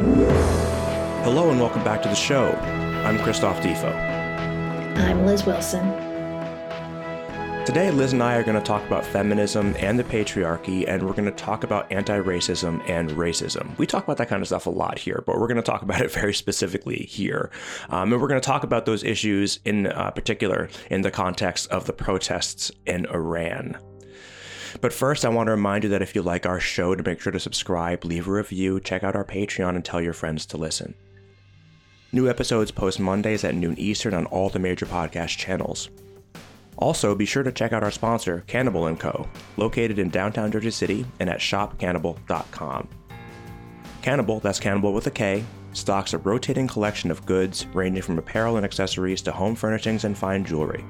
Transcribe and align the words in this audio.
Hello 0.00 1.50
and 1.50 1.60
welcome 1.60 1.84
back 1.84 2.00
to 2.00 2.08
the 2.08 2.14
show. 2.14 2.52
I'm 3.04 3.18
Christoph 3.18 3.60
Difo. 3.60 3.94
I'm 4.96 5.26
Liz 5.26 5.44
Wilson. 5.44 5.86
Today, 7.66 7.90
Liz 7.90 8.14
and 8.14 8.22
I 8.22 8.36
are 8.36 8.42
going 8.42 8.58
to 8.58 8.64
talk 8.64 8.82
about 8.86 9.04
feminism 9.04 9.74
and 9.78 9.98
the 9.98 10.04
patriarchy, 10.04 10.88
and 10.88 11.02
we're 11.02 11.12
going 11.12 11.26
to 11.26 11.30
talk 11.30 11.64
about 11.64 11.92
anti 11.92 12.18
racism 12.18 12.82
and 12.88 13.10
racism. 13.10 13.76
We 13.76 13.86
talk 13.86 14.04
about 14.04 14.16
that 14.16 14.30
kind 14.30 14.40
of 14.40 14.48
stuff 14.48 14.64
a 14.64 14.70
lot 14.70 14.98
here, 14.98 15.22
but 15.26 15.38
we're 15.38 15.48
going 15.48 15.56
to 15.56 15.62
talk 15.62 15.82
about 15.82 16.00
it 16.00 16.10
very 16.14 16.32
specifically 16.32 17.04
here. 17.04 17.50
Um, 17.90 18.10
and 18.10 18.22
we're 18.22 18.28
going 18.28 18.40
to 18.40 18.46
talk 18.46 18.64
about 18.64 18.86
those 18.86 19.04
issues 19.04 19.60
in 19.66 19.86
uh, 19.88 20.12
particular 20.12 20.70
in 20.90 21.02
the 21.02 21.10
context 21.10 21.68
of 21.70 21.84
the 21.84 21.92
protests 21.92 22.72
in 22.86 23.04
Iran. 23.04 23.76
But 24.80 24.92
first, 24.92 25.24
I 25.24 25.28
want 25.28 25.48
to 25.48 25.52
remind 25.52 25.84
you 25.84 25.90
that 25.90 26.02
if 26.02 26.14
you 26.14 26.22
like 26.22 26.46
our 26.46 26.60
show, 26.60 26.94
to 26.94 27.02
make 27.02 27.20
sure 27.20 27.32
to 27.32 27.40
subscribe, 27.40 28.04
leave 28.04 28.28
a 28.28 28.32
review, 28.32 28.80
check 28.80 29.02
out 29.02 29.16
our 29.16 29.24
Patreon, 29.24 29.74
and 29.74 29.84
tell 29.84 30.00
your 30.00 30.12
friends 30.12 30.46
to 30.46 30.56
listen. 30.56 30.94
New 32.12 32.28
episodes 32.28 32.70
post 32.70 32.98
Mondays 32.98 33.44
at 33.44 33.54
noon 33.54 33.78
Eastern 33.78 34.14
on 34.14 34.26
all 34.26 34.48
the 34.48 34.58
major 34.58 34.86
podcast 34.86 35.36
channels. 35.38 35.90
Also, 36.76 37.14
be 37.14 37.26
sure 37.26 37.42
to 37.42 37.52
check 37.52 37.72
out 37.72 37.82
our 37.82 37.90
sponsor, 37.90 38.42
Kanibal 38.48 38.98
& 38.98 39.00
Co., 39.00 39.28
located 39.56 39.98
in 39.98 40.08
downtown 40.08 40.50
Jersey 40.50 40.70
City 40.70 41.06
and 41.20 41.28
at 41.28 41.38
shopkanibal.com. 41.38 42.88
Kanibal, 44.02 44.40
that's 44.40 44.58
Kanibal 44.58 44.94
with 44.94 45.06
a 45.06 45.10
K, 45.10 45.44
stocks 45.72 46.14
a 46.14 46.18
rotating 46.18 46.66
collection 46.66 47.10
of 47.10 47.26
goods 47.26 47.66
ranging 47.74 48.02
from 48.02 48.18
apparel 48.18 48.56
and 48.56 48.64
accessories 48.64 49.20
to 49.22 49.32
home 49.32 49.54
furnishings 49.54 50.04
and 50.04 50.16
fine 50.16 50.44
jewelry. 50.44 50.84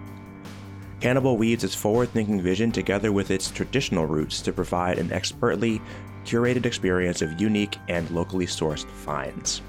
Kanibal 1.01 1.39
weaves 1.39 1.65
its 1.65 1.75
forward 1.75 2.11
thinking 2.11 2.43
vision 2.43 2.71
together 2.71 3.11
with 3.11 3.31
its 3.31 3.51
traditional 3.51 4.05
roots 4.05 4.43
to 4.43 4.53
provide 4.53 4.99
an 4.99 5.11
expertly 5.13 5.81
curated 6.25 6.67
experience 6.67 7.23
of 7.23 7.41
unique 7.41 7.79
and 7.89 8.11
locally 8.11 8.47
sourced 8.47 8.85
finds. 8.85 9.63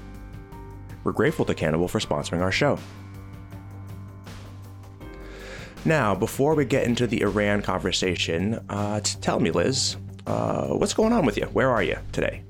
We're 1.04 1.12
grateful 1.12 1.44
to 1.46 1.54
Kanibal 1.54 1.88
for 1.88 2.00
sponsoring 2.00 2.42
our 2.42 2.52
show. 2.52 2.78
Now, 5.84 6.14
before 6.14 6.54
we 6.54 6.64
get 6.64 6.84
into 6.84 7.06
the 7.06 7.22
Iran 7.22 7.62
conversation, 7.62 8.64
uh, 8.68 9.00
tell 9.00 9.40
me, 9.40 9.50
Liz, 9.50 9.96
uh, 10.26 10.68
what's 10.68 10.94
going 10.94 11.12
on 11.12 11.26
with 11.26 11.36
you? 11.36 11.46
Where 11.46 11.70
are 11.70 11.82
you 11.82 11.98
today? 12.12 12.44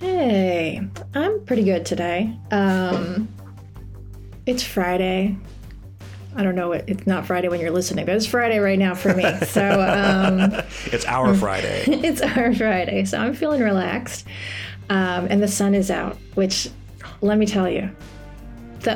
Hey, 0.00 0.80
I'm 1.14 1.44
pretty 1.44 1.64
good 1.64 1.84
today. 1.84 2.34
Um, 2.50 3.28
it's 4.46 4.62
Friday. 4.62 5.36
I 6.36 6.42
don't 6.42 6.54
know. 6.54 6.72
It's 6.72 7.06
not 7.06 7.26
Friday 7.26 7.48
when 7.48 7.60
you're 7.60 7.70
listening, 7.70 8.04
but 8.04 8.14
it's 8.14 8.26
Friday 8.26 8.58
right 8.58 8.78
now 8.78 8.94
for 8.94 9.14
me. 9.14 9.24
So 9.46 9.64
um, 9.64 10.52
it's 10.92 11.06
our 11.06 11.34
Friday. 11.34 11.84
it's 11.86 12.20
our 12.20 12.54
Friday. 12.54 13.06
So 13.06 13.18
I'm 13.18 13.32
feeling 13.32 13.62
relaxed, 13.62 14.26
um, 14.90 15.26
and 15.30 15.42
the 15.42 15.48
sun 15.48 15.74
is 15.74 15.90
out. 15.90 16.18
Which, 16.34 16.68
let 17.22 17.38
me 17.38 17.46
tell 17.46 17.68
you, 17.70 17.90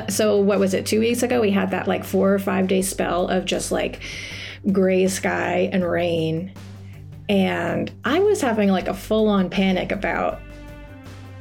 so 0.09 0.39
what 0.39 0.59
was 0.59 0.75
it? 0.75 0.85
Two 0.85 0.99
weeks 0.99 1.23
ago, 1.23 1.41
we 1.41 1.49
had 1.49 1.71
that 1.71 1.87
like 1.87 2.03
four 2.03 2.31
or 2.31 2.39
five 2.39 2.67
day 2.67 2.83
spell 2.83 3.27
of 3.27 3.45
just 3.45 3.71
like 3.71 4.01
gray 4.71 5.07
sky 5.07 5.69
and 5.73 5.83
rain, 5.83 6.53
and 7.27 7.91
I 8.05 8.19
was 8.19 8.39
having 8.39 8.69
like 8.69 8.87
a 8.87 8.93
full 8.93 9.27
on 9.27 9.49
panic 9.49 9.91
about 9.91 10.39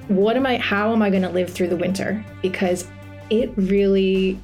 what 0.08 0.34
am 0.36 0.46
I? 0.46 0.56
How 0.56 0.92
am 0.92 1.02
I 1.02 1.10
going 1.10 1.22
to 1.22 1.28
live 1.28 1.50
through 1.50 1.68
the 1.68 1.76
winter? 1.76 2.24
Because 2.40 2.88
it 3.28 3.52
really 3.56 4.40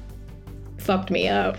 fucked 0.87 1.11
me 1.11 1.27
up. 1.27 1.57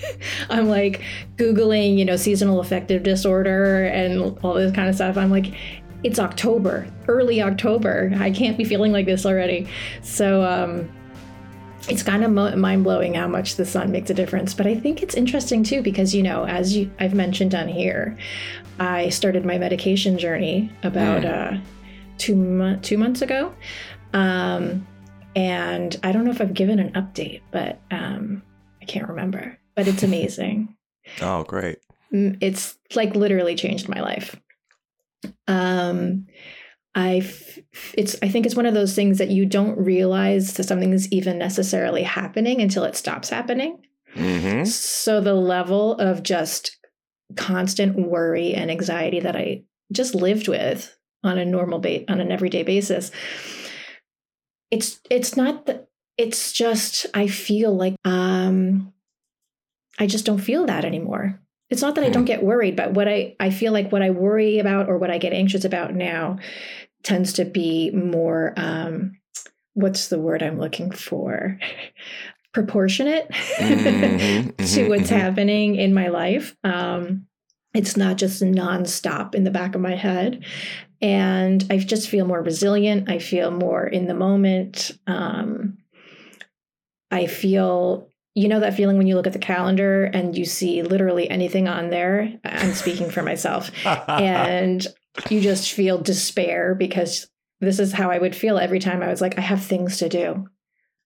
I'm 0.50 0.68
like 0.68 1.02
Googling, 1.36 1.98
you 1.98 2.04
know, 2.04 2.16
seasonal 2.16 2.60
affective 2.60 3.02
disorder 3.02 3.84
and 3.84 4.36
all 4.42 4.54
this 4.54 4.72
kind 4.72 4.88
of 4.88 4.94
stuff. 4.94 5.16
I'm 5.16 5.30
like, 5.30 5.54
it's 6.02 6.18
October, 6.18 6.88
early 7.06 7.42
October. 7.42 8.10
I 8.16 8.30
can't 8.30 8.56
be 8.56 8.64
feeling 8.64 8.90
like 8.90 9.04
this 9.04 9.26
already. 9.26 9.68
So, 10.02 10.42
um, 10.42 10.90
it's 11.88 12.02
kind 12.02 12.24
of 12.24 12.56
mind 12.56 12.84
blowing 12.84 13.14
how 13.14 13.26
much 13.26 13.56
the 13.56 13.64
sun 13.64 13.90
makes 13.90 14.10
a 14.10 14.14
difference. 14.14 14.54
But 14.54 14.66
I 14.66 14.74
think 14.74 15.02
it's 15.02 15.14
interesting 15.14 15.62
too 15.62 15.82
because 15.82 16.14
you 16.14 16.22
know, 16.22 16.44
as 16.44 16.76
you, 16.76 16.90
I've 17.00 17.14
mentioned 17.14 17.54
on 17.54 17.68
here, 17.68 18.16
I 18.78 19.08
started 19.08 19.44
my 19.44 19.58
medication 19.58 20.18
journey 20.18 20.70
about 20.82 21.22
mm. 21.22 21.54
uh, 21.54 21.60
two 22.18 22.36
mo- 22.36 22.78
two 22.82 22.98
months 22.98 23.22
ago, 23.22 23.54
um, 24.12 24.86
and 25.34 25.98
I 26.02 26.12
don't 26.12 26.24
know 26.24 26.30
if 26.30 26.40
I've 26.40 26.54
given 26.54 26.78
an 26.78 26.92
update, 26.92 27.40
but 27.50 27.80
um, 27.90 28.42
I 28.80 28.84
can't 28.84 29.08
remember. 29.08 29.58
But 29.74 29.88
it's 29.88 30.02
amazing. 30.02 30.76
oh, 31.22 31.44
great! 31.44 31.78
Mm, 32.12 32.38
it's 32.40 32.76
like 32.94 33.14
literally 33.14 33.54
changed 33.54 33.88
my 33.88 34.00
life. 34.00 34.40
Um, 35.46 36.26
I 36.94 37.28
it's 37.94 38.16
I 38.22 38.28
think 38.28 38.46
it's 38.46 38.56
one 38.56 38.66
of 38.66 38.74
those 38.74 38.94
things 38.94 39.18
that 39.18 39.30
you 39.30 39.46
don't 39.46 39.78
realize 39.78 40.54
that 40.54 40.64
something 40.64 40.92
is 40.92 41.10
even 41.12 41.38
necessarily 41.38 42.02
happening 42.02 42.60
until 42.60 42.84
it 42.84 42.96
stops 42.96 43.30
happening. 43.30 43.82
Mm-hmm. 44.14 44.64
So 44.64 45.20
the 45.20 45.34
level 45.34 45.94
of 45.94 46.22
just 46.22 46.76
constant 47.36 47.96
worry 47.96 48.54
and 48.54 48.70
anxiety 48.70 49.20
that 49.20 49.36
I 49.36 49.62
just 49.92 50.16
lived 50.16 50.48
with 50.48 50.96
on 51.22 51.38
a 51.38 51.44
normal 51.44 51.78
base 51.78 52.04
on 52.08 52.20
an 52.20 52.32
everyday 52.32 52.64
basis 52.64 53.12
it's 54.70 55.00
it's 55.10 55.36
not 55.36 55.66
that 55.66 55.88
it's 56.20 56.52
just 56.52 57.06
I 57.14 57.28
feel 57.28 57.74
like 57.74 57.96
um 58.04 58.92
I 59.98 60.06
just 60.06 60.26
don't 60.26 60.38
feel 60.38 60.66
that 60.66 60.84
anymore. 60.84 61.40
It's 61.70 61.80
not 61.80 61.94
that 61.94 62.04
I 62.04 62.10
don't 62.10 62.26
get 62.26 62.42
worried, 62.42 62.76
but 62.76 62.92
what 62.92 63.08
I 63.08 63.36
I 63.40 63.48
feel 63.48 63.72
like 63.72 63.90
what 63.90 64.02
I 64.02 64.10
worry 64.10 64.58
about 64.58 64.88
or 64.88 64.98
what 64.98 65.10
I 65.10 65.16
get 65.16 65.32
anxious 65.32 65.64
about 65.64 65.94
now 65.94 66.38
tends 67.02 67.32
to 67.34 67.46
be 67.46 67.90
more 67.90 68.52
um 68.58 69.16
what's 69.72 70.08
the 70.08 70.18
word 70.18 70.42
I'm 70.42 70.58
looking 70.58 70.90
for? 70.90 71.58
proportionate 72.52 73.30
mm-hmm, 73.30 74.48
to 74.58 74.62
mm-hmm, 74.62 74.88
what's 74.88 75.04
mm-hmm. 75.04 75.20
happening 75.20 75.76
in 75.76 75.94
my 75.94 76.08
life. 76.08 76.54
Um 76.64 77.26
it's 77.72 77.96
not 77.96 78.18
just 78.18 78.42
nonstop 78.42 79.34
in 79.34 79.44
the 79.44 79.50
back 79.50 79.74
of 79.74 79.80
my 79.80 79.94
head. 79.94 80.44
And 81.00 81.64
I 81.70 81.78
just 81.78 82.10
feel 82.10 82.26
more 82.26 82.42
resilient. 82.42 83.08
I 83.08 83.20
feel 83.20 83.50
more 83.50 83.86
in 83.86 84.06
the 84.06 84.12
moment. 84.12 84.90
Um, 85.06 85.78
I 87.10 87.26
feel, 87.26 88.08
you 88.34 88.48
know, 88.48 88.60
that 88.60 88.74
feeling 88.74 88.98
when 88.98 89.06
you 89.06 89.16
look 89.16 89.26
at 89.26 89.32
the 89.32 89.38
calendar 89.38 90.04
and 90.04 90.36
you 90.36 90.44
see 90.44 90.82
literally 90.82 91.28
anything 91.28 91.68
on 91.68 91.90
there. 91.90 92.32
I'm 92.44 92.72
speaking 92.72 93.10
for 93.10 93.22
myself. 93.22 93.70
and 93.84 94.86
you 95.28 95.40
just 95.40 95.72
feel 95.72 95.98
despair 95.98 96.74
because 96.74 97.28
this 97.60 97.78
is 97.78 97.92
how 97.92 98.10
I 98.10 98.18
would 98.18 98.34
feel 98.34 98.58
every 98.58 98.78
time 98.78 99.02
I 99.02 99.08
was 99.08 99.20
like, 99.20 99.38
I 99.38 99.42
have 99.42 99.62
things 99.62 99.98
to 99.98 100.08
do. 100.08 100.48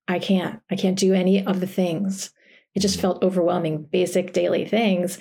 I 0.06 0.18
can't. 0.18 0.60
I 0.70 0.76
can't 0.76 0.98
do 0.98 1.14
any 1.14 1.44
of 1.44 1.60
the 1.60 1.66
things. 1.66 2.30
It 2.74 2.80
just 2.80 3.00
felt 3.00 3.22
overwhelming, 3.22 3.84
basic 3.84 4.32
daily 4.32 4.64
things. 4.64 5.18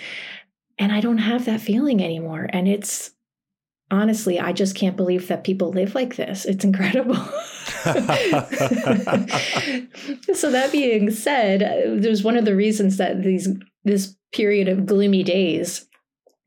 And 0.77 0.91
I 0.91 0.99
don't 0.99 1.19
have 1.19 1.45
that 1.45 1.61
feeling 1.61 2.03
anymore. 2.03 2.49
And 2.51 2.67
it's 2.67 3.11
honestly, 3.91 4.39
I 4.39 4.53
just 4.53 4.75
can't 4.75 4.97
believe 4.97 5.27
that 5.27 5.43
people 5.43 5.71
live 5.71 5.95
like 5.95 6.15
this. 6.15 6.45
It's 6.45 6.65
incredible. 6.65 7.15
so 10.33 10.51
that 10.51 10.69
being 10.71 11.11
said, 11.11 12.01
there's 12.01 12.23
one 12.23 12.37
of 12.37 12.45
the 12.45 12.55
reasons 12.55 12.97
that 12.97 13.21
these 13.21 13.49
this 13.83 14.15
period 14.33 14.67
of 14.67 14.85
gloomy 14.85 15.23
days 15.23 15.87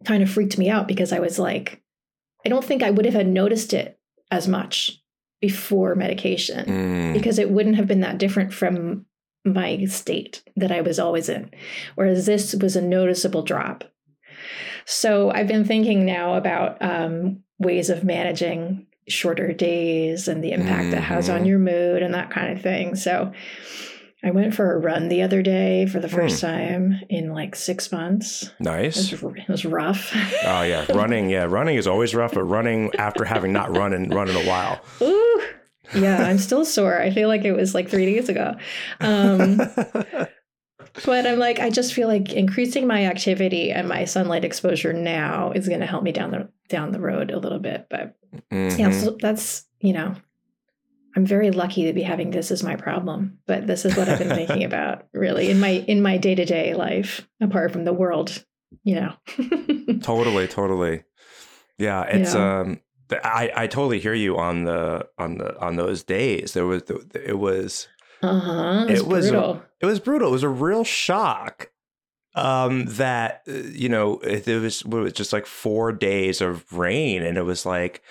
kind 0.05 0.23
of 0.23 0.31
freaked 0.31 0.59
me 0.59 0.69
out 0.69 0.89
because 0.89 1.13
I 1.13 1.21
was 1.21 1.39
like, 1.39 1.83
I 2.45 2.49
don't 2.49 2.65
think 2.65 2.83
I 2.83 2.91
would 2.91 3.05
have 3.05 3.15
had 3.15 3.29
noticed 3.29 3.73
it 3.73 3.99
as 4.31 4.49
much 4.49 5.03
before 5.41 5.95
medication 5.95 6.67
mm. 6.67 7.13
because 7.13 7.39
it 7.39 7.51
wouldn't 7.51 7.77
have 7.77 7.87
been 7.87 8.01
that 8.01 8.19
different 8.19 8.53
from 8.53 9.07
my 9.45 9.85
state 9.85 10.43
that 10.57 10.73
I 10.73 10.81
was 10.81 10.99
always 10.99 11.29
in. 11.29 11.51
Whereas 11.95 12.27
this 12.27 12.55
was 12.55 12.77
a 12.77 12.83
noticeable 12.83 13.43
drop. 13.43 13.85
So 14.87 15.31
I've 15.31 15.49
been 15.49 15.65
thinking 15.65 16.07
now 16.07 16.35
about 16.35 16.81
um, 16.81 17.43
ways 17.59 17.91
of 17.91 18.05
managing 18.05 18.87
shorter 19.09 19.53
days 19.53 20.29
and 20.29 20.43
the 20.43 20.53
impact 20.53 20.83
mm-hmm. 20.83 20.91
that 20.93 21.03
has 21.03 21.29
on 21.29 21.39
mm-hmm. 21.39 21.47
your 21.47 21.59
mood 21.59 22.03
and 22.03 22.15
that 22.15 22.31
kind 22.31 22.57
of 22.57 22.63
thing. 22.63 22.95
So 22.95 23.33
I 24.25 24.31
went 24.31 24.55
for 24.55 24.73
a 24.73 24.79
run 24.79 25.09
the 25.09 25.23
other 25.23 25.43
day 25.43 25.87
for 25.87 26.01
the 26.01 26.09
first 26.09 26.39
mm. 26.39 26.41
time 26.41 27.01
in 27.09 27.33
like 27.33 27.55
six 27.55 27.93
months. 27.93 28.51
Nice. 28.59 29.13
It 29.13 29.23
was, 29.23 29.35
it 29.37 29.49
was 29.49 29.65
rough. 29.65 30.11
oh 30.15 30.63
yeah, 30.63 30.91
running. 30.93 31.31
Yeah, 31.31 31.45
running 31.45 31.77
is 31.77 31.87
always 31.87 32.15
rough, 32.15 32.35
but 32.35 32.45
running 32.45 32.91
after 32.99 33.25
having 33.25 33.53
not 33.53 33.77
run 33.77 33.93
and 33.93 34.13
run 34.13 34.29
in 34.29 34.37
a 34.37 34.49
while. 34.49 34.81
Ooh, 35.03 35.43
yeah, 35.95 36.25
I'm 36.25 36.39
still 36.39 36.65
sore. 36.65 37.01
I 37.01 37.11
feel 37.11 37.29
like 37.29 37.45
it 37.45 37.53
was 37.53 37.75
like 37.75 37.89
three 37.89 38.07
days 38.07 38.29
ago. 38.29 38.57
Um, 39.01 39.61
but 41.05 41.27
I'm 41.27 41.39
like, 41.39 41.59
I 41.59 41.71
just 41.71 41.95
feel 41.95 42.09
like 42.09 42.33
increasing 42.33 42.87
my 42.87 43.07
activity 43.07 43.71
and 43.71 43.89
my 43.89 44.05
sunlight 44.05 44.45
exposure 44.45 44.93
now 44.93 45.53
is 45.53 45.69
going 45.69 45.81
to 45.81 45.87
help 45.87 46.03
me 46.03 46.13
down 46.13 46.31
the 46.31 46.49
down 46.69 46.93
the 46.93 47.01
road 47.01 47.31
a 47.31 47.39
little 47.39 47.59
bit. 47.59 47.87
But 47.91 48.17
mm-hmm. 48.51 48.79
yeah, 48.79 48.91
so 48.91 49.17
that's 49.21 49.67
you 49.81 49.93
know, 49.93 50.15
I'm 51.15 51.27
very 51.27 51.51
lucky 51.51 51.85
to 51.85 51.93
be 51.93 52.03
having 52.03 52.31
this 52.31 52.51
as 52.51 52.63
my 52.63 52.77
problem. 52.77 53.39
But 53.47 53.67
this 53.67 53.85
is 53.85 53.97
what 53.97 54.09
I've 54.09 54.19
been 54.19 54.35
thinking 54.35 54.65
about 54.71 55.07
really 55.13 55.51
in 55.51 55.61
my 55.61 55.85
in 55.87 56.03
my 56.03 56.17
day 56.17 56.35
to 56.35 56.45
day 56.45 56.75
life, 56.75 57.29
apart 57.41 57.73
from 57.73 57.85
the 57.85 57.93
world, 57.93 58.45
you 58.85 58.95
know. 58.95 59.15
totally, 60.03 60.49
totally. 60.49 61.05
Yeah, 61.79 62.03
it's 62.03 62.35
yeah. 62.35 62.61
um 62.61 62.81
I, 63.11 63.53
I 63.55 63.67
totally 63.67 64.01
hear 64.01 64.15
you 64.15 64.37
on 64.37 64.65
the 64.65 65.07
on 65.19 65.39
the 65.39 65.59
on 65.61 65.77
those 65.77 66.03
days. 66.03 66.53
There 66.55 66.67
was 66.67 66.83
it 67.15 67.39
was 67.39 67.89
uh-huh. 68.27 68.87
It, 68.89 69.07
was 69.07 69.31
brutal. 69.31 69.63
it 69.81 69.87
was 69.87 70.01
brutal. 70.01 70.29
It 70.29 70.33
was 70.33 70.43
a 70.43 70.49
real 70.49 70.85
shock 70.85 71.71
um, 72.35 72.85
that 72.87 73.43
uh, 73.49 73.53
you 73.53 73.89
know 73.89 74.19
it, 74.19 74.47
it 74.47 74.61
was, 74.61 74.83
it 74.83 74.89
was 74.89 75.13
just 75.13 75.33
like 75.33 75.47
four 75.47 75.93
days 75.93 76.41
of 76.41 76.71
rain, 76.73 77.23
and 77.23 77.39
it 77.39 77.43
was 77.43 77.67
like, 77.67 78.03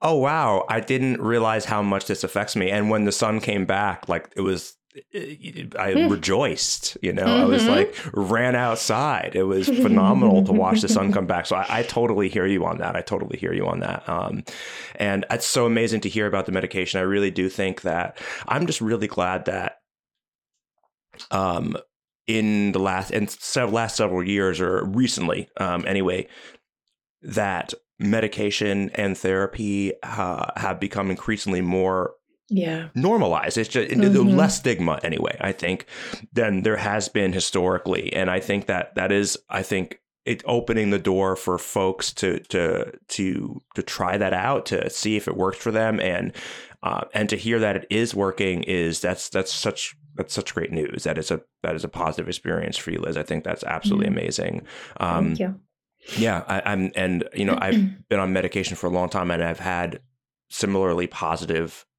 oh 0.00 0.16
wow, 0.16 0.64
I 0.68 0.80
didn't 0.80 1.20
realize 1.20 1.64
how 1.64 1.82
much 1.82 2.06
this 2.06 2.24
affects 2.24 2.56
me. 2.56 2.70
And 2.70 2.90
when 2.90 3.04
the 3.04 3.12
sun 3.12 3.40
came 3.40 3.64
back, 3.64 4.08
like 4.08 4.32
it 4.36 4.42
was 4.42 4.76
I 4.94 5.94
mm. 5.94 6.10
rejoiced, 6.10 6.98
you 7.00 7.14
know, 7.14 7.24
mm-hmm. 7.24 7.42
I 7.42 7.44
was 7.46 7.62
mm-hmm. 7.62 7.70
like, 7.70 7.96
ran 8.12 8.54
outside. 8.54 9.32
It 9.34 9.44
was 9.44 9.66
phenomenal 9.66 10.44
to 10.44 10.52
watch 10.52 10.82
the 10.82 10.88
sun 10.88 11.12
come 11.12 11.26
back. 11.26 11.46
So 11.46 11.56
I, 11.56 11.78
I, 11.78 11.82
totally 11.82 12.28
hear 12.28 12.44
you 12.44 12.66
on 12.66 12.76
that. 12.78 12.94
I 12.94 13.00
totally 13.00 13.38
hear 13.38 13.54
you 13.54 13.66
on 13.66 13.80
that. 13.80 14.06
Um, 14.06 14.44
and 14.96 15.24
it's 15.30 15.46
so 15.46 15.64
amazing 15.64 16.02
to 16.02 16.10
hear 16.10 16.26
about 16.26 16.44
the 16.44 16.52
medication. 16.52 17.00
I 17.00 17.04
really 17.04 17.30
do 17.30 17.48
think 17.48 17.82
that 17.82 18.18
I'm 18.46 18.66
just 18.66 18.82
really 18.82 19.06
glad 19.06 19.46
that, 19.46 19.78
um, 21.30 21.76
in 22.26 22.72
the 22.72 22.78
last 22.78 23.10
and 23.10 23.30
several, 23.30 23.74
last 23.74 23.96
several 23.96 24.22
years 24.22 24.60
or 24.60 24.84
recently, 24.84 25.48
um, 25.56 25.86
anyway, 25.86 26.28
that 27.22 27.72
medication 27.98 28.90
and 28.90 29.16
therapy 29.16 29.92
uh, 30.02 30.50
have 30.56 30.78
become 30.78 31.10
increasingly 31.10 31.62
more 31.62 32.12
yeah. 32.52 32.88
normalized. 32.94 33.58
It's 33.58 33.68
just 33.68 33.90
mm-hmm. 33.90 34.36
less 34.36 34.58
stigma 34.58 35.00
anyway 35.02 35.36
i 35.40 35.52
think 35.52 35.86
than 36.32 36.62
there 36.62 36.76
has 36.76 37.08
been 37.08 37.32
historically. 37.32 38.12
And 38.12 38.30
i 38.30 38.40
think 38.40 38.66
that 38.66 38.94
that 38.94 39.10
is 39.12 39.38
i 39.48 39.62
think 39.62 40.00
it 40.24 40.42
opening 40.46 40.90
the 40.90 40.98
door 40.98 41.34
for 41.34 41.58
folks 41.58 42.12
to 42.12 42.38
to 42.40 42.92
to 43.08 43.60
to 43.74 43.82
try 43.82 44.16
that 44.16 44.32
out 44.32 44.66
to 44.66 44.88
see 44.90 45.16
if 45.16 45.26
it 45.26 45.36
works 45.36 45.58
for 45.58 45.70
them. 45.70 45.98
And 46.00 46.32
uh, 46.82 47.04
and 47.14 47.28
to 47.28 47.36
hear 47.36 47.58
that 47.60 47.76
it 47.76 47.86
is 47.90 48.14
working 48.14 48.62
is 48.64 49.00
that's 49.00 49.28
that's 49.28 49.52
such 49.52 49.96
that's 50.14 50.34
such 50.34 50.54
great 50.54 50.72
news. 50.72 51.04
That 51.04 51.18
is 51.18 51.30
a 51.30 51.42
that 51.62 51.74
is 51.74 51.84
a 51.84 51.88
positive 51.88 52.28
experience 52.28 52.76
for 52.76 52.90
you 52.90 53.00
liz. 53.00 53.16
I 53.16 53.22
think 53.22 53.44
that's 53.44 53.64
absolutely 53.64 54.06
mm-hmm. 54.06 54.18
amazing. 54.18 54.66
Um, 54.98 55.34
Thank 55.34 55.40
you. 55.40 55.60
yeah 56.18 56.42
I, 56.48 56.62
i'm 56.64 56.90
and 56.96 57.28
you 57.32 57.44
know 57.44 57.56
i've 57.60 57.78
been 58.08 58.18
on 58.18 58.32
medication 58.32 58.74
for 58.74 58.88
a 58.88 58.90
long 58.90 59.08
time 59.08 59.30
and 59.30 59.40
i've 59.40 59.60
had 59.60 60.00
similarly 60.50 61.06
positive 61.06 61.86
it 61.86 61.91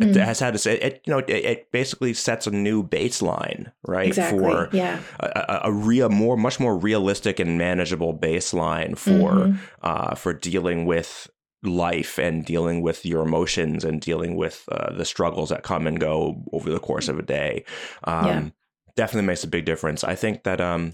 mm. 0.00 0.24
has 0.24 0.40
had 0.40 0.52
to 0.52 0.58
say 0.58 0.78
it, 0.78 1.02
you 1.04 1.12
know, 1.12 1.18
it, 1.18 1.30
it, 1.30 1.72
basically 1.72 2.14
sets 2.14 2.46
a 2.46 2.50
new 2.50 2.82
baseline, 2.82 3.70
right? 3.86 4.08
Exactly. 4.08 4.38
For 4.38 4.68
yeah. 4.72 5.00
a, 5.20 5.60
a, 5.64 5.72
real, 5.72 6.08
more, 6.08 6.36
much 6.36 6.58
more 6.58 6.76
realistic 6.76 7.38
and 7.38 7.58
manageable 7.58 8.16
baseline 8.16 8.96
for, 8.96 9.32
mm-hmm. 9.32 9.56
uh, 9.82 10.14
for 10.14 10.32
dealing 10.32 10.86
with 10.86 11.28
life 11.62 12.18
and 12.18 12.44
dealing 12.44 12.80
with 12.80 13.04
your 13.04 13.22
emotions 13.22 13.84
and 13.84 14.00
dealing 14.00 14.36
with 14.36 14.64
uh, 14.72 14.92
the 14.94 15.04
struggles 15.04 15.50
that 15.50 15.62
come 15.62 15.86
and 15.86 16.00
go 16.00 16.42
over 16.52 16.70
the 16.70 16.80
course 16.80 17.08
of 17.08 17.18
a 17.18 17.22
day. 17.22 17.64
Um, 18.04 18.26
yeah. 18.26 18.48
Definitely 18.96 19.26
makes 19.26 19.44
a 19.44 19.48
big 19.48 19.64
difference. 19.64 20.02
I 20.02 20.14
think 20.14 20.42
that, 20.44 20.60
um, 20.60 20.92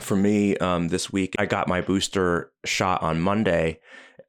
for 0.00 0.16
me, 0.16 0.56
um, 0.56 0.88
this 0.88 1.12
week, 1.12 1.34
I 1.38 1.44
got 1.44 1.68
my 1.68 1.82
booster 1.82 2.50
shot 2.64 3.02
on 3.02 3.20
Monday 3.20 3.80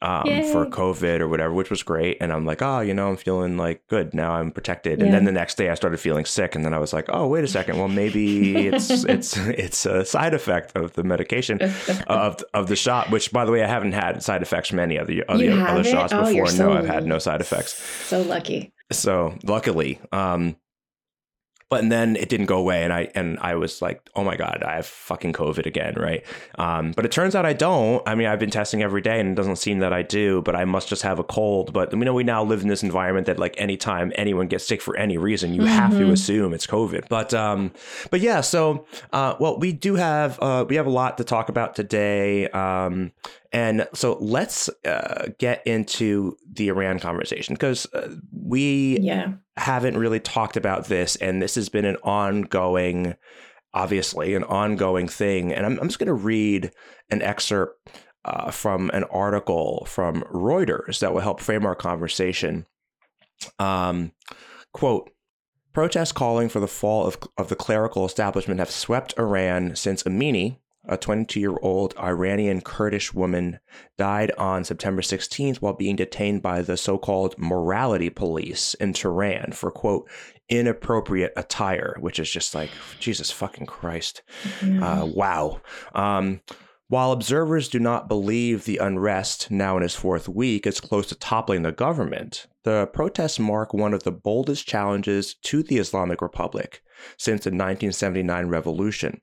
um, 0.03 0.25
for 0.51 0.65
COVID 0.65 1.21
or 1.21 1.29
whatever, 1.29 1.53
which 1.53 1.69
was 1.69 1.81
great. 1.81 2.17
And 2.19 2.33
I'm 2.33 2.45
like, 2.45 2.61
oh, 2.61 2.81
you 2.81 2.93
know, 2.93 3.09
I'm 3.09 3.15
feeling 3.15 3.57
like 3.57 3.87
good 3.87 4.13
now. 4.13 4.33
I'm 4.33 4.51
protected. 4.51 4.99
Yeah. 4.99 5.05
And 5.05 5.13
then 5.13 5.23
the 5.23 5.31
next 5.31 5.55
day, 5.55 5.69
I 5.69 5.75
started 5.75 5.97
feeling 5.99 6.25
sick, 6.25 6.55
and 6.55 6.65
then 6.65 6.73
I 6.73 6.77
was 6.77 6.91
like, 6.91 7.05
oh, 7.09 7.27
wait 7.27 7.43
a 7.43 7.47
second. 7.47 7.77
Well, 7.77 7.87
maybe 7.87 8.67
it's 8.67 8.89
it's 9.05 9.37
it's 9.37 9.85
a 9.85 10.03
side 10.03 10.33
effect 10.33 10.75
of 10.75 10.93
the 10.93 11.03
medication 11.03 11.61
of 12.07 12.43
of 12.53 12.67
the 12.67 12.75
shot. 12.75 13.11
Which, 13.11 13.31
by 13.31 13.45
the 13.45 13.51
way, 13.51 13.63
I 13.63 13.67
haven't 13.67 13.93
had 13.93 14.21
side 14.21 14.41
effects 14.41 14.69
from 14.69 14.79
any 14.79 14.97
of 14.97 15.07
the 15.07 15.23
other, 15.27 15.51
other 15.51 15.83
shots 15.83 16.11
oh, 16.11 16.25
before. 16.25 16.47
So, 16.47 16.67
no, 16.69 16.77
I've 16.77 16.85
had 16.85 17.05
no 17.05 17.17
side 17.17 17.39
effects. 17.39 17.73
So 18.05 18.21
lucky. 18.21 18.73
So 18.91 19.37
luckily, 19.43 19.99
um, 20.11 20.57
but 21.73 21.81
and 21.81 21.91
then 21.91 22.15
it 22.17 22.29
didn't 22.29 22.45
go 22.45 22.59
away 22.59 22.83
and 22.83 22.93
i 22.93 23.09
and 23.15 23.39
i 23.39 23.55
was 23.55 23.81
like 23.81 24.07
oh 24.15 24.23
my 24.23 24.35
god 24.35 24.61
i 24.63 24.75
have 24.75 24.85
fucking 24.85 25.33
covid 25.33 25.65
again 25.65 25.95
right 25.97 26.23
um, 26.59 26.91
but 26.91 27.03
it 27.03 27.11
turns 27.11 27.33
out 27.33 27.47
i 27.47 27.53
don't 27.53 28.07
i 28.07 28.13
mean 28.13 28.27
i've 28.27 28.37
been 28.37 28.51
testing 28.51 28.83
every 28.83 29.01
day 29.01 29.19
and 29.19 29.27
it 29.29 29.33
doesn't 29.33 29.55
seem 29.55 29.79
that 29.79 29.91
i 29.91 30.03
do 30.03 30.39
but 30.43 30.55
i 30.55 30.65
must 30.65 30.87
just 30.87 31.01
have 31.01 31.17
a 31.17 31.23
cold 31.23 31.73
but 31.73 31.91
we 31.91 32.05
know 32.05 32.13
we 32.13 32.23
now 32.23 32.43
live 32.43 32.61
in 32.61 32.67
this 32.67 32.83
environment 32.83 33.25
that 33.25 33.39
like 33.39 33.55
anytime 33.57 34.11
anyone 34.13 34.45
gets 34.45 34.63
sick 34.63 34.83
for 34.83 34.95
any 34.97 35.17
reason 35.17 35.51
you 35.51 35.61
mm-hmm. 35.61 35.69
have 35.69 35.89
to 35.89 35.97
mm-hmm. 35.97 36.11
assume 36.11 36.53
it's 36.53 36.67
covid 36.67 37.07
but 37.09 37.33
um 37.33 37.71
but 38.11 38.19
yeah 38.19 38.39
so 38.39 38.85
uh 39.11 39.33
well 39.39 39.57
we 39.57 39.73
do 39.73 39.95
have 39.95 40.39
uh 40.43 40.63
we 40.69 40.75
have 40.75 40.85
a 40.85 40.91
lot 40.91 41.17
to 41.17 41.23
talk 41.23 41.49
about 41.49 41.73
today 41.73 42.47
um 42.49 43.11
and 43.53 43.87
so 43.93 44.17
let's 44.19 44.67
uh, 44.83 45.27
get 45.37 45.65
into 45.67 46.35
the 46.51 46.69
Iran 46.69 46.99
conversation 46.99 47.53
because 47.53 47.85
uh, 47.93 48.09
we 48.31 48.97
yeah. 48.99 49.33
haven't 49.57 49.95
really 49.95 50.19
talked 50.19 50.57
about 50.57 50.85
this, 50.85 51.15
and 51.17 51.39
this 51.39 51.53
has 51.53 51.69
been 51.69 51.85
an 51.85 51.97
ongoing, 51.97 53.13
obviously, 53.75 54.33
an 54.33 54.43
ongoing 54.45 55.07
thing. 55.07 55.53
And 55.53 55.67
I'm, 55.67 55.79
I'm 55.79 55.87
just 55.87 55.99
going 55.99 56.07
to 56.07 56.13
read 56.13 56.71
an 57.11 57.21
excerpt 57.21 57.91
uh, 58.25 58.49
from 58.49 58.89
an 58.91 59.03
article 59.05 59.85
from 59.87 60.23
Reuters 60.33 60.99
that 60.99 61.13
will 61.13 61.21
help 61.21 61.39
frame 61.39 61.65
our 61.65 61.75
conversation. 61.75 62.65
Um, 63.59 64.13
quote, 64.73 65.11
Protests 65.73 66.11
calling 66.11 66.49
for 66.49 66.59
the 66.59 66.67
fall 66.67 67.05
of, 67.05 67.17
of 67.37 67.49
the 67.49 67.55
clerical 67.55 68.05
establishment 68.05 68.59
have 68.59 68.71
swept 68.71 69.13
Iran 69.17 69.75
since 69.75 70.03
Amini, 70.03 70.57
a 70.85 70.97
22 70.97 71.39
year 71.39 71.55
old 71.61 71.93
Iranian 71.97 72.61
Kurdish 72.61 73.13
woman, 73.13 73.59
died 73.97 74.31
on 74.37 74.63
September 74.63 75.01
16th 75.01 75.57
while 75.57 75.73
being 75.73 75.95
detained 75.95 76.41
by 76.41 76.61
the 76.61 76.77
so 76.77 76.97
called 76.97 77.35
morality 77.37 78.09
police 78.09 78.73
in 78.75 78.93
Tehran 78.93 79.53
for, 79.53 79.71
quote, 79.71 80.09
inappropriate 80.49 81.33
attire, 81.37 81.95
which 81.99 82.19
is 82.19 82.29
just 82.29 82.53
like, 82.53 82.69
Jesus 82.99 83.31
fucking 83.31 83.65
Christ. 83.65 84.21
Uh, 84.61 85.07
wow. 85.13 85.61
Um, 85.95 86.41
while 86.89 87.11
observers 87.11 87.69
do 87.69 87.79
not 87.79 88.07
believe 88.07 88.65
the 88.65 88.77
unrest, 88.77 89.49
now 89.49 89.77
in 89.77 89.83
its 89.83 89.95
fourth 89.95 90.27
week, 90.27 90.67
is 90.67 90.81
close 90.81 91.07
to 91.07 91.15
toppling 91.15 91.63
the 91.63 91.71
government, 91.71 92.45
the 92.63 92.87
protests 92.93 93.39
mark 93.39 93.73
one 93.73 93.93
of 93.93 94.03
the 94.03 94.11
boldest 94.11 94.67
challenges 94.67 95.33
to 95.43 95.63
the 95.63 95.77
Islamic 95.77 96.21
Republic 96.21 96.81
since 97.17 97.45
the 97.45 97.49
1979 97.49 98.47
revolution 98.47 99.21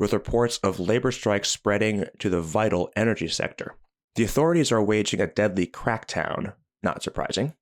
with 0.00 0.14
reports 0.14 0.56
of 0.58 0.80
labor 0.80 1.12
strikes 1.12 1.50
spreading 1.50 2.06
to 2.18 2.30
the 2.30 2.40
vital 2.40 2.90
energy 2.96 3.28
sector. 3.28 3.76
The 4.16 4.24
authorities 4.24 4.72
are 4.72 4.82
waging 4.82 5.20
a 5.20 5.26
deadly 5.26 5.66
crackdown, 5.66 6.54
not 6.82 7.02
surprising. 7.02 7.54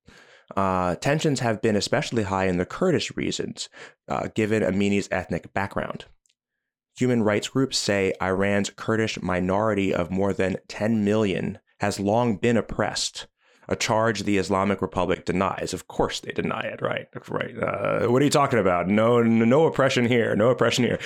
Uh, 0.57 0.95
tensions 0.95 1.41
have 1.41 1.61
been 1.61 1.77
especially 1.77 2.23
high 2.23 2.47
in 2.47 2.57
the 2.57 2.65
Kurdish 2.65 3.15
regions, 3.17 3.69
uh, 4.09 4.29
given 4.35 4.63
Amini's 4.63 5.09
ethnic 5.11 5.53
background. 5.53 6.07
Human 6.97 7.23
rights 7.23 7.49
groups 7.49 7.77
say 7.77 8.15
Iran's 8.23 8.71
Kurdish 8.71 9.21
minority 9.21 9.93
of 9.93 10.11
more 10.11 10.33
than 10.33 10.57
10 10.69 11.05
million 11.05 11.59
has 11.81 12.01
long 12.01 12.37
been 12.37 12.57
oppressed 12.57 13.27
a 13.69 13.77
charge 13.77 14.23
the 14.23 14.39
Islamic 14.39 14.81
Republic 14.81 15.25
denies. 15.25 15.75
Of 15.75 15.89
course, 15.89 16.21
they 16.21 16.33
deny 16.33 16.61
it, 16.61 16.81
right? 16.81 17.07
Right. 17.29 17.57
Uh, 17.59 18.09
what 18.09 18.23
are 18.23 18.25
you 18.25 18.31
talking 18.31 18.59
about? 18.59 18.89
No, 18.89 19.23
no 19.23 19.67
oppression 19.67 20.07
here. 20.07 20.35
No 20.35 20.49
oppression 20.51 20.85
here. 20.85 20.99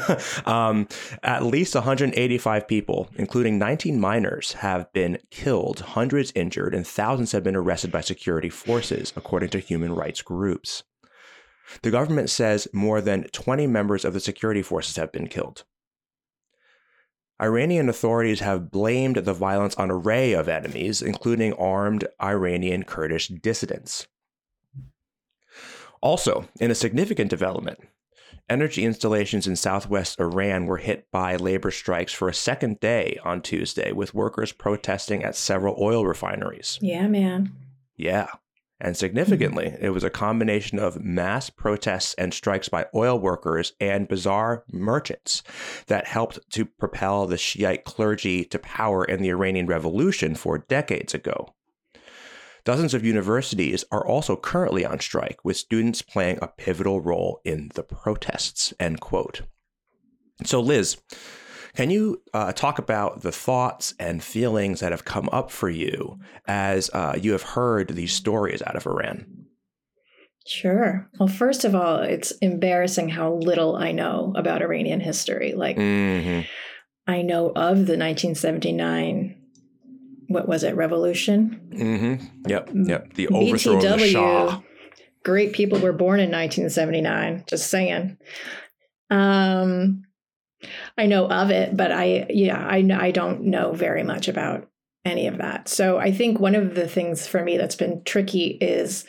um, 0.46 0.86
at 1.22 1.44
least 1.44 1.74
185 1.74 2.68
people, 2.68 3.08
including 3.16 3.58
19 3.58 3.98
minors, 3.98 4.52
have 4.54 4.92
been 4.92 5.18
killed, 5.30 5.80
hundreds 5.80 6.32
injured, 6.34 6.74
and 6.74 6.86
thousands 6.86 7.32
have 7.32 7.42
been 7.42 7.56
arrested 7.56 7.90
by 7.90 8.00
security 8.00 8.50
forces, 8.50 9.12
according 9.16 9.48
to 9.50 9.58
human 9.58 9.94
rights 9.94 10.22
groups. 10.22 10.82
The 11.82 11.90
government 11.90 12.30
says 12.30 12.68
more 12.72 13.00
than 13.00 13.24
20 13.24 13.66
members 13.66 14.04
of 14.04 14.12
the 14.12 14.20
security 14.20 14.62
forces 14.62 14.96
have 14.96 15.12
been 15.12 15.28
killed. 15.28 15.64
Iranian 17.40 17.88
authorities 17.88 18.40
have 18.40 18.70
blamed 18.70 19.16
the 19.16 19.32
violence 19.32 19.74
on 19.76 19.84
an 19.84 19.96
array 19.96 20.32
of 20.32 20.48
enemies, 20.48 21.00
including 21.00 21.54
armed 21.54 22.06
Iranian 22.20 22.82
Kurdish 22.84 23.28
dissidents. 23.28 24.06
Also, 26.02 26.48
in 26.60 26.70
a 26.70 26.74
significant 26.74 27.30
development, 27.30 27.78
energy 28.48 28.84
installations 28.84 29.46
in 29.46 29.56
southwest 29.56 30.20
Iran 30.20 30.66
were 30.66 30.78
hit 30.78 31.10
by 31.10 31.36
labor 31.36 31.70
strikes 31.70 32.12
for 32.12 32.28
a 32.28 32.34
second 32.34 32.80
day 32.80 33.18
on 33.24 33.40
Tuesday, 33.40 33.92
with 33.92 34.14
workers 34.14 34.52
protesting 34.52 35.22
at 35.24 35.36
several 35.36 35.76
oil 35.80 36.06
refineries. 36.06 36.78
Yeah, 36.82 37.06
man. 37.06 37.52
Yeah. 37.96 38.28
And 38.80 38.96
significantly, 38.96 39.76
it 39.80 39.90
was 39.90 40.04
a 40.04 40.10
combination 40.10 40.78
of 40.78 41.04
mass 41.04 41.50
protests 41.50 42.14
and 42.14 42.32
strikes 42.32 42.68
by 42.68 42.86
oil 42.94 43.18
workers 43.18 43.74
and 43.78 44.08
bazaar 44.08 44.64
merchants 44.72 45.42
that 45.86 46.06
helped 46.06 46.38
to 46.52 46.64
propel 46.64 47.26
the 47.26 47.36
Shiite 47.36 47.84
clergy 47.84 48.44
to 48.44 48.58
power 48.58 49.04
in 49.04 49.20
the 49.20 49.28
Iranian 49.28 49.66
Revolution 49.66 50.34
four 50.34 50.58
decades 50.58 51.12
ago. 51.12 51.54
Dozens 52.64 52.94
of 52.94 53.04
universities 53.04 53.84
are 53.90 54.06
also 54.06 54.36
currently 54.36 54.84
on 54.84 55.00
strike, 55.00 55.44
with 55.44 55.56
students 55.56 56.02
playing 56.02 56.38
a 56.40 56.48
pivotal 56.48 57.00
role 57.00 57.40
in 57.44 57.70
the 57.74 57.82
protests. 57.82 58.72
End 58.78 59.00
quote. 59.00 59.42
So, 60.44 60.60
Liz, 60.60 60.96
Can 61.74 61.90
you 61.90 62.22
uh, 62.34 62.52
talk 62.52 62.78
about 62.78 63.22
the 63.22 63.32
thoughts 63.32 63.94
and 63.98 64.22
feelings 64.22 64.80
that 64.80 64.92
have 64.92 65.04
come 65.04 65.28
up 65.32 65.50
for 65.50 65.68
you 65.68 66.18
as 66.46 66.90
uh, 66.92 67.16
you 67.20 67.32
have 67.32 67.42
heard 67.42 67.88
these 67.90 68.12
stories 68.12 68.62
out 68.66 68.76
of 68.76 68.86
Iran? 68.86 69.46
Sure. 70.46 71.08
Well, 71.18 71.28
first 71.28 71.64
of 71.64 71.74
all, 71.74 71.98
it's 71.98 72.32
embarrassing 72.40 73.10
how 73.10 73.34
little 73.34 73.76
I 73.76 73.92
know 73.92 74.32
about 74.36 74.62
Iranian 74.62 75.00
history. 75.00 75.52
Like, 75.54 75.76
mm-hmm. 75.76 76.40
I 77.06 77.22
know 77.22 77.48
of 77.48 77.86
the 77.86 77.96
1979 77.96 79.36
what 80.28 80.46
was 80.46 80.62
it 80.62 80.76
revolution 80.76 81.60
mm-hmm. 81.74 82.48
yep 82.48 82.70
yep 82.72 83.12
the 83.14 83.26
overthrow 83.28 83.80
BTW, 83.80 83.92
of 83.92 83.98
the 83.98 84.08
Shah. 84.10 84.60
great 85.24 85.52
people 85.52 85.80
were 85.80 85.92
born 85.92 86.20
in 86.20 86.30
1979 86.30 87.44
just 87.48 87.68
saying 87.68 88.16
um 89.10 90.04
i 90.98 91.06
know 91.06 91.26
of 91.26 91.50
it 91.50 91.76
but 91.76 91.92
i 91.92 92.26
yeah 92.30 92.66
i 92.66 92.78
i 92.98 93.10
don't 93.10 93.42
know 93.42 93.72
very 93.72 94.02
much 94.02 94.28
about 94.28 94.68
any 95.04 95.26
of 95.26 95.38
that 95.38 95.68
so 95.68 95.98
i 95.98 96.12
think 96.12 96.38
one 96.38 96.54
of 96.54 96.74
the 96.74 96.88
things 96.88 97.26
for 97.26 97.42
me 97.42 97.56
that's 97.56 97.76
been 97.76 98.02
tricky 98.04 98.46
is 98.60 99.04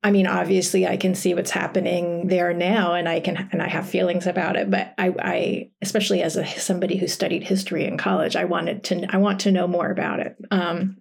I 0.00 0.12
mean, 0.12 0.28
obviously, 0.28 0.86
I 0.86 0.96
can 0.96 1.16
see 1.16 1.34
what's 1.34 1.50
happening 1.50 2.28
there 2.28 2.54
now, 2.54 2.94
and 2.94 3.08
I 3.08 3.18
can 3.18 3.48
and 3.50 3.60
I 3.60 3.68
have 3.68 3.88
feelings 3.88 4.28
about 4.28 4.54
it. 4.54 4.70
But 4.70 4.94
I, 4.96 5.12
I 5.18 5.70
especially 5.82 6.22
as 6.22 6.36
a, 6.36 6.46
somebody 6.46 6.96
who 6.96 7.08
studied 7.08 7.42
history 7.42 7.84
in 7.84 7.98
college, 7.98 8.36
I 8.36 8.44
wanted 8.44 8.84
to 8.84 9.06
I 9.10 9.16
want 9.16 9.40
to 9.40 9.52
know 9.52 9.66
more 9.66 9.90
about 9.90 10.20
it. 10.20 10.36
Um, 10.52 10.98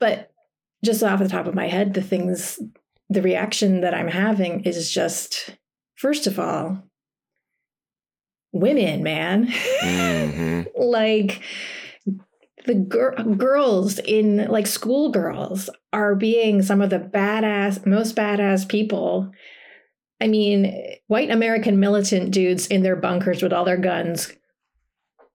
but 0.00 0.32
just 0.84 1.02
off 1.02 1.20
the 1.20 1.28
top 1.28 1.46
of 1.46 1.54
my 1.54 1.68
head, 1.68 1.94
the 1.94 2.02
things, 2.02 2.58
the 3.08 3.22
reaction 3.22 3.80
that 3.80 3.94
I'm 3.94 4.08
having 4.08 4.64
is 4.64 4.90
just, 4.90 5.56
first 5.96 6.26
of 6.26 6.38
all, 6.38 6.82
women, 8.60 9.02
man, 9.02 9.48
mm-hmm. 9.48 10.62
like 10.80 11.42
the 12.66 12.74
gir- 12.74 13.14
girls 13.36 13.98
in 13.98 14.46
like 14.48 14.66
schoolgirls 14.66 15.70
are 15.92 16.14
being 16.14 16.62
some 16.62 16.80
of 16.80 16.90
the 16.90 16.98
badass, 16.98 17.84
most 17.86 18.14
badass 18.14 18.68
people. 18.68 19.32
I 20.20 20.26
mean, 20.26 20.96
white 21.06 21.30
American 21.30 21.80
militant 21.80 22.30
dudes 22.30 22.66
in 22.66 22.82
their 22.82 22.96
bunkers 22.96 23.42
with 23.42 23.52
all 23.52 23.64
their 23.64 23.76
guns 23.76 24.32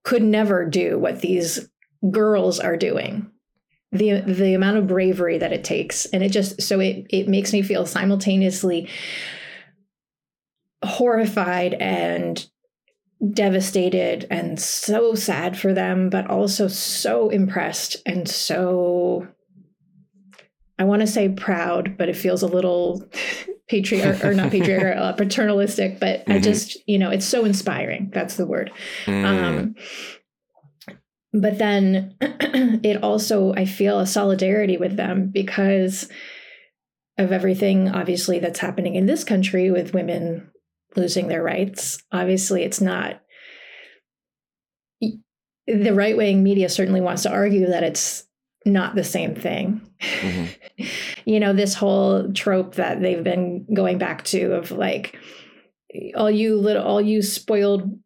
could 0.04 0.22
never 0.22 0.64
do 0.64 0.98
what 0.98 1.20
these 1.20 1.68
girls 2.10 2.60
are 2.60 2.76
doing. 2.76 3.30
The 3.92 4.20
the 4.20 4.54
amount 4.54 4.76
of 4.76 4.86
bravery 4.86 5.38
that 5.38 5.52
it 5.52 5.64
takes. 5.64 6.06
And 6.06 6.22
it 6.22 6.30
just 6.30 6.62
so 6.62 6.80
it 6.80 7.06
it 7.10 7.28
makes 7.28 7.52
me 7.52 7.62
feel 7.62 7.86
simultaneously 7.86 8.88
horrified 10.84 11.74
and 11.74 12.46
devastated 13.32 14.26
and 14.30 14.60
so 14.60 15.14
sad 15.14 15.58
for 15.58 15.72
them, 15.72 16.10
but 16.10 16.28
also 16.28 16.68
so 16.68 17.30
impressed 17.30 17.96
and 18.06 18.28
so 18.28 19.28
I 20.78 20.84
want 20.84 21.00
to 21.00 21.06
say 21.06 21.28
proud, 21.28 21.96
but 21.96 22.08
it 22.08 22.16
feels 22.16 22.42
a 22.42 22.48
little 22.48 23.04
patriarch 23.68 24.24
or 24.24 24.34
not 24.34 24.50
patriarch, 24.50 24.96
uh, 24.96 25.12
paternalistic. 25.12 26.00
But 26.00 26.20
mm-hmm. 26.20 26.32
I 26.32 26.38
just, 26.40 26.76
you 26.88 26.98
know, 26.98 27.10
it's 27.10 27.26
so 27.26 27.44
inspiring. 27.44 28.10
That's 28.12 28.36
the 28.36 28.46
word. 28.46 28.72
Mm. 29.06 29.24
Um, 29.24 29.74
but 31.32 31.58
then 31.58 32.16
it 32.20 33.02
also, 33.02 33.54
I 33.54 33.64
feel 33.66 33.98
a 33.98 34.06
solidarity 34.06 34.76
with 34.76 34.96
them 34.96 35.30
because 35.32 36.08
of 37.16 37.30
everything, 37.30 37.88
obviously, 37.88 38.40
that's 38.40 38.58
happening 38.58 38.96
in 38.96 39.06
this 39.06 39.22
country 39.22 39.70
with 39.70 39.94
women 39.94 40.50
losing 40.96 41.28
their 41.28 41.42
rights. 41.42 42.02
Obviously, 42.12 42.62
it's 42.62 42.80
not. 42.80 43.20
The 45.66 45.94
right 45.94 46.16
wing 46.16 46.42
media 46.42 46.68
certainly 46.68 47.00
wants 47.00 47.22
to 47.22 47.30
argue 47.30 47.68
that 47.68 47.82
it's 47.82 48.26
not 48.66 48.94
the 48.94 49.04
same 49.04 49.34
thing. 49.34 49.80
Mm-hmm. 50.00 50.84
you 51.24 51.40
know, 51.40 51.52
this 51.52 51.74
whole 51.74 52.32
trope 52.32 52.74
that 52.74 53.00
they've 53.00 53.24
been 53.24 53.66
going 53.72 53.98
back 53.98 54.24
to 54.26 54.54
of 54.54 54.70
like 54.70 55.18
all 56.14 56.30
you 56.30 56.56
little 56.56 56.82
all 56.82 57.00
you 57.00 57.22
spoiled 57.22 57.98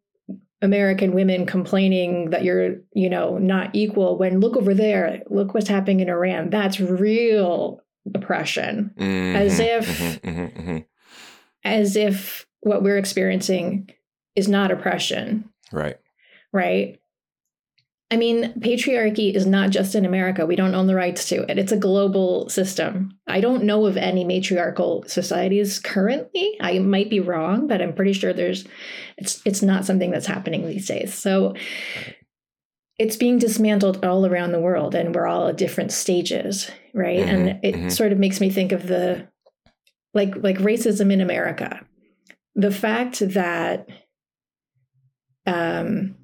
American 0.61 1.13
women 1.13 1.45
complaining 1.45 2.31
that 2.31 2.43
you're, 2.43 2.77
you 2.93 3.09
know, 3.09 3.37
not 3.37 3.69
equal 3.73 4.17
when 4.17 4.41
look 4.41 4.57
over 4.57 4.73
there, 4.73 5.23
look 5.29 5.53
what's 5.53 5.69
happening 5.69 6.01
in 6.01 6.09
Iran. 6.09 6.49
That's 6.49 6.79
real 6.79 7.81
oppression. 8.13 8.93
Mm-hmm. 8.97 9.35
As 9.35 9.59
if 9.59 9.87
mm-hmm. 9.87 10.29
mm-hmm. 10.29 10.59
mm-hmm. 10.59 10.77
as 11.63 11.95
if 11.95 12.45
what 12.61 12.83
we're 12.83 12.97
experiencing 12.97 13.89
is 14.35 14.47
not 14.47 14.71
oppression. 14.71 15.49
Right. 15.71 15.97
Right. 16.51 16.99
I 18.11 18.17
mean, 18.17 18.53
patriarchy 18.59 19.35
is 19.35 19.45
not 19.45 19.69
just 19.69 19.93
in 19.93 20.03
America. 20.03 20.45
We 20.45 20.55
don't 20.55 20.73
own 20.73 20.87
the 20.87 20.95
rights 20.95 21.29
to 21.29 21.43
it. 21.49 21.59
It's 21.59 21.71
a 21.71 21.77
global 21.77 22.49
system. 22.49 23.11
I 23.27 23.39
don't 23.39 23.65
know 23.65 23.85
of 23.85 23.97
any 23.97 24.23
matriarchal 24.23 25.03
societies 25.07 25.77
currently. 25.77 26.57
I 26.59 26.79
might 26.79 27.11
be 27.11 27.19
wrong, 27.19 27.67
but 27.67 27.83
I'm 27.83 27.93
pretty 27.93 28.13
sure 28.13 28.33
there's 28.33 28.65
it's 29.17 29.41
it's 29.45 29.61
not 29.61 29.85
something 29.85 30.09
that's 30.09 30.25
happening 30.25 30.67
these 30.67 30.87
days. 30.87 31.13
So 31.13 31.53
it's 32.97 33.15
being 33.15 33.37
dismantled 33.37 34.03
all 34.03 34.25
around 34.25 34.53
the 34.53 34.59
world 34.59 34.95
and 34.95 35.13
we're 35.13 35.27
all 35.27 35.47
at 35.47 35.57
different 35.57 35.91
stages, 35.91 36.69
right? 36.95 37.19
Mm-hmm, 37.19 37.29
and 37.29 37.49
it 37.63 37.75
mm-hmm. 37.75 37.89
sort 37.89 38.11
of 38.11 38.17
makes 38.17 38.41
me 38.41 38.49
think 38.49 38.71
of 38.71 38.87
the 38.87 39.27
like 40.15 40.35
like 40.37 40.57
racism 40.57 41.13
in 41.13 41.21
America 41.21 41.85
the 42.59 42.71
fact 42.71 43.19
that 43.19 43.87
um, 45.45 46.15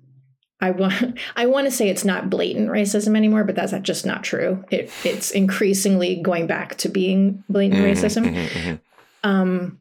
I 0.59 0.71
want 0.71 1.17
I 1.35 1.45
want 1.45 1.65
to 1.65 1.71
say 1.71 1.89
it's 1.89 2.05
not 2.05 2.29
blatant 2.29 2.69
racism 2.69 3.15
anymore, 3.15 3.45
but 3.45 3.55
that's 3.55 3.73
just 3.81 4.05
not 4.05 4.23
true. 4.23 4.63
It, 4.69 4.91
it's 5.03 5.31
increasingly 5.31 6.17
going 6.17 6.47
back 6.47 6.75
to 6.77 6.89
being 6.89 7.43
blatant 7.49 7.81
mm-hmm, 7.81 8.05
racism. 8.05 8.25
Mm-hmm, 8.25 8.59
mm-hmm. 8.59 9.29
Um, 9.29 9.79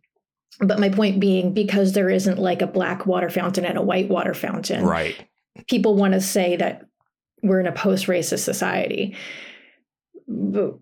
but 0.60 0.78
my 0.78 0.88
point 0.88 1.18
being, 1.18 1.52
because 1.52 1.92
there 1.92 2.08
isn't 2.08 2.38
like 2.38 2.62
a 2.62 2.66
black 2.66 3.06
water 3.06 3.28
fountain 3.28 3.64
and 3.64 3.76
a 3.76 3.82
white 3.82 4.08
water 4.08 4.34
fountain, 4.34 4.84
right? 4.84 5.16
People 5.68 5.96
want 5.96 6.14
to 6.14 6.20
say 6.20 6.56
that 6.56 6.86
we're 7.42 7.60
in 7.60 7.66
a 7.66 7.72
post-racist 7.72 8.38
society. 8.38 9.16
But, 10.26 10.78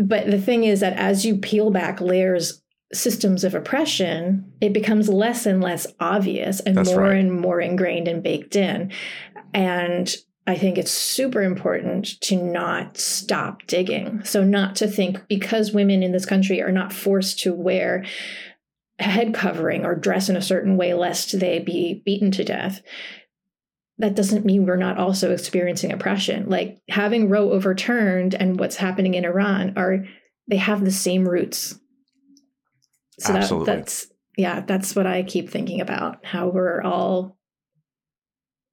but 0.00 0.30
the 0.30 0.40
thing 0.40 0.64
is 0.64 0.80
that 0.80 0.96
as 0.96 1.24
you 1.24 1.36
peel 1.36 1.70
back 1.70 2.00
layers 2.00 2.63
systems 2.94 3.44
of 3.44 3.54
oppression, 3.54 4.52
it 4.60 4.72
becomes 4.72 5.08
less 5.08 5.46
and 5.46 5.60
less 5.62 5.86
obvious 6.00 6.60
and 6.60 6.76
That's 6.76 6.90
more 6.90 7.02
right. 7.02 7.18
and 7.18 7.32
more 7.32 7.60
ingrained 7.60 8.08
and 8.08 8.22
baked 8.22 8.56
in. 8.56 8.92
And 9.52 10.14
I 10.46 10.56
think 10.56 10.76
it's 10.76 10.90
super 10.90 11.42
important 11.42 12.20
to 12.22 12.36
not 12.36 12.98
stop 12.98 13.66
digging. 13.66 14.22
So, 14.24 14.44
not 14.44 14.76
to 14.76 14.88
think 14.88 15.26
because 15.28 15.72
women 15.72 16.02
in 16.02 16.12
this 16.12 16.26
country 16.26 16.60
are 16.60 16.72
not 16.72 16.92
forced 16.92 17.38
to 17.40 17.54
wear 17.54 18.04
a 18.98 19.04
head 19.04 19.34
covering 19.34 19.84
or 19.84 19.94
dress 19.94 20.28
in 20.28 20.36
a 20.36 20.42
certain 20.42 20.76
way 20.76 20.94
lest 20.94 21.38
they 21.38 21.58
be 21.58 22.02
beaten 22.04 22.30
to 22.32 22.44
death. 22.44 22.82
That 23.98 24.14
doesn't 24.14 24.44
mean 24.44 24.66
we're 24.66 24.76
not 24.76 24.98
also 24.98 25.32
experiencing 25.32 25.92
oppression. 25.92 26.48
Like 26.48 26.78
having 26.88 27.28
Roe 27.28 27.52
overturned 27.52 28.34
and 28.34 28.58
what's 28.58 28.76
happening 28.76 29.14
in 29.14 29.24
Iran 29.24 29.72
are 29.76 30.04
they 30.48 30.56
have 30.56 30.84
the 30.84 30.92
same 30.92 31.28
roots 31.28 31.78
so 33.18 33.32
That, 33.64 33.76
that's 33.76 34.06
yeah, 34.36 34.60
that's 34.60 34.96
what 34.96 35.06
I 35.06 35.22
keep 35.22 35.50
thinking 35.50 35.80
about. 35.80 36.24
How 36.24 36.48
we're 36.48 36.82
all 36.82 37.36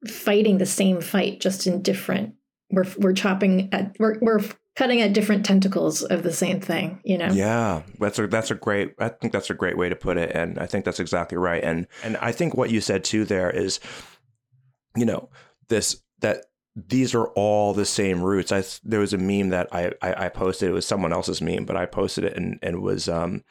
fighting 0.07 0.57
the 0.57 0.65
same 0.65 1.01
fight, 1.01 1.39
just 1.39 1.67
in 1.67 1.81
different. 1.81 2.35
We're 2.71 2.87
we're 2.97 3.13
chopping 3.13 3.69
at 3.73 3.95
we're 3.99 4.17
we're 4.21 4.41
cutting 4.75 5.01
at 5.01 5.13
different 5.13 5.45
tentacles 5.45 6.03
of 6.03 6.23
the 6.23 6.33
same 6.33 6.59
thing. 6.61 6.99
You 7.03 7.17
know. 7.17 7.27
Yeah, 7.27 7.83
that's 7.99 8.17
a 8.19 8.27
that's 8.27 8.51
a 8.51 8.55
great. 8.55 8.93
I 8.99 9.09
think 9.09 9.33
that's 9.33 9.49
a 9.49 9.55
great 9.55 9.77
way 9.77 9.89
to 9.89 9.95
put 9.95 10.17
it, 10.17 10.31
and 10.33 10.57
I 10.57 10.65
think 10.65 10.85
that's 10.85 10.99
exactly 10.99 11.37
right. 11.37 11.63
And 11.63 11.87
and 12.03 12.17
I 12.17 12.31
think 12.31 12.55
what 12.55 12.71
you 12.71 12.81
said 12.81 13.03
too 13.03 13.25
there 13.25 13.49
is, 13.49 13.79
you 14.95 15.05
know, 15.05 15.29
this 15.67 16.01
that 16.21 16.45
these 16.75 17.13
are 17.13 17.27
all 17.29 17.73
the 17.73 17.85
same 17.85 18.21
roots. 18.21 18.51
I 18.51 18.63
there 18.83 19.01
was 19.01 19.13
a 19.13 19.17
meme 19.17 19.49
that 19.49 19.67
I, 19.73 19.91
I, 20.01 20.25
I 20.25 20.29
posted. 20.29 20.69
It 20.69 20.73
was 20.73 20.87
someone 20.87 21.13
else's 21.13 21.41
meme, 21.41 21.65
but 21.65 21.75
I 21.75 21.85
posted 21.85 22.23
it 22.23 22.35
and 22.35 22.57
and 22.61 22.81
was 22.81 23.09
um 23.09 23.43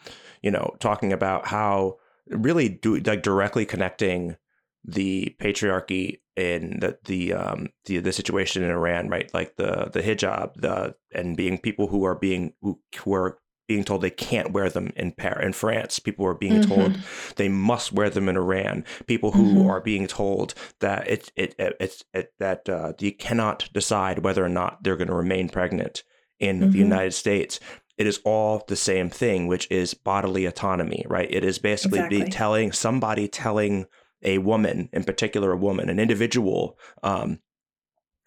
you 0.42 0.50
know, 0.50 0.76
talking 0.80 1.12
about 1.12 1.46
how 1.46 1.96
really 2.28 2.68
do 2.68 2.96
like 2.98 3.22
directly 3.22 3.66
connecting 3.66 4.36
the 4.84 5.36
patriarchy 5.40 6.20
in 6.36 6.78
the 6.80 6.98
the 7.04 7.32
um 7.32 7.68
the 7.84 7.98
the 7.98 8.12
situation 8.12 8.62
in 8.62 8.70
Iran, 8.70 9.08
right? 9.08 9.32
Like 9.34 9.56
the 9.56 9.90
the 9.92 10.02
hijab, 10.02 10.54
the 10.54 10.94
and 11.14 11.36
being 11.36 11.58
people 11.58 11.88
who 11.88 12.04
are 12.04 12.14
being 12.14 12.54
who, 12.62 12.80
who 12.96 13.12
are 13.12 13.38
being 13.68 13.84
told 13.84 14.02
they 14.02 14.10
can't 14.10 14.50
wear 14.52 14.68
them 14.68 14.92
in 14.96 15.12
Paris, 15.12 15.46
in 15.46 15.52
France. 15.52 16.00
People 16.00 16.26
are 16.26 16.34
being 16.34 16.54
mm-hmm. 16.54 16.74
told 16.74 16.98
they 17.36 17.48
must 17.48 17.92
wear 17.92 18.10
them 18.10 18.28
in 18.28 18.36
Iran. 18.36 18.84
People 19.06 19.30
who 19.30 19.44
mm-hmm. 19.44 19.70
are 19.70 19.80
being 19.80 20.06
told 20.06 20.54
that 20.80 21.06
it 21.06 21.30
it, 21.36 21.54
it 21.58 21.76
it's 21.78 22.04
it, 22.12 22.32
that 22.38 22.68
uh, 22.68 22.94
you 22.98 23.12
cannot 23.12 23.68
decide 23.72 24.20
whether 24.20 24.44
or 24.44 24.48
not 24.48 24.82
they're 24.82 24.96
going 24.96 25.08
to 25.08 25.14
remain 25.14 25.48
pregnant 25.48 26.02
in 26.40 26.60
mm-hmm. 26.60 26.72
the 26.72 26.78
United 26.78 27.12
States 27.12 27.60
it 28.00 28.06
is 28.06 28.18
all 28.24 28.64
the 28.66 28.76
same 28.76 29.10
thing, 29.10 29.46
which 29.46 29.70
is 29.70 29.92
bodily 29.92 30.46
autonomy, 30.46 31.04
right? 31.06 31.28
It 31.30 31.44
is 31.44 31.58
basically 31.58 31.98
exactly. 31.98 32.30
telling 32.30 32.72
somebody 32.72 33.28
telling 33.28 33.84
a 34.22 34.38
woman, 34.38 34.88
in 34.94 35.04
particular, 35.04 35.52
a 35.52 35.56
woman, 35.58 35.90
an 35.90 35.98
individual, 36.00 36.78
um, 37.02 37.40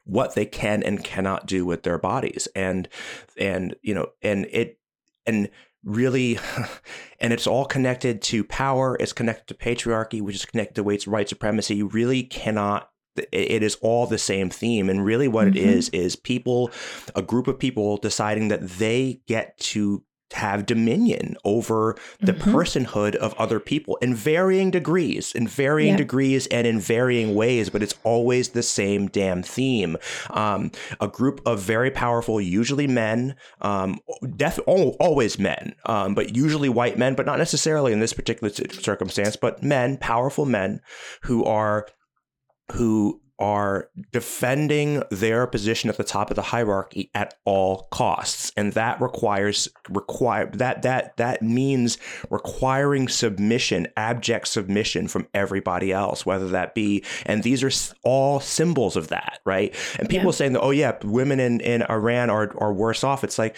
what 0.03 0.35
they 0.35 0.45
can 0.45 0.83
and 0.83 1.03
cannot 1.03 1.47
do 1.47 1.65
with 1.65 1.81
their 1.81 1.97
bodies, 1.97 2.47
and 2.55 2.87
and 3.35 3.75
you 3.81 3.95
know, 3.95 4.09
and 4.21 4.45
it 4.51 4.77
and 5.25 5.49
really 5.83 6.37
and 7.19 7.33
it's 7.33 7.47
all 7.47 7.65
connected 7.65 8.21
to 8.21 8.43
power 8.43 8.95
it's 8.99 9.11
connected 9.11 9.47
to 9.47 9.53
patriarchy 9.53 10.21
which 10.21 10.35
is 10.35 10.45
connected 10.45 10.75
to 10.75 10.83
white 10.83 11.27
supremacy 11.27 11.75
you 11.75 11.87
really 11.87 12.23
cannot 12.23 12.89
it 13.15 13.63
is 13.63 13.75
all 13.81 14.07
the 14.07 14.17
same 14.17 14.49
theme 14.49 14.89
and 14.89 15.05
really 15.05 15.27
what 15.27 15.47
mm-hmm. 15.47 15.57
it 15.57 15.63
is 15.63 15.89
is 15.89 16.15
people 16.15 16.71
a 17.15 17.21
group 17.21 17.47
of 17.47 17.59
people 17.59 17.97
deciding 17.97 18.47
that 18.47 18.67
they 18.67 19.21
get 19.27 19.57
to 19.57 20.03
have 20.33 20.65
dominion 20.65 21.37
over 21.45 21.95
the 22.19 22.33
mm-hmm. 22.33 22.55
personhood 22.55 23.15
of 23.15 23.33
other 23.35 23.59
people 23.59 23.97
in 23.97 24.13
varying 24.13 24.71
degrees, 24.71 25.31
in 25.33 25.47
varying 25.47 25.91
yeah. 25.91 25.97
degrees 25.97 26.47
and 26.47 26.67
in 26.67 26.79
varying 26.79 27.35
ways, 27.35 27.69
but 27.69 27.83
it's 27.83 27.95
always 28.03 28.49
the 28.49 28.63
same 28.63 29.07
damn 29.07 29.43
theme. 29.43 29.97
Um, 30.31 30.71
a 30.99 31.07
group 31.07 31.41
of 31.45 31.61
very 31.61 31.91
powerful, 31.91 32.41
usually 32.41 32.87
men, 32.87 33.35
um, 33.61 33.99
def- 34.35 34.59
always 34.67 35.39
men, 35.39 35.75
um, 35.85 36.15
but 36.15 36.35
usually 36.35 36.69
white 36.69 36.97
men, 36.97 37.15
but 37.15 37.25
not 37.25 37.37
necessarily 37.37 37.93
in 37.93 37.99
this 37.99 38.13
particular 38.13 38.51
circumstance, 38.51 39.35
but 39.35 39.63
men, 39.63 39.97
powerful 39.97 40.45
men 40.45 40.81
who 41.23 41.43
are 41.45 41.87
who 42.73 43.21
are 43.39 43.89
defending 44.11 45.03
their 45.09 45.47
position 45.47 45.89
at 45.89 45.97
the 45.97 46.03
top 46.03 46.29
of 46.29 46.35
the 46.35 46.41
hierarchy 46.41 47.09
at 47.15 47.33
all 47.45 47.87
costs 47.91 48.51
and 48.55 48.73
that 48.73 49.01
requires 49.01 49.67
require 49.89 50.45
that 50.45 50.83
that 50.83 51.17
that 51.17 51.41
means 51.41 51.97
requiring 52.29 53.07
submission 53.07 53.87
abject 53.97 54.47
submission 54.47 55.07
from 55.07 55.27
everybody 55.33 55.91
else 55.91 56.25
whether 56.27 56.47
that 56.47 56.75
be 56.75 57.03
and 57.25 57.41
these 57.41 57.63
are 57.63 57.71
all 58.03 58.39
symbols 58.39 58.95
of 58.95 59.07
that 59.07 59.39
right 59.45 59.75
and 59.97 60.07
people 60.09 60.27
yeah. 60.27 60.31
saying 60.31 60.53
that 60.53 60.61
oh 60.61 60.71
yeah 60.71 60.95
women 61.03 61.39
in 61.39 61.59
in 61.61 61.81
Iran 61.89 62.29
are 62.29 62.55
are 62.59 62.71
worse 62.71 63.03
off 63.03 63.23
it's 63.23 63.39
like 63.39 63.57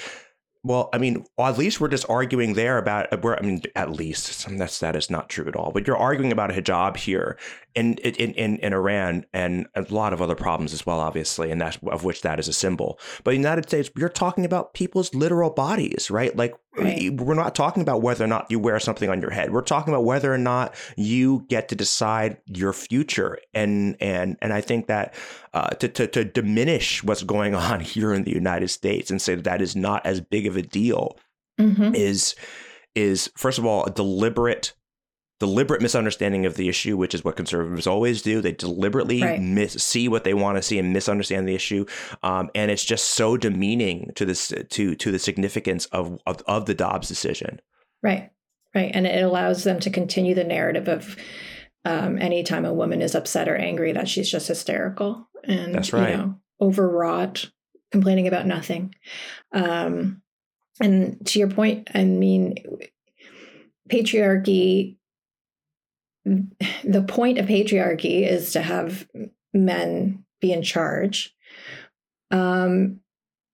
well, 0.66 0.90
I 0.92 0.98
mean, 0.98 1.28
at 1.40 1.60
least 1.60 1.80
we're 1.80 1.90
just 1.90 2.10
arguing 2.10 2.56
there 2.56 2.80
about. 2.80 3.14
Uh, 3.14 3.18
where 3.18 3.38
I 3.38 3.46
mean, 3.46 3.62
at 3.76 3.92
least 3.92 4.50
that's 4.50 4.80
that 4.80 4.96
is 4.96 5.12
not 5.12 5.30
true 5.30 5.48
at 5.48 5.56
all. 5.56 5.72
But 5.72 5.86
you're 5.86 5.96
arguing 5.96 6.32
about 6.32 6.50
a 6.50 6.60
hijab 6.60 6.98
here, 6.98 7.38
in 7.76 7.96
in 7.96 8.34
in, 8.34 8.58
in 8.58 8.74
Iran, 8.74 9.26
and 9.34 9.68
a 9.76 9.86
lot 9.90 10.14
of 10.14 10.22
other 10.22 10.36
problems 10.36 10.74
as 10.74 10.86
well, 10.86 11.00
obviously, 11.00 11.52
and 11.52 11.62
that 11.62 11.78
of 11.88 12.04
which 12.04 12.22
that 12.22 12.40
is 12.40 12.48
a 12.48 12.54
symbol. 12.54 13.00
But 13.24 13.34
in 13.34 13.42
the 13.42 13.48
United 13.48 13.68
States, 13.68 13.90
you're 13.98 14.10
talking 14.10 14.46
about 14.46 14.74
people's 14.74 15.14
literal 15.14 15.50
bodies, 15.50 16.10
right? 16.10 16.36
Like 16.36 16.56
right. 16.78 17.12
we're 17.12 17.36
not 17.36 17.56
talking 17.56 17.82
about 17.82 18.02
whether 18.02 18.24
or 18.24 18.28
not 18.28 18.50
you 18.50 18.60
wear 18.60 18.80
something 18.80 19.10
on 19.10 19.22
your 19.22 19.32
head. 19.32 19.52
We're 19.52 19.62
talking 19.62 19.94
about 19.94 20.06
whether 20.06 20.34
or 20.34 20.38
not 20.38 20.74
you 20.96 21.46
get 21.50 21.70
to 21.70 21.76
decide 21.76 22.38
your 22.46 22.74
future, 22.74 23.38
and 23.54 23.98
and 24.00 24.38
and 24.42 24.54
I 24.54 24.62
think 24.62 24.88
that 24.88 25.14
uh, 25.54 25.70
to, 25.70 25.88
to, 25.88 26.08
to 26.08 26.26
diminish 26.26 27.04
what's 27.04 27.24
going 27.24 27.56
on 27.56 27.80
here 27.82 28.14
in 28.14 28.24
the 28.24 28.34
United 28.34 28.70
States 28.70 29.12
and 29.12 29.22
say 29.22 29.36
that, 29.36 29.44
that 29.44 29.62
is 29.62 29.76
not 29.76 30.06
as 30.06 30.22
big 30.22 30.48
of 30.48 30.58
a 30.58 30.62
deal 30.62 31.18
mm-hmm. 31.60 31.96
is 31.96 32.36
is 32.94 33.30
first 33.36 33.58
of 33.58 33.66
all 33.66 33.86
a 33.86 33.92
deliberate 33.92 34.74
deliberate 35.40 35.82
misunderstanding 35.82 36.46
of 36.46 36.56
the 36.56 36.70
issue, 36.70 36.96
which 36.96 37.14
is 37.14 37.24
what 37.24 37.36
conservatives 37.36 37.88
always 37.88 38.22
do. 38.22 38.42
They 38.42 38.54
deliberately 38.54 39.22
right. 39.22 39.42
miss, 39.42 39.74
see 39.74 40.08
what 40.08 40.24
they 40.24 40.34
want 40.34 40.58
to 40.58 40.62
see 40.62 40.80
and 40.80 40.94
misunderstand 40.94 41.48
the 41.48 41.56
issue, 41.56 41.86
um, 42.24 42.50
and 42.56 42.72
it's 42.72 42.86
just 42.86 43.12
so 43.12 43.38
demeaning 43.38 44.12
to 44.16 44.26
this 44.26 44.54
to 44.70 44.96
to 44.96 45.12
the 45.12 45.20
significance 45.20 45.86
of, 45.88 46.20
of 46.26 46.42
of 46.48 46.66
the 46.66 46.74
Dobbs 46.74 47.08
decision. 47.08 47.60
Right, 48.02 48.32
right, 48.74 48.92
and 48.94 49.06
it 49.06 49.24
allows 49.24 49.64
them 49.64 49.80
to 49.82 49.90
continue 49.90 50.36
the 50.36 50.44
narrative 50.44 50.88
of 50.88 51.18
um, 51.86 52.18
anytime 52.20 52.66
a 52.66 52.74
woman 52.74 53.02
is 53.02 53.16
upset 53.16 53.48
or 53.48 53.56
angry 53.56 53.94
that 53.94 54.10
she's 54.10 54.30
just 54.30 54.48
hysterical 54.48 55.30
and 55.44 55.74
that's 55.74 55.94
right 55.94 56.12
you 56.12 56.18
know, 56.18 56.36
overwrought 56.60 57.50
complaining 57.92 58.28
about 58.28 58.48
nothing 58.48 58.94
um, 59.54 60.22
and 60.82 61.24
to 61.26 61.40
your 61.40 61.50
point 61.50 61.90
i 61.94 62.04
mean 62.04 62.56
patriarchy 63.90 64.98
the 66.84 67.06
point 67.08 67.38
of 67.38 67.46
patriarchy 67.46 68.28
is 68.28 68.52
to 68.54 68.62
have 68.62 69.08
men 69.54 70.26
be 70.42 70.52
in 70.52 70.62
charge 70.64 71.36
um, 72.32 73.00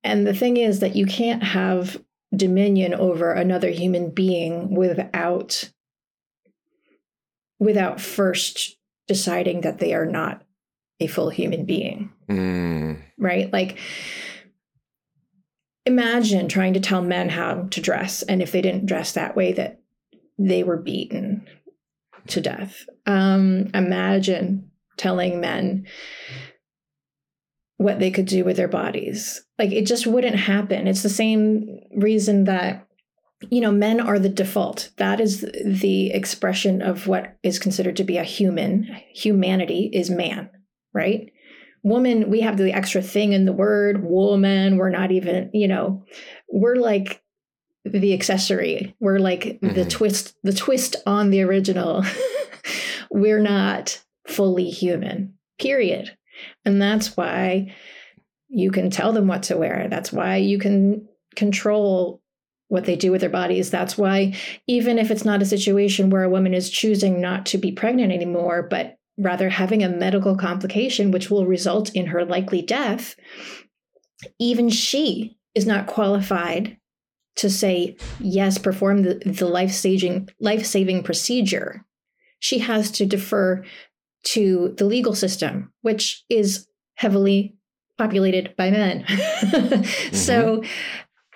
and 0.04 0.26
the 0.26 0.34
thing 0.34 0.58
is 0.58 0.80
that 0.80 0.96
you 0.96 1.06
can't 1.06 1.44
have 1.44 2.02
dominion 2.36 2.94
over 2.94 3.32
another 3.32 3.70
human 3.70 4.10
being 4.10 4.74
without 4.74 5.72
without 7.60 8.02
first 8.02 8.78
deciding 9.08 9.62
that 9.62 9.78
they 9.78 9.94
are 9.94 10.06
not 10.06 10.44
a 11.00 11.06
full 11.06 11.30
human 11.30 11.66
being. 11.66 12.12
Mm. 12.28 13.02
Right? 13.20 13.54
Like, 13.54 13.78
imagine 15.86 16.48
trying 16.48 16.74
to 16.74 16.80
tell 16.80 17.04
men 17.04 17.30
how 17.30 17.68
to 17.70 17.82
dress, 17.82 18.24
and 18.24 18.42
if 18.42 18.52
they 18.52 18.62
didn't 18.62 18.88
dress 18.88 19.12
that 19.12 19.36
way, 19.36 19.52
that 19.54 19.80
they 20.40 20.64
were 20.64 20.78
beaten 20.78 21.46
to 22.28 22.42
death. 22.42 22.86
Um, 23.06 23.70
imagine 23.74 24.72
telling 24.98 25.42
men 25.42 25.88
what 27.78 28.00
they 28.00 28.12
could 28.12 28.28
do 28.28 28.44
with 28.44 28.58
their 28.58 28.68
bodies. 28.68 29.42
Like, 29.58 29.72
it 29.72 29.86
just 29.86 30.06
wouldn't 30.06 30.36
happen. 30.36 30.88
It's 30.88 31.04
the 31.04 31.10
same 31.10 31.80
reason 31.96 32.44
that 32.46 32.88
you 33.50 33.62
know, 33.62 33.72
men 33.72 34.00
are 34.00 34.20
the 34.20 34.30
default. 34.30 34.92
That 34.98 35.20
is 35.20 35.42
the 35.66 36.12
expression 36.12 36.82
of 36.82 37.08
what 37.08 37.38
is 37.44 37.60
considered 37.60 37.98
to 37.98 38.04
be 38.04 38.18
a 38.18 38.24
human. 38.24 38.88
Humanity 39.14 39.90
is 39.92 40.10
man, 40.10 40.50
right? 40.94 41.32
Woman, 41.84 42.30
we 42.30 42.42
have 42.42 42.58
the 42.58 42.72
extra 42.72 43.02
thing 43.02 43.34
in 43.34 43.46
the 43.46 43.54
word 43.54 44.04
woman. 44.04 44.78
We're 44.78 44.92
not 44.92 45.12
even, 45.12 45.50
you 45.54 45.68
know, 45.68 46.06
we're 46.50 46.76
like 46.76 47.21
the 47.86 48.14
accessory. 48.14 48.96
We're 49.00 49.20
like 49.20 49.44
mm-hmm. 49.44 49.74
the 49.74 49.86
twist, 49.86 50.36
the 50.44 50.54
twist 50.54 50.96
on 51.06 51.30
the 51.30 51.42
original. 51.42 52.04
we're 53.12 53.42
not 53.42 54.02
fully 54.28 54.70
human, 54.70 55.36
period. 55.60 56.16
And 56.66 56.82
that's 56.82 57.18
why 57.18 57.74
you 58.50 58.72
can 58.72 58.90
tell 58.90 59.14
them 59.14 59.28
what 59.28 59.44
to 59.44 59.58
wear. 59.58 59.88
That's 59.90 60.12
why 60.12 60.38
you 60.38 60.60
can 60.60 61.08
control 61.36 62.22
what 62.68 62.86
they 62.86 62.96
do 62.96 63.12
with 63.12 63.22
their 63.22 63.30
bodies. 63.30 63.70
That's 63.70 63.98
why, 63.98 64.34
even 64.68 64.98
if 64.98 65.12
it's 65.12 65.26
not 65.26 65.42
a 65.42 65.46
situation 65.46 66.10
where 66.10 66.24
a 66.24 66.30
woman 66.30 66.54
is 66.54 66.70
choosing 66.70 67.20
not 67.20 67.46
to 67.48 67.58
be 67.58 67.72
pregnant 67.72 68.14
anymore, 68.14 68.64
but 68.64 68.98
rather 69.18 69.50
having 69.50 69.84
a 69.84 69.90
medical 69.90 70.38
complication 70.38 71.12
which 71.12 71.30
will 71.30 71.46
result 71.46 71.94
in 71.94 72.08
her 72.08 72.24
likely 72.24 72.62
death, 72.62 73.16
even 74.40 74.70
she 74.70 75.38
is 75.54 75.66
not 75.66 75.88
qualified 75.88 76.78
to 77.38 77.50
say, 77.50 77.96
yes, 78.20 78.58
perform 78.58 79.04
the, 79.04 79.22
the 79.26 79.48
life-saving, 79.48 80.30
life-saving 80.40 81.04
procedure. 81.04 81.86
She 82.40 82.60
has 82.60 82.92
to 82.92 83.06
defer 83.06 83.64
to 84.24 84.74
the 84.78 84.86
legal 84.86 85.16
system, 85.16 85.72
which 85.82 86.24
is 86.30 86.68
heavily 86.96 87.56
populated 87.98 88.56
by 88.58 88.72
men. 88.72 89.04
mm-hmm. 89.08 90.16
So 90.16 90.64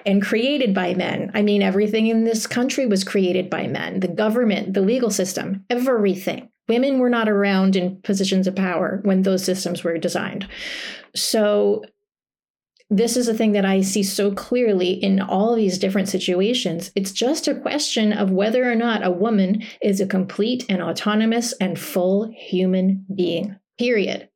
and 0.06 0.22
created 0.22 0.74
by 0.74 0.94
men. 0.94 1.32
I 1.34 1.42
mean, 1.42 1.62
everything 1.62 2.08
in 2.08 2.26
this 2.26 2.46
country 2.46 2.86
was 2.86 3.04
created 3.04 3.50
by 3.50 3.68
men 3.68 4.00
the 4.00 4.08
government, 4.08 4.74
the 4.74 4.82
legal 4.82 5.10
system, 5.10 5.66
everything. 5.70 6.50
Women 6.68 7.00
were 7.00 7.10
not 7.10 7.30
around 7.30 7.76
in 7.76 8.02
positions 8.02 8.48
of 8.48 8.56
power 8.56 9.00
when 9.04 9.22
those 9.22 9.44
systems 9.44 9.84
were 9.84 9.98
designed. 9.98 10.48
So, 11.16 11.84
this 12.90 13.18
is 13.18 13.28
a 13.28 13.34
thing 13.34 13.54
that 13.54 13.66
I 13.66 13.82
see 13.82 14.04
so 14.04 14.32
clearly 14.32 14.92
in 14.92 15.20
all 15.20 15.56
these 15.56 15.80
different 15.80 16.08
situations. 16.08 16.92
It's 16.96 17.12
just 17.12 17.48
a 17.48 17.60
question 17.60 18.14
of 18.14 18.32
whether 18.32 18.70
or 18.70 18.76
not 18.76 19.06
a 19.06 19.12
woman 19.12 19.64
is 19.82 20.00
a 20.00 20.06
complete 20.06 20.66
and 20.70 20.82
autonomous 20.82 21.54
and 21.54 21.80
full 21.80 22.32
human 22.32 23.06
being, 23.14 23.58
period. 23.80 24.30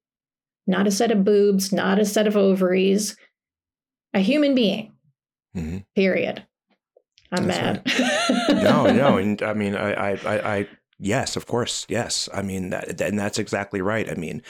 Not 0.65 0.87
a 0.87 0.91
set 0.91 1.11
of 1.11 1.23
boobs, 1.23 1.71
not 1.71 1.99
a 1.99 2.05
set 2.05 2.27
of 2.27 2.35
ovaries, 2.35 3.15
a 4.13 4.19
human 4.19 4.55
being. 4.55 4.93
Mm-hmm. 5.55 5.79
Period. 5.95 6.43
I'm 7.31 7.45
That's 7.45 7.85
mad. 7.87 8.49
Right. 8.49 8.63
no, 8.63 8.91
no, 8.91 9.17
and 9.19 9.41
I 9.43 9.53
mean, 9.53 9.75
I, 9.75 10.13
I, 10.13 10.57
I, 10.57 10.67
yes, 10.99 11.35
of 11.35 11.47
course, 11.47 11.85
yes. 11.89 12.29
I 12.33 12.41
mean, 12.41 12.69
that, 12.69 13.01
and 13.01 13.17
that's 13.17 13.39
exactly 13.39 13.81
right. 13.81 14.09
I 14.09 14.15
mean, 14.15 14.41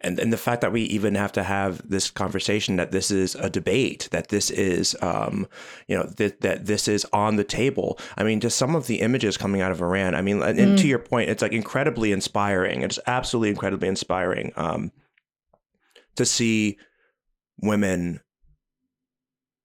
and 0.00 0.18
and 0.18 0.32
the 0.32 0.38
fact 0.38 0.62
that 0.62 0.72
we 0.72 0.82
even 0.82 1.14
have 1.14 1.32
to 1.32 1.42
have 1.42 1.88
this 1.88 2.10
conversation 2.10 2.76
that 2.76 2.90
this 2.90 3.10
is 3.10 3.34
a 3.34 3.50
debate, 3.50 4.08
that 4.10 4.28
this 4.28 4.50
is, 4.50 4.96
um, 5.02 5.46
you 5.86 5.96
know, 5.96 6.04
that 6.04 6.40
that 6.40 6.66
this 6.66 6.88
is 6.88 7.06
on 7.12 7.36
the 7.36 7.44
table. 7.44 7.98
I 8.16 8.24
mean, 8.24 8.40
just 8.40 8.56
some 8.56 8.74
of 8.74 8.86
the 8.86 9.00
images 9.00 9.36
coming 9.36 9.60
out 9.60 9.72
of 9.72 9.82
Iran. 9.82 10.14
I 10.14 10.22
mean, 10.22 10.42
and 10.42 10.58
mm. 10.58 10.78
to 10.78 10.88
your 10.88 10.98
point, 10.98 11.30
it's 11.30 11.42
like 11.42 11.52
incredibly 11.52 12.12
inspiring. 12.12 12.82
It's 12.82 12.98
absolutely 13.06 13.50
incredibly 13.50 13.88
inspiring 13.88 14.52
um, 14.56 14.92
to 16.16 16.24
see 16.24 16.78
women 17.62 18.20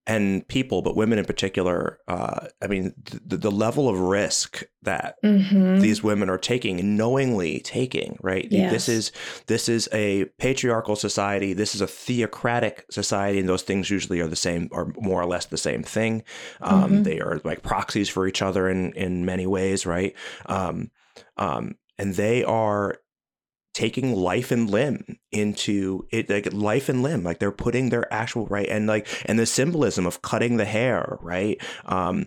and 0.08 0.48
people, 0.48 0.82
but 0.82 0.96
women 0.96 1.18
in 1.18 1.26
particular, 1.26 2.00
uh, 2.08 2.48
I 2.62 2.68
mean, 2.68 2.94
the, 3.26 3.38
the 3.38 3.52
level 3.52 3.90
of 3.90 4.00
risk 4.00 4.64
that 4.84 5.16
mm-hmm. 5.24 5.80
these 5.80 6.04
women 6.04 6.30
are 6.30 6.38
taking, 6.38 6.96
knowingly 6.96 7.60
taking, 7.62 8.18
right? 8.22 8.48
Yes. 8.52 8.72
This 8.72 8.90
is 8.90 9.12
this 9.48 9.68
is 9.68 9.90
a 9.92 10.26
patriarchal 10.38 10.96
society. 10.96 11.54
This 11.54 11.74
is 11.74 11.82
a 11.82 11.88
theocratic 11.88 12.86
society, 12.92 13.40
and 13.40 13.50
those 13.50 13.64
things 13.64 13.90
usually 13.90 14.20
are 14.20 14.28
the 14.28 14.36
same, 14.36 14.70
or 14.72 14.94
more 14.98 15.22
or 15.22 15.26
less 15.26 15.48
the 15.48 15.58
same 15.58 15.82
thing. 15.82 16.24
Um, 16.62 16.84
mm-hmm. 16.84 17.04
They 17.04 17.20
are 17.20 17.42
like 17.44 17.64
proxies 17.64 18.10
for 18.10 18.28
each 18.28 18.42
other 18.42 18.70
in 18.70 18.94
in 18.94 19.26
many 19.26 19.48
ways, 19.48 19.86
right? 19.86 20.16
Um, 20.46 20.92
um, 21.38 21.76
and 21.98 22.14
they 22.14 22.44
are 22.44 23.00
taking 23.76 24.16
life 24.16 24.52
and 24.52 24.70
limb 24.70 25.18
into 25.34 26.08
it 26.10 26.30
like 26.30 26.52
life 26.54 26.88
and 26.88 27.04
limb 27.04 27.24
like 27.24 27.40
they're 27.40 27.52
putting 27.52 27.90
their 27.90 28.12
actual 28.12 28.48
right 28.48 28.70
and 28.70 28.88
like 28.88 29.06
and 29.26 29.38
the 29.38 29.46
symbolism 29.46 30.08
of 30.08 30.22
cutting 30.22 30.56
the 30.56 30.66
hair 30.66 31.18
right 31.22 31.62
um 31.86 32.26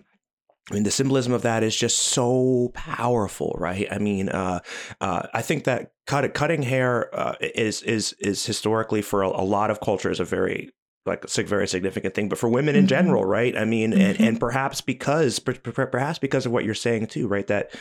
I 0.69 0.75
mean, 0.75 0.83
the 0.83 0.91
symbolism 0.91 1.33
of 1.33 1.41
that 1.41 1.63
is 1.63 1.75
just 1.75 1.97
so 1.97 2.69
powerful, 2.75 3.55
right? 3.57 3.87
I 3.91 3.97
mean, 3.97 4.29
uh, 4.29 4.59
uh, 5.01 5.23
I 5.33 5.41
think 5.41 5.63
that 5.63 5.93
cut, 6.05 6.31
cutting 6.35 6.61
hair 6.61 7.09
uh, 7.17 7.33
is 7.41 7.81
is 7.81 8.13
is 8.19 8.45
historically 8.45 9.01
for 9.01 9.23
a, 9.23 9.29
a, 9.29 9.41
lot 9.41 9.71
of 9.71 9.79
cultures 9.79 10.19
a 10.19 10.25
very 10.25 10.69
like 11.07 11.25
a 11.25 11.43
very 11.43 11.67
significant 11.67 12.13
thing, 12.13 12.29
but 12.29 12.37
for 12.37 12.49
women 12.49 12.75
in 12.75 12.81
mm-hmm. 12.81 12.89
general, 12.89 13.25
right? 13.25 13.57
I 13.57 13.65
mean, 13.65 13.93
mm-hmm. 13.93 14.01
and 14.01 14.21
and 14.21 14.39
perhaps 14.39 14.81
because 14.81 15.39
perhaps 15.39 16.19
because 16.19 16.45
of 16.45 16.51
what 16.51 16.65
you're 16.65 16.75
saying 16.75 17.07
too, 17.07 17.27
right? 17.27 17.47
That 17.47 17.73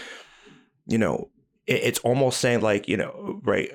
you 0.87 0.97
know 0.97 1.29
it's 1.69 1.99
almost 2.01 2.41
saying 2.41 2.61
like 2.61 2.89
you 2.89 2.97
know 2.97 3.41
right 3.45 3.71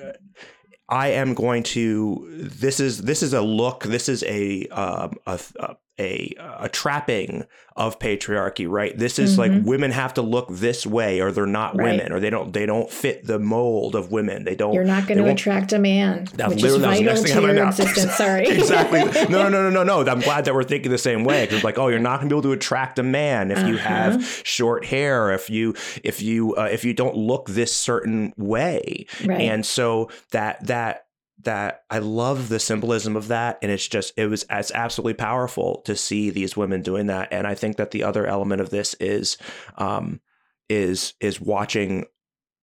i 0.88 1.08
am 1.08 1.34
going 1.34 1.62
to 1.62 2.26
this 2.30 2.80
is 2.80 3.02
this 3.02 3.22
is 3.22 3.32
a 3.32 3.40
look 3.40 3.84
this 3.84 4.08
is 4.08 4.22
a 4.24 4.66
um, 4.68 5.12
a, 5.26 5.40
a 5.60 5.76
a 5.98 6.34
a 6.38 6.68
trapping 6.68 7.44
of 7.76 7.98
patriarchy, 7.98 8.68
right? 8.68 8.96
This 8.96 9.18
is 9.18 9.36
mm-hmm. 9.36 9.54
like 9.56 9.66
women 9.66 9.90
have 9.90 10.14
to 10.14 10.22
look 10.22 10.48
this 10.48 10.86
way, 10.86 11.20
or 11.20 11.32
they're 11.32 11.46
not 11.46 11.76
right. 11.76 11.92
women, 11.96 12.12
or 12.12 12.20
they 12.20 12.30
don't 12.30 12.52
they 12.52 12.66
don't 12.66 12.90
fit 12.90 13.26
the 13.26 13.38
mold 13.38 13.94
of 13.94 14.12
women. 14.12 14.44
They 14.44 14.54
don't. 14.54 14.74
You're 14.74 14.84
not 14.84 15.06
going 15.06 15.18
to 15.18 15.28
attract 15.30 15.72
a 15.72 15.78
man, 15.78 16.26
that 16.34 16.50
which 16.50 16.62
is 16.62 16.76
vital 16.76 17.22
to 17.22 17.42
your 17.52 17.66
existence. 17.66 18.14
Sorry. 18.16 18.46
exactly. 18.46 19.04
No, 19.28 19.48
no, 19.48 19.48
no, 19.48 19.70
no, 19.70 19.84
no, 19.84 20.02
no. 20.02 20.10
I'm 20.10 20.20
glad 20.20 20.44
that 20.44 20.54
we're 20.54 20.64
thinking 20.64 20.90
the 20.90 20.98
same 20.98 21.24
way 21.24 21.44
because, 21.44 21.64
like, 21.64 21.78
oh, 21.78 21.88
you're 21.88 21.98
not 21.98 22.20
going 22.20 22.28
to 22.28 22.34
be 22.34 22.38
able 22.38 22.42
to 22.42 22.52
attract 22.52 22.98
a 22.98 23.02
man 23.02 23.50
if 23.50 23.58
uh-huh. 23.58 23.68
you 23.68 23.76
have 23.78 24.24
short 24.44 24.84
hair, 24.84 25.32
if 25.32 25.50
you 25.50 25.74
if 26.02 26.22
you 26.22 26.54
uh, 26.56 26.68
if 26.70 26.84
you 26.84 26.94
don't 26.94 27.16
look 27.16 27.46
this 27.48 27.74
certain 27.74 28.32
way, 28.36 29.06
right. 29.24 29.40
and 29.40 29.66
so 29.66 30.10
that 30.30 30.64
that 30.66 31.03
that 31.44 31.84
I 31.90 31.98
love 31.98 32.48
the 32.48 32.60
symbolism 32.60 33.16
of 33.16 33.28
that. 33.28 33.58
And 33.62 33.70
it's 33.70 33.86
just, 33.86 34.12
it 34.16 34.26
was, 34.26 34.44
it's 34.50 34.72
absolutely 34.72 35.14
powerful 35.14 35.82
to 35.86 35.96
see 35.96 36.30
these 36.30 36.56
women 36.56 36.82
doing 36.82 37.06
that. 37.06 37.28
And 37.30 37.46
I 37.46 37.54
think 37.54 37.76
that 37.76 37.90
the 37.90 38.04
other 38.04 38.26
element 38.26 38.60
of 38.60 38.70
this 38.70 38.94
is, 38.94 39.38
um, 39.76 40.20
is, 40.68 41.14
is 41.20 41.40
watching 41.40 42.06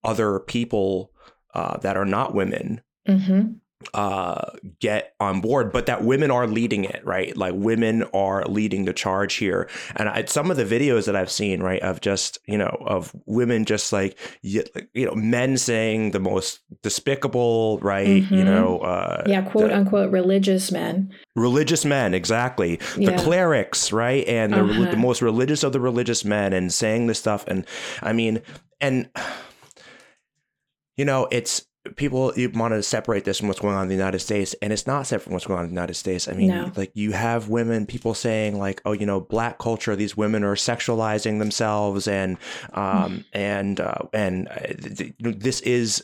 other 0.04 0.40
people, 0.40 1.12
uh, 1.54 1.78
that 1.78 1.98
are 1.98 2.06
not 2.06 2.34
women, 2.34 2.82
mm-hmm 3.08 3.54
uh, 3.94 4.52
get 4.80 5.14
on 5.20 5.42
board, 5.42 5.72
but 5.72 5.86
that 5.86 6.04
women 6.04 6.32
are 6.32 6.48
leading 6.48 6.86
it, 6.86 7.06
right? 7.06 7.36
Like 7.36 7.54
women 7.56 8.04
are 8.14 8.46
leading 8.46 8.86
the 8.86 8.94
charge 8.94 9.36
here. 9.36 9.70
And 9.96 10.10
I, 10.10 10.26
some 10.26 10.52
of 10.52 10.58
the 10.58 10.66
videos 10.66 11.06
that 11.06 11.16
I've 11.16 11.32
seen, 11.32 11.62
right, 11.62 11.82
of 11.82 12.02
just, 12.02 12.40
you 12.46 12.58
know, 12.58 12.78
of 12.86 13.16
women 13.26 13.66
just 13.66 13.92
like, 13.92 14.18
you, 14.42 14.64
know, 14.96 15.16
men 15.16 15.58
saying 15.58 16.12
the 16.12 16.20
most 16.20 16.60
despicable, 16.82 17.80
right, 17.80 18.08
mm-hmm. 18.08 18.34
you 18.34 18.44
know, 18.44 18.80
uh, 18.80 19.24
yeah, 19.26 19.42
quote 19.42 19.70
the, 19.70 19.78
unquote 19.78 20.12
religious 20.12 20.72
men. 20.72 21.14
Religious 21.36 21.86
men, 21.86 22.14
exactly. 22.14 22.80
Yeah. 22.98 23.12
The 23.12 23.24
clerics, 23.24 23.92
right? 23.92 24.26
And 24.28 24.54
the, 24.54 24.64
uh-huh. 24.64 24.92
the 24.92 24.98
most 24.98 25.22
religious 25.22 25.64
of 25.64 25.74
the 25.74 25.80
religious 25.80 26.26
men 26.26 26.54
and 26.54 26.72
saying 26.72 27.08
this 27.08 27.20
stuff. 27.20 27.46
And 27.48 27.66
I 28.02 28.14
mean, 28.14 28.42
and, 28.80 29.10
you 30.98 31.06
know, 31.06 31.28
it's, 31.32 31.66
people 31.96 32.34
you 32.36 32.50
want 32.50 32.74
to 32.74 32.84
separate 32.84 33.26
this 33.26 33.40
from 33.40 33.48
what's 33.48 33.60
going 33.60 33.76
on 33.76 33.84
in 33.84 33.88
the 33.90 33.96
United 33.96 34.20
States, 34.20 34.56
and 34.62 34.72
it's 34.72 34.86
not 34.86 35.08
separate 35.08 35.24
from 35.24 35.34
what's 35.34 35.46
going 35.46 35.60
on 35.60 35.66
in 35.66 35.72
the 35.72 35.76
United 35.76 35.96
States. 35.96 36.28
I 36.28 36.34
mean, 36.34 36.50
no. 36.50 36.72
like 36.76 36.92
you 36.94 37.12
have 37.12 37.50
women, 37.50 37.86
people 37.86 38.14
saying 38.14 38.58
like, 38.58 38.82
oh, 38.86 38.92
you 38.92 39.06
know, 39.06 39.20
black 39.20 39.58
culture, 39.58 39.96
these 39.96 40.16
women 40.16 40.44
are 40.44 40.56
sexualizing 40.56 41.40
themselves, 41.40 42.08
and 42.08 42.38
um, 42.74 43.26
and 43.34 43.80
uh, 43.80 44.04
and 44.14 44.48
uh, 44.48 44.60
this 45.20 45.62
is 45.62 46.04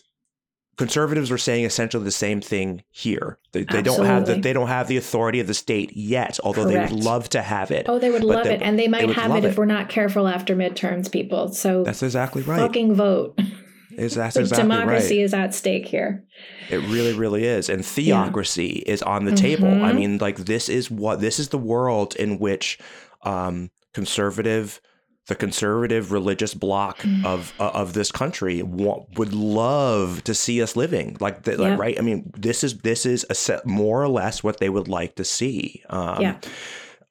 conservatives 0.77 1.31
are 1.31 1.37
saying 1.39 1.65
essentially 1.65 2.03
the 2.03 2.11
same 2.11 2.39
thing 2.39 2.83
here. 2.89 3.39
They, 3.51 3.63
they 3.63 3.81
don't 3.81 4.05
have 4.05 4.25
the 4.25 4.35
they 4.35 4.53
don't 4.53 4.67
have 4.67 4.87
the 4.87 4.97
authority 4.97 5.39
of 5.39 5.47
the 5.47 5.53
state 5.53 5.95
yet, 5.95 6.39
although 6.43 6.65
Correct. 6.65 6.89
they 6.89 6.95
would 6.95 7.03
love 7.03 7.29
to 7.29 7.41
have 7.41 7.71
it. 7.71 7.87
Oh, 7.89 7.99
they 7.99 8.11
would 8.11 8.23
love 8.23 8.45
they, 8.45 8.55
it, 8.55 8.61
and 8.61 8.79
they 8.79 8.87
might 8.87 9.07
they 9.07 9.13
have 9.13 9.35
it 9.35 9.43
if 9.43 9.53
it. 9.53 9.57
we're 9.57 9.65
not 9.65 9.89
careful 9.89 10.27
after 10.27 10.55
midterms, 10.55 11.11
people. 11.11 11.49
So 11.49 11.83
that's 11.83 12.03
exactly 12.03 12.43
right. 12.43 12.59
Fucking 12.59 12.95
vote. 12.95 13.39
Is 13.97 14.13
that's 14.13 14.35
exactly 14.35 14.63
democracy 14.63 15.17
right. 15.17 15.25
is 15.25 15.33
at 15.33 15.55
stake 15.55 15.87
here. 15.87 16.23
It 16.69 16.77
really, 16.77 17.13
really 17.13 17.45
is, 17.45 17.67
and 17.67 17.83
theocracy 17.83 18.83
yeah. 18.85 18.93
is 18.93 19.01
on 19.01 19.25
the 19.25 19.31
mm-hmm. 19.31 19.41
table. 19.41 19.67
I 19.67 19.71
mm-hmm. 19.71 19.95
mean, 19.95 20.17
like 20.19 20.37
this 20.37 20.69
is 20.69 20.91
what 20.91 21.19
this 21.19 21.39
is 21.39 21.49
the 21.49 21.57
world 21.57 22.15
in 22.15 22.37
which 22.37 22.77
um, 23.23 23.71
conservative, 23.95 24.79
the 25.25 25.35
conservative 25.35 26.11
religious 26.11 26.53
bloc 26.53 26.99
mm. 26.99 27.25
of 27.25 27.53
uh, 27.59 27.71
of 27.73 27.93
this 27.93 28.11
country 28.11 28.61
would 28.61 29.33
love 29.33 30.23
to 30.25 30.35
see 30.35 30.61
us 30.61 30.75
living 30.75 31.17
like, 31.19 31.43
the, 31.43 31.53
yeah. 31.53 31.57
like 31.57 31.79
right. 31.79 31.97
I 31.97 32.03
mean, 32.03 32.31
this 32.37 32.63
is 32.63 32.77
this 32.79 33.03
is 33.03 33.25
a 33.31 33.35
set 33.35 33.65
more 33.65 34.03
or 34.03 34.09
less 34.09 34.43
what 34.43 34.59
they 34.59 34.69
would 34.69 34.87
like 34.87 35.15
to 35.15 35.25
see. 35.25 35.83
Um, 35.89 36.21
yeah. 36.21 36.37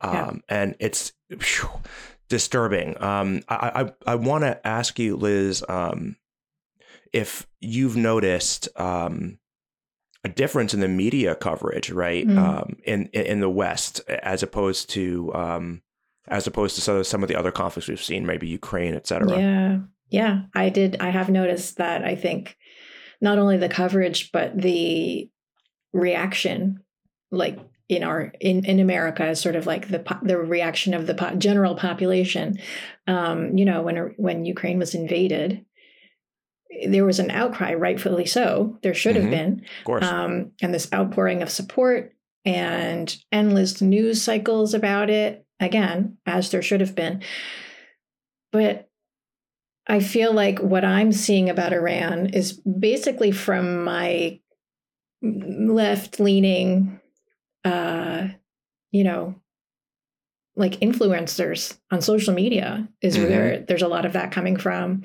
Um, 0.00 0.12
yeah. 0.12 0.32
and 0.48 0.76
it's. 0.78 1.12
Disturbing. 2.28 3.00
Um, 3.00 3.42
I 3.48 3.84
I, 4.06 4.12
I 4.12 4.14
want 4.16 4.42
to 4.42 4.66
ask 4.66 4.98
you, 4.98 5.14
Liz. 5.14 5.64
Um, 5.68 6.16
if 7.12 7.46
you've 7.60 7.96
noticed 7.96 8.68
um, 8.76 9.38
a 10.24 10.28
difference 10.28 10.74
in 10.74 10.80
the 10.80 10.88
media 10.88 11.34
coverage, 11.34 11.90
right, 11.90 12.26
mm. 12.26 12.38
um, 12.38 12.76
in 12.84 13.06
in 13.08 13.40
the 13.40 13.50
West 13.50 14.00
as 14.08 14.42
opposed 14.42 14.90
to 14.90 15.34
um, 15.34 15.82
as 16.28 16.46
opposed 16.46 16.76
to 16.76 17.04
some 17.04 17.22
of 17.22 17.28
the 17.28 17.36
other 17.36 17.52
conflicts 17.52 17.88
we've 17.88 18.02
seen, 18.02 18.26
maybe 18.26 18.48
Ukraine, 18.48 18.94
et 18.94 19.06
cetera. 19.06 19.38
Yeah, 19.38 19.78
yeah, 20.10 20.42
I 20.54 20.68
did. 20.70 20.96
I 21.00 21.10
have 21.10 21.28
noticed 21.28 21.76
that. 21.78 22.04
I 22.04 22.14
think 22.14 22.56
not 23.20 23.38
only 23.38 23.56
the 23.56 23.68
coverage 23.68 24.32
but 24.32 24.56
the 24.56 25.30
reaction, 25.92 26.80
like 27.30 27.58
in 27.88 28.02
our 28.02 28.32
in, 28.40 28.64
in 28.64 28.80
America 28.80 29.28
is 29.28 29.40
sort 29.40 29.56
of 29.56 29.66
like 29.66 29.88
the 29.88 30.18
the 30.22 30.38
reaction 30.38 30.94
of 30.94 31.06
the 31.06 31.14
po- 31.14 31.36
general 31.36 31.76
population. 31.76 32.58
Um, 33.06 33.56
you 33.56 33.64
know, 33.64 33.82
when 33.82 34.14
when 34.16 34.44
Ukraine 34.44 34.78
was 34.78 34.94
invaded, 34.94 35.64
there 36.86 37.04
was 37.04 37.18
an 37.18 37.30
outcry, 37.30 37.74
rightfully 37.74 38.26
so. 38.26 38.78
There 38.82 38.94
should 38.94 39.16
have 39.16 39.24
mm-hmm. 39.24 39.30
been. 39.30 39.64
Of 39.80 39.84
course. 39.84 40.04
Um, 40.04 40.52
and 40.60 40.74
this 40.74 40.92
outpouring 40.92 41.42
of 41.42 41.50
support 41.50 42.12
and 42.44 43.16
endless 43.32 43.80
news 43.80 44.22
cycles 44.22 44.74
about 44.74 45.10
it, 45.10 45.44
again, 45.60 46.18
as 46.26 46.50
there 46.50 46.62
should 46.62 46.80
have 46.80 46.94
been. 46.94 47.22
But 48.52 48.88
I 49.88 50.00
feel 50.00 50.32
like 50.32 50.58
what 50.60 50.84
I'm 50.84 51.12
seeing 51.12 51.48
about 51.50 51.72
Iran 51.72 52.26
is 52.30 52.52
basically 52.52 53.32
from 53.32 53.84
my 53.84 54.40
left 55.22 56.20
leaning, 56.20 57.00
uh, 57.64 58.28
you 58.90 59.04
know, 59.04 59.34
like 60.56 60.80
influencers 60.80 61.78
on 61.90 62.00
social 62.00 62.32
media 62.32 62.88
is 63.02 63.16
mm-hmm. 63.16 63.28
where 63.28 63.60
there's 63.60 63.82
a 63.82 63.88
lot 63.88 64.06
of 64.06 64.14
that 64.14 64.32
coming 64.32 64.56
from 64.56 65.02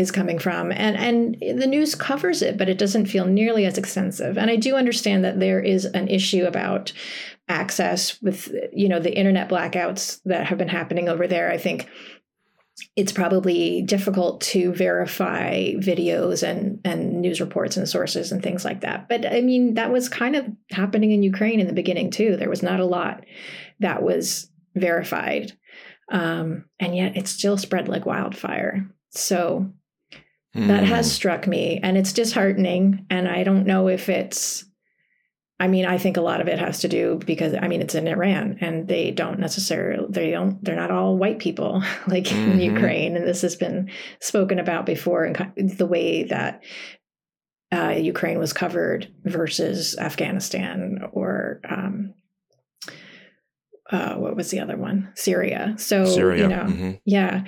is 0.00 0.10
coming 0.10 0.38
from. 0.38 0.72
And 0.72 0.96
and 0.96 1.60
the 1.60 1.66
news 1.66 1.94
covers 1.94 2.42
it 2.42 2.58
but 2.58 2.68
it 2.68 2.78
doesn't 2.78 3.06
feel 3.06 3.26
nearly 3.26 3.64
as 3.66 3.78
extensive. 3.78 4.38
And 4.38 4.50
i 4.50 4.56
do 4.56 4.76
understand 4.76 5.24
that 5.24 5.40
there 5.40 5.60
is 5.60 5.84
an 5.84 6.08
issue 6.08 6.44
about 6.44 6.92
access 7.48 8.20
with 8.22 8.54
you 8.72 8.88
know 8.88 9.00
the 9.00 9.16
internet 9.16 9.48
blackouts 9.48 10.20
that 10.24 10.46
have 10.46 10.58
been 10.58 10.68
happening 10.68 11.08
over 11.08 11.26
there. 11.26 11.50
I 11.50 11.58
think 11.58 11.88
it's 12.96 13.12
probably 13.12 13.82
difficult 13.82 14.40
to 14.40 14.72
verify 14.72 15.72
videos 15.74 16.46
and 16.46 16.80
and 16.84 17.20
news 17.20 17.40
reports 17.40 17.76
and 17.76 17.88
sources 17.88 18.32
and 18.32 18.42
things 18.42 18.64
like 18.64 18.80
that. 18.80 19.08
But 19.08 19.26
i 19.26 19.40
mean 19.40 19.74
that 19.74 19.92
was 19.92 20.08
kind 20.08 20.36
of 20.36 20.46
happening 20.70 21.10
in 21.10 21.22
ukraine 21.22 21.60
in 21.60 21.66
the 21.66 21.72
beginning 21.72 22.10
too. 22.10 22.36
There 22.36 22.48
was 22.48 22.62
not 22.62 22.80
a 22.80 22.86
lot 22.86 23.24
that 23.80 24.02
was 24.02 24.50
verified. 24.74 25.52
Um, 26.10 26.64
and 26.78 26.96
yet 26.96 27.16
it 27.16 27.28
still 27.28 27.56
spread 27.56 27.88
like 27.88 28.06
wildfire. 28.06 28.88
So 29.10 29.72
that 30.54 30.84
has 30.84 31.06
hmm. 31.06 31.10
struck 31.10 31.46
me 31.46 31.78
and 31.82 31.96
it's 31.96 32.12
disheartening 32.12 33.06
and 33.10 33.28
i 33.28 33.44
don't 33.44 33.66
know 33.66 33.88
if 33.88 34.08
it's 34.08 34.64
i 35.60 35.68
mean 35.68 35.86
i 35.86 35.96
think 35.96 36.16
a 36.16 36.22
lot 36.22 36.40
of 36.40 36.48
it 36.48 36.58
has 36.58 36.80
to 36.80 36.88
do 36.88 37.20
because 37.24 37.54
i 37.60 37.68
mean 37.68 37.80
it's 37.80 37.94
in 37.94 38.08
iran 38.08 38.58
and 38.60 38.88
they 38.88 39.10
don't 39.12 39.38
necessarily 39.38 40.06
they 40.10 40.30
don't 40.30 40.62
they're 40.64 40.74
not 40.74 40.90
all 40.90 41.16
white 41.16 41.38
people 41.38 41.82
like 42.08 42.24
mm-hmm. 42.24 42.52
in 42.52 42.60
ukraine 42.60 43.16
and 43.16 43.26
this 43.26 43.42
has 43.42 43.54
been 43.54 43.90
spoken 44.20 44.58
about 44.58 44.86
before 44.86 45.24
and 45.24 45.36
the 45.78 45.86
way 45.86 46.24
that 46.24 46.62
uh, 47.72 47.90
ukraine 47.90 48.40
was 48.40 48.52
covered 48.52 49.12
versus 49.24 49.96
afghanistan 49.98 50.98
or 51.12 51.60
um, 51.70 52.14
uh, 53.92 54.14
what 54.14 54.36
was 54.36 54.50
the 54.50 54.60
other 54.60 54.76
one? 54.76 55.10
Syria. 55.14 55.74
So 55.76 56.04
Syria. 56.04 56.42
you 56.42 56.48
know, 56.48 56.64
hmm 56.64 56.90
yeah. 57.04 57.44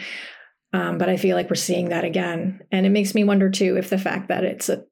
Um, 0.73 0.97
but 0.99 1.09
I 1.09 1.17
feel 1.19 1.37
like 1.37 1.51
we're 1.51 1.57
seeing 1.57 1.91
that 1.91 2.05
again, 2.05 2.63
and 2.73 2.87
it 2.87 2.91
makes 2.91 3.15
me 3.15 3.25
wonder 3.25 3.51
too 3.51 3.77
if 3.77 3.91
the 3.91 3.99
fact 3.99 4.29
that 4.29 4.43
it's 4.45 4.69
a 4.69 4.85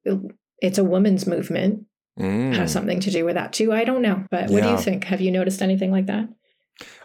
it's 0.61 0.77
a 0.77 0.83
women's 0.83 1.25
movement 1.27 1.85
Mm. 2.19 2.53
has 2.55 2.73
something 2.73 2.99
to 2.99 3.09
do 3.09 3.23
with 3.23 3.35
that 3.35 3.53
too. 3.53 3.71
I 3.71 3.85
don't 3.85 4.01
know, 4.01 4.25
but 4.29 4.49
what 4.49 4.61
do 4.63 4.69
you 4.69 4.77
think? 4.77 5.05
Have 5.05 5.21
you 5.21 5.31
noticed 5.31 5.61
anything 5.61 5.91
like 5.91 6.07
that? 6.07 6.27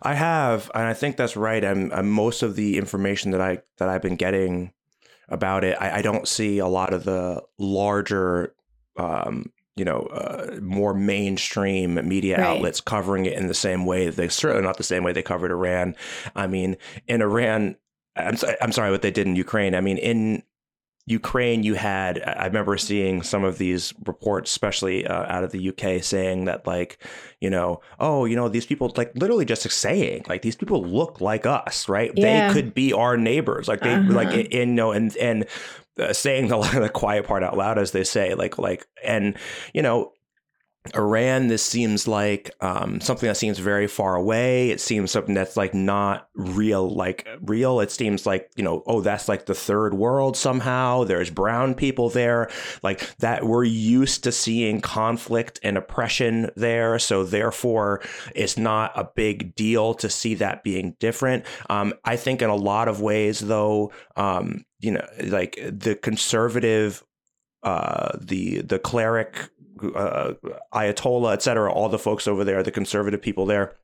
I 0.02 0.14
have, 0.14 0.68
and 0.74 0.82
I 0.82 0.94
think 0.94 1.16
that's 1.16 1.36
right. 1.36 1.64
I'm, 1.64 1.92
I'm 1.92 2.10
most 2.10 2.42
of 2.42 2.56
the 2.56 2.76
information 2.76 3.30
that 3.30 3.40
I 3.40 3.60
that 3.78 3.88
I've 3.88 4.02
been 4.02 4.16
getting 4.16 4.72
about 5.28 5.62
it. 5.64 5.76
I, 5.80 5.98
I 5.98 6.02
don't 6.02 6.26
see 6.26 6.58
a 6.58 6.66
lot 6.66 6.92
of 6.92 7.04
the 7.04 7.40
larger, 7.56 8.54
um, 8.98 9.52
you 9.76 9.84
know, 9.84 10.00
uh, 10.06 10.58
more 10.60 10.92
mainstream 10.92 11.94
media 12.08 12.38
Right. 12.38 12.44
outlets 12.56 12.80
covering 12.80 13.26
it 13.26 13.34
in 13.34 13.46
the 13.46 13.54
same 13.54 13.86
way. 13.86 14.10
They 14.10 14.28
certainly 14.28 14.64
not 14.64 14.76
the 14.76 14.82
same 14.82 15.04
way 15.04 15.12
they 15.12 15.22
covered 15.22 15.50
Iran. 15.52 15.94
I 16.34 16.46
mean, 16.48 16.76
in 17.06 17.22
Iran, 17.22 17.76
I'm 18.16 18.36
so- 18.36 18.54
I'm 18.60 18.72
sorry 18.72 18.90
what 18.90 19.02
they 19.02 19.10
did 19.10 19.26
in 19.26 19.36
Ukraine. 19.36 19.74
I 19.74 19.80
mean, 19.80 19.98
in 19.98 20.42
Ukraine, 21.08 21.62
you 21.62 21.74
had, 21.74 22.20
I 22.26 22.46
remember 22.46 22.76
seeing 22.76 23.22
some 23.22 23.44
of 23.44 23.58
these 23.58 23.94
reports, 24.06 24.50
especially 24.50 25.06
uh, 25.06 25.32
out 25.32 25.44
of 25.44 25.52
the 25.52 25.68
UK, 25.68 26.02
saying 26.02 26.46
that, 26.46 26.66
like, 26.66 26.98
you 27.40 27.48
know, 27.48 27.80
oh, 28.00 28.24
you 28.24 28.34
know, 28.34 28.48
these 28.48 28.66
people, 28.66 28.92
like, 28.96 29.12
literally 29.14 29.44
just 29.44 29.70
saying, 29.70 30.24
like, 30.28 30.42
these 30.42 30.56
people 30.56 30.82
look 30.84 31.20
like 31.20 31.46
us, 31.46 31.88
right? 31.88 32.10
Yeah. 32.16 32.48
They 32.48 32.54
could 32.54 32.74
be 32.74 32.92
our 32.92 33.16
neighbors, 33.16 33.68
like, 33.68 33.82
they, 33.82 33.94
Uh-huh. 33.94 34.12
like, 34.12 34.32
in, 34.32 34.46
in, 34.46 34.68
you 34.70 34.74
know, 34.74 34.90
and, 34.90 35.16
and, 35.18 35.46
uh, 36.00 36.12
saying 36.12 36.48
the, 36.48 36.58
the 36.80 36.88
quiet 36.88 37.24
part 37.24 37.44
out 37.44 37.56
loud, 37.56 37.78
as 37.78 37.92
they 37.92 38.02
say, 38.02 38.34
like, 38.34 38.58
like, 38.58 38.84
and, 39.04 39.36
you 39.72 39.82
know, 39.82 40.12
Iran, 40.94 41.48
this 41.48 41.62
seems 41.62 42.06
like 42.06 42.50
um, 42.60 43.00
something 43.00 43.26
that 43.26 43.36
seems 43.36 43.58
very 43.58 43.86
far 43.86 44.14
away. 44.14 44.70
It 44.70 44.80
seems 44.80 45.10
something 45.10 45.34
that's 45.34 45.56
like 45.56 45.74
not 45.74 46.28
real, 46.34 46.88
like 46.88 47.26
real. 47.42 47.80
It 47.80 47.90
seems 47.90 48.26
like, 48.26 48.50
you 48.56 48.64
know, 48.64 48.82
oh, 48.86 49.00
that's 49.00 49.28
like 49.28 49.46
the 49.46 49.54
third 49.54 49.94
world 49.94 50.36
somehow. 50.36 51.04
There's 51.04 51.30
brown 51.30 51.74
people 51.74 52.10
there, 52.10 52.50
like 52.82 53.16
that. 53.18 53.44
We're 53.44 53.64
used 53.64 54.24
to 54.24 54.32
seeing 54.32 54.80
conflict 54.80 55.60
and 55.62 55.76
oppression 55.76 56.50
there. 56.56 56.98
So 56.98 57.24
therefore, 57.24 58.02
it's 58.34 58.56
not 58.56 58.92
a 58.94 59.04
big 59.04 59.54
deal 59.54 59.94
to 59.94 60.08
see 60.10 60.34
that 60.34 60.62
being 60.62 60.96
different. 61.00 61.44
Um, 61.70 61.94
I 62.04 62.16
think 62.16 62.42
in 62.42 62.50
a 62.50 62.56
lot 62.56 62.88
of 62.88 63.00
ways, 63.00 63.40
though, 63.40 63.92
um, 64.16 64.64
you 64.80 64.92
know, 64.92 65.06
like 65.22 65.58
the 65.62 65.96
conservative 65.96 67.02
uh, 67.66 68.16
the 68.20 68.62
the 68.62 68.78
cleric, 68.78 69.50
uh, 69.94 70.34
Ayatollah, 70.72 71.32
et 71.32 71.42
cetera, 71.42 71.72
all 71.72 71.88
the 71.88 71.98
folks 71.98 72.26
over 72.26 72.44
there, 72.44 72.62
the 72.62 72.70
conservative 72.70 73.22
people 73.22 73.46
there. 73.46 73.76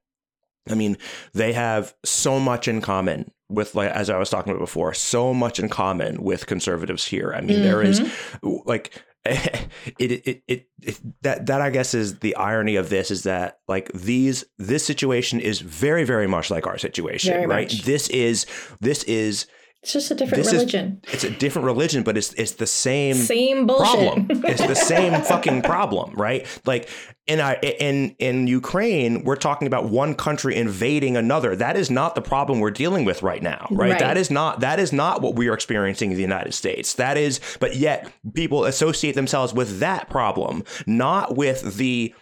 I 0.71 0.75
mean, 0.75 0.97
they 1.33 1.53
have 1.55 1.95
so 2.05 2.39
much 2.39 2.69
in 2.69 2.81
common 2.81 3.33
with, 3.49 3.75
like, 3.75 3.91
as 3.91 4.09
I 4.09 4.19
was 4.19 4.31
talking 4.31 4.53
about 4.53 4.61
before, 4.61 4.95
so 4.95 5.35
much 5.35 5.59
in 5.59 5.69
common 5.69 6.23
with 6.23 6.47
conservatives 6.47 7.05
here. 7.07 7.33
I 7.35 7.41
mean, 7.41 7.63
there 7.63 7.83
is 7.83 8.01
like 8.43 9.03
it, 9.25 9.71
it, 9.99 10.43
it, 10.49 10.69
it, 10.81 11.23
that, 11.23 11.47
that 11.47 11.61
I 11.61 11.71
guess 11.71 11.95
is 11.95 12.19
the 12.21 12.35
irony 12.35 12.77
of 12.77 12.89
this 12.91 13.11
is 13.11 13.23
that 13.23 13.59
like 13.69 13.91
these, 13.93 14.45
this 14.59 14.85
situation 14.85 15.39
is 15.41 15.61
very, 15.61 16.05
very 16.05 16.27
much 16.27 16.51
like 16.51 16.67
our 16.67 16.79
situation, 16.79 17.33
Very 17.33 17.47
right? 17.47 17.71
much. 17.71 17.83
This 17.83 18.09
is, 18.09 18.47
this 18.81 19.05
is, 19.05 19.47
It's 19.83 19.93
just 19.93 20.13
a 20.13 20.15
different 20.15 20.45
This 20.45 20.53
is- 20.53 20.61
religion. 20.61 21.01
it's 21.13 21.25
a 21.25 21.31
different 21.31 21.67
religion, 21.67 22.05
but 22.05 22.17
it's, 22.17 22.33
it's 22.35 22.53
the 22.53 22.69
same 22.69 23.15
Same 23.17 23.67
bullshit. 23.67 23.85
problem. 24.29 24.43
it's 24.45 24.65
the 24.65 24.77
same 24.77 25.21
fucking 25.31 25.63
problem, 25.63 26.15
right? 26.15 26.47
Like 26.65 26.89
in 27.27 27.41
I 27.41 27.55
in 27.55 28.15
in 28.21 28.47
Ukraine, 28.47 29.25
we're 29.25 29.35
talking 29.35 29.67
about 29.67 29.89
one 29.91 30.15
country 30.15 30.55
invading 30.55 31.17
another. 31.17 31.57
That 31.57 31.77
is 31.77 31.91
not 31.91 32.15
the 32.15 32.23
problem 32.23 32.61
we're 32.61 32.71
dealing 32.71 33.05
with 33.05 33.25
right 33.25 33.43
now, 33.43 33.67
right? 33.73 33.91
Right. 33.93 33.99
That 33.99 34.17
is 34.17 34.31
not 34.31 34.61
that 34.61 34.79
is 34.79 34.93
not 34.93 35.21
what 35.21 35.35
we 35.35 35.49
are 35.49 35.55
experiencing 35.55 36.11
in 36.13 36.17
the 36.17 36.23
United 36.23 36.55
States. 36.55 36.95
That 36.95 37.17
is, 37.17 37.41
but 37.59 37.75
yet 37.75 38.09
people 38.35 38.65
associate 38.65 39.17
themselves 39.17 39.53
with 39.53 39.81
that 39.81 40.09
problem, 40.09 40.63
not 40.87 41.37
with 41.37 41.77
the 41.77 42.15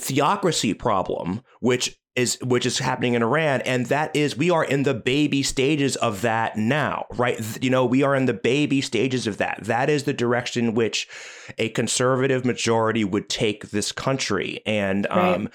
theocracy 0.00 0.72
problem, 0.74 1.42
which 1.60 1.98
is 2.18 2.36
which 2.42 2.66
is 2.66 2.78
happening 2.78 3.14
in 3.14 3.22
Iran, 3.22 3.62
and 3.62 3.86
that 3.86 4.14
is 4.14 4.36
we 4.36 4.50
are 4.50 4.64
in 4.64 4.82
the 4.82 4.94
baby 4.94 5.42
stages 5.42 5.94
of 5.96 6.22
that 6.22 6.58
now, 6.58 7.06
right? 7.16 7.38
You 7.62 7.70
know, 7.70 7.86
we 7.86 8.02
are 8.02 8.16
in 8.16 8.26
the 8.26 8.34
baby 8.34 8.80
stages 8.80 9.26
of 9.26 9.38
that. 9.38 9.60
That 9.62 9.88
is 9.88 10.02
the 10.02 10.12
direction 10.12 10.74
which 10.74 11.08
a 11.58 11.68
conservative 11.70 12.44
majority 12.44 13.04
would 13.04 13.28
take 13.28 13.70
this 13.70 13.92
country, 13.92 14.60
and 14.66 15.06
um, 15.06 15.48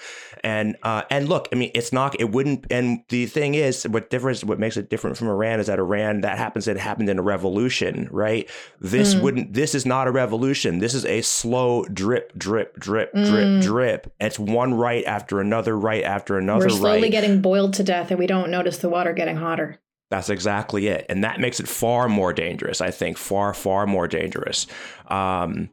and 0.44 0.76
uh, 0.82 1.02
and 1.10 1.28
look, 1.28 1.48
I 1.52 1.56
mean, 1.56 1.70
it's 1.74 1.92
not, 1.92 2.14
it 2.20 2.30
wouldn't, 2.30 2.66
and 2.70 3.00
the 3.08 3.26
thing 3.26 3.54
is, 3.54 3.82
what 3.88 4.10
difference, 4.10 4.44
what 4.44 4.58
makes 4.60 4.76
it 4.76 4.90
different 4.90 5.16
from 5.16 5.28
Iran 5.28 5.58
is 5.58 5.66
that 5.66 5.78
Iran 5.78 6.20
that 6.20 6.38
happens, 6.38 6.68
it 6.68 6.76
happened 6.76 7.08
in 7.08 7.18
a 7.18 7.22
revolution, 7.22 8.08
right? 8.12 8.48
This 8.80 9.14
Mm. 9.14 9.20
wouldn't, 9.22 9.52
this 9.54 9.74
is 9.74 9.84
not 9.86 10.06
a 10.06 10.12
revolution. 10.12 10.78
This 10.78 10.94
is 10.94 11.04
a 11.06 11.22
slow 11.22 11.84
drip, 11.86 12.36
drip, 12.38 12.78
drip, 12.78 13.12
Mm. 13.14 13.24
drip, 13.26 13.62
drip. 13.62 14.12
It's 14.20 14.38
one 14.38 14.74
right 14.74 15.04
after 15.06 15.40
another 15.40 15.76
right 15.76 16.04
after 16.04 16.38
another 16.38 16.66
We're 16.66 16.70
slowly 16.70 17.02
right. 17.02 17.10
getting 17.10 17.40
boiled 17.40 17.72
to 17.74 17.82
death 17.82 18.10
and 18.10 18.18
we 18.20 18.26
don't 18.26 18.50
notice 18.50 18.78
the 18.78 18.88
water 18.90 19.12
getting 19.14 19.36
hotter. 19.36 19.80
That's 20.10 20.28
exactly 20.28 20.86
it. 20.88 21.06
And 21.08 21.24
that 21.24 21.40
makes 21.40 21.58
it 21.58 21.66
far 21.66 22.08
more 22.08 22.32
dangerous, 22.34 22.80
I 22.82 22.90
think, 22.90 23.16
far, 23.16 23.54
far 23.54 23.86
more 23.86 24.06
dangerous. 24.06 24.66
Um, 25.08 25.70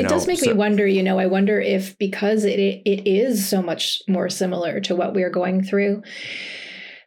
it 0.00 0.02
know, 0.02 0.08
does 0.08 0.26
make 0.26 0.40
so- 0.40 0.50
me 0.50 0.52
wonder, 0.54 0.86
you 0.86 1.02
know, 1.02 1.18
I 1.18 1.26
wonder 1.26 1.60
if 1.60 1.96
because 1.98 2.44
it 2.44 2.58
it 2.58 3.06
is 3.06 3.48
so 3.48 3.62
much 3.62 4.02
more 4.08 4.28
similar 4.28 4.80
to 4.80 4.96
what 4.96 5.14
we're 5.14 5.30
going 5.30 5.62
through, 5.62 6.02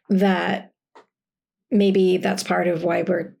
that 0.08 0.72
maybe 1.70 2.16
that's 2.16 2.42
part 2.42 2.68
of 2.68 2.84
why 2.84 3.02
we're 3.02 3.35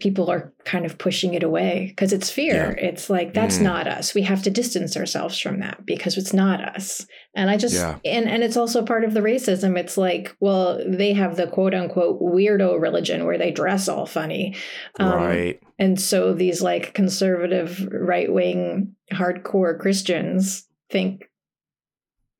people 0.00 0.30
are 0.30 0.52
kind 0.64 0.84
of 0.84 0.98
pushing 0.98 1.34
it 1.34 1.42
away 1.42 1.86
because 1.88 2.12
it's 2.12 2.30
fear. 2.30 2.76
It's 2.80 3.08
like 3.08 3.32
that's 3.34 3.58
Mhm. 3.58 3.62
not 3.62 3.86
us. 3.86 4.14
We 4.14 4.22
have 4.22 4.42
to 4.42 4.50
distance 4.50 4.96
ourselves 4.96 5.38
from 5.38 5.60
that 5.60 5.84
because 5.86 6.16
it's 6.18 6.32
not 6.32 6.60
us. 6.76 7.06
And 7.34 7.48
I 7.50 7.56
just 7.56 7.74
Yeah. 7.74 7.98
and 8.04 8.28
and 8.28 8.42
it's 8.42 8.56
also 8.56 8.84
part 8.84 9.04
of 9.04 9.14
the 9.14 9.20
racism. 9.20 9.78
It's 9.78 9.96
like, 9.96 10.34
well, 10.40 10.82
they 10.86 11.12
have 11.12 11.36
the 11.36 11.46
quote 11.46 11.74
unquote 11.74 12.20
weirdo 12.20 12.80
religion 12.80 13.24
where 13.24 13.38
they 13.38 13.50
dress 13.50 13.88
all 13.88 14.06
funny. 14.06 14.54
Um, 14.98 15.12
right. 15.12 15.60
and 15.78 16.00
so 16.00 16.32
these 16.32 16.60
like 16.62 16.94
conservative 16.94 17.88
right 17.92 18.32
wing 18.32 18.94
hardcore 19.12 19.78
Christians 19.78 20.66
think 20.90 21.28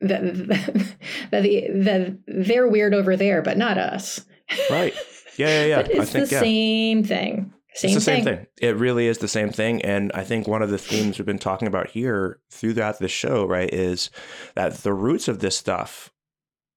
that 0.01 0.23
that, 1.31 1.43
the, 1.43 1.69
that 1.73 2.19
they're 2.27 2.69
weird 2.69 2.95
over 2.95 3.17
there, 3.17 3.43
but 3.43 3.57
not 3.59 3.79
us. 3.79 4.25
Right. 4.71 4.95
Yeah, 5.37 5.49
yeah, 5.49 5.67
yeah. 5.67 5.83
But 5.83 5.91
it's 5.91 6.01
I 6.01 6.05
think, 6.05 6.29
the 6.29 6.35
yeah. 6.35 6.41
same 6.41 7.05
thing. 7.05 7.53
Same 7.75 7.97
it's 7.97 8.05
the 8.05 8.13
thing. 8.13 8.25
same 8.25 8.37
thing. 8.37 8.47
It 8.61 8.77
really 8.77 9.09
is 9.09 9.19
the 9.19 9.29
same 9.29 9.51
thing. 9.51 9.83
And 9.83 10.13
I 10.15 10.23
think 10.23 10.47
one 10.47 10.63
of 10.63 10.71
the 10.71 10.79
themes 10.79 11.19
we've 11.19 11.27
been 11.27 11.39
talking 11.39 11.67
about 11.67 11.91
here 11.91 12.41
throughout 12.51 13.01
the 13.01 13.09
show, 13.09 13.47
right, 13.47 13.73
is 13.73 14.11
that 14.55 14.75
the 14.79 14.93
roots 14.93 15.27
of 15.27 15.41
this 15.41 15.57
stuff 15.57 16.13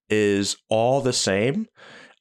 is 0.10 0.58
all 0.70 1.02
the 1.02 1.14
same. 1.14 1.68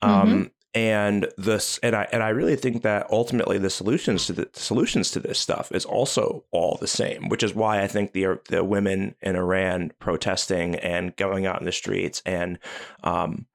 Mm-hmm. 0.03 0.33
Um, 0.33 0.51
and 0.75 1.27
this 1.39 1.79
and 1.83 1.97
I 1.97 2.07
and 2.13 2.23
I 2.23 2.29
really 2.29 2.55
think 2.55 2.83
that 2.83 3.07
ultimately 3.11 3.57
the 3.57 3.71
solutions 3.71 4.27
to 4.27 4.35
the 4.35 4.51
solutions 4.53 5.11
to 5.13 5.21
this 5.21 5.39
stuff 5.39 5.73
is 5.73 5.87
also 5.87 6.45
all 6.51 6.77
the 6.79 6.87
same, 6.87 7.31
which 7.31 7.43
is 7.43 7.55
why 7.55 7.83
I 7.83 7.87
think 7.87 8.13
the 8.13 8.41
the 8.51 8.63
women 8.63 9.15
in 9.23 9.37
Iran 9.37 9.93
protesting 10.01 10.75
and 10.75 11.17
going 11.17 11.47
out 11.47 11.61
in 11.61 11.65
the 11.65 11.73
streets 11.73 12.21
and 12.27 12.59
um, 13.03 13.47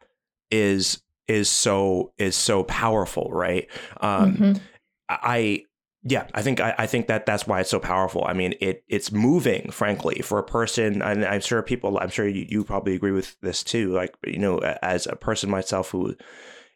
is 0.49 1.03
is 1.27 1.49
so 1.49 2.13
is 2.17 2.36
so 2.36 2.63
powerful, 2.63 3.29
right? 3.31 3.67
Um, 4.01 4.36
Mhm. 4.36 4.62
I 5.10 5.65
yeah, 6.03 6.25
I 6.34 6.41
think 6.41 6.60
I, 6.60 6.73
I 6.79 6.88
think 6.88 7.07
that 7.07 7.27
that's 7.27 7.45
why 7.45 7.60
it's 7.60 7.69
so 7.69 7.79
powerful. 7.79 8.25
I 8.25 8.34
mean, 8.34 8.55
it 8.60 8.84
it's 8.88 9.12
moving, 9.12 9.69
frankly, 9.71 10.21
for 10.23 10.39
a 10.39 10.43
person, 10.43 11.01
and 11.01 11.23
I'm 11.23 11.41
sure 11.41 11.62
people, 11.62 11.99
I'm 11.99 12.10
sure 12.10 12.27
you, 12.27 12.45
you 12.49 12.63
probably 12.63 12.95
agree 12.95 13.12
with 13.12 13.39
this 13.41 13.63
too. 13.63 13.93
Like 13.93 14.15
you 14.25 14.39
know, 14.39 14.57
as 14.60 15.05
a 15.05 15.15
person 15.15 15.49
myself 15.49 15.91
who 15.91 16.15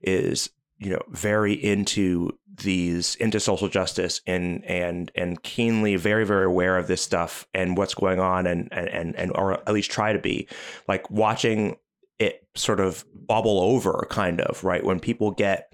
is 0.02 0.52
you 0.78 0.92
know 0.92 1.02
very 1.10 1.54
into 1.54 2.38
these 2.64 3.16
into 3.16 3.40
social 3.40 3.68
justice 3.68 4.22
and 4.28 4.64
and 4.66 5.12
and 5.16 5.42
keenly 5.44 5.96
very 5.96 6.26
very 6.26 6.46
aware 6.46 6.78
of 6.78 6.88
this 6.88 7.02
stuff 7.02 7.48
and 7.54 7.78
what's 7.78 7.94
going 7.94 8.20
on 8.20 8.46
and 8.46 8.70
and 8.72 8.88
and, 8.90 9.16
and 9.16 9.32
or 9.36 9.54
at 9.54 9.74
least 9.74 9.92
try 9.92 10.14
to 10.14 10.20
be 10.20 10.48
like 10.88 11.10
watching 11.10 11.76
it 12.20 12.48
sort 12.56 12.80
of 12.80 13.04
bubble 13.14 13.60
over 13.60 14.08
kind 14.10 14.42
of 14.42 14.64
right 14.64 14.84
when 14.84 15.00
people 15.00 15.32
get 15.32 15.74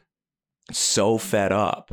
so 0.71 1.17
fed 1.17 1.51
up 1.51 1.91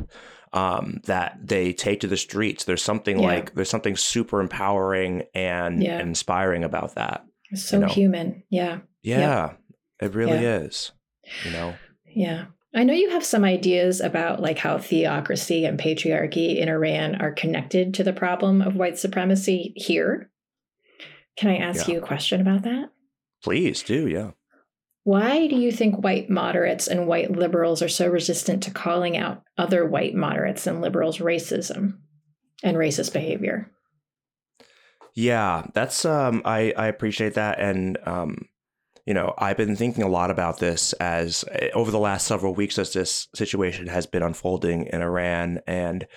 um, 0.53 0.99
that 1.05 1.37
they 1.43 1.73
take 1.73 1.99
to 1.99 2.07
the 2.07 2.17
streets. 2.17 2.63
There's 2.63 2.81
something 2.83 3.19
Yeah. 3.19 3.27
like 3.27 3.53
there's 3.53 3.69
something 3.69 3.95
super 3.95 4.39
empowering 4.41 5.23
and 5.35 5.83
Yeah. 5.83 5.99
inspiring 5.99 6.63
about 6.63 6.95
that. 6.95 7.23
It's 7.51 7.63
so 7.63 7.79
know. 7.79 7.87
human. 7.87 8.43
Yeah. 8.49 8.79
Yeah, 9.03 9.53
it 10.01 10.13
really 10.15 10.43
is. 10.45 10.91
You 11.45 11.51
know, 11.51 11.75
Yeah. 12.05 12.45
I 12.75 12.83
know 12.83 12.93
you 12.93 13.09
have 13.11 13.25
some 13.25 13.43
ideas 13.43 13.99
about 14.01 14.41
like 14.41 14.57
how 14.59 14.77
theocracy 14.77 15.65
and 15.65 15.79
patriarchy 15.79 16.57
in 16.57 16.69
Iran 16.69 17.15
are 17.15 17.31
connected 17.31 17.93
to 17.95 18.03
the 18.03 18.13
problem 18.13 18.61
of 18.61 18.75
white 18.75 18.97
supremacy 18.97 19.73
here. 19.75 20.29
Can 21.37 21.49
I 21.49 21.57
ask 21.57 21.87
Yeah. 21.87 21.93
you 21.95 21.99
a 21.99 22.05
question 22.05 22.41
about 22.41 22.63
that? 22.63 22.89
please 23.41 23.81
do. 23.83 24.05
Yeah. 24.07 24.31
Why 25.03 25.47
do 25.47 25.55
you 25.55 25.71
think 25.71 26.03
white 26.03 26.29
moderates 26.29 26.87
and 26.87 27.07
white 27.07 27.31
liberals 27.31 27.81
are 27.81 27.89
so 27.89 28.07
resistant 28.07 28.63
to 28.63 28.71
calling 28.71 29.17
out 29.17 29.43
other 29.57 29.85
white 29.85 30.13
moderates 30.13 30.67
and 30.67 30.81
liberals' 30.81 31.19
racism 31.19 31.99
and 32.63 32.77
racist 32.77 33.13
behavior? 33.13 33.71
Yeah, 35.15 35.65
that's 35.73 36.05
um 36.05 36.41
I 36.45 36.73
I 36.77 36.87
appreciate 36.87 37.33
that 37.35 37.59
and 37.59 37.97
um 38.05 38.47
you 39.05 39.13
know, 39.15 39.33
I've 39.39 39.57
been 39.57 39.75
thinking 39.75 40.03
a 40.03 40.07
lot 40.09 40.29
about 40.29 40.59
this 40.59 40.93
as 40.93 41.43
eh, 41.51 41.69
over 41.73 41.89
the 41.89 41.97
last 41.97 42.27
several 42.27 42.53
weeks 42.53 42.77
as 42.77 42.93
this 42.93 43.27
situation 43.33 43.87
has 43.87 44.05
been 44.05 44.21
unfolding 44.21 44.85
in 44.85 45.01
Iran 45.01 45.61
and 45.65 46.07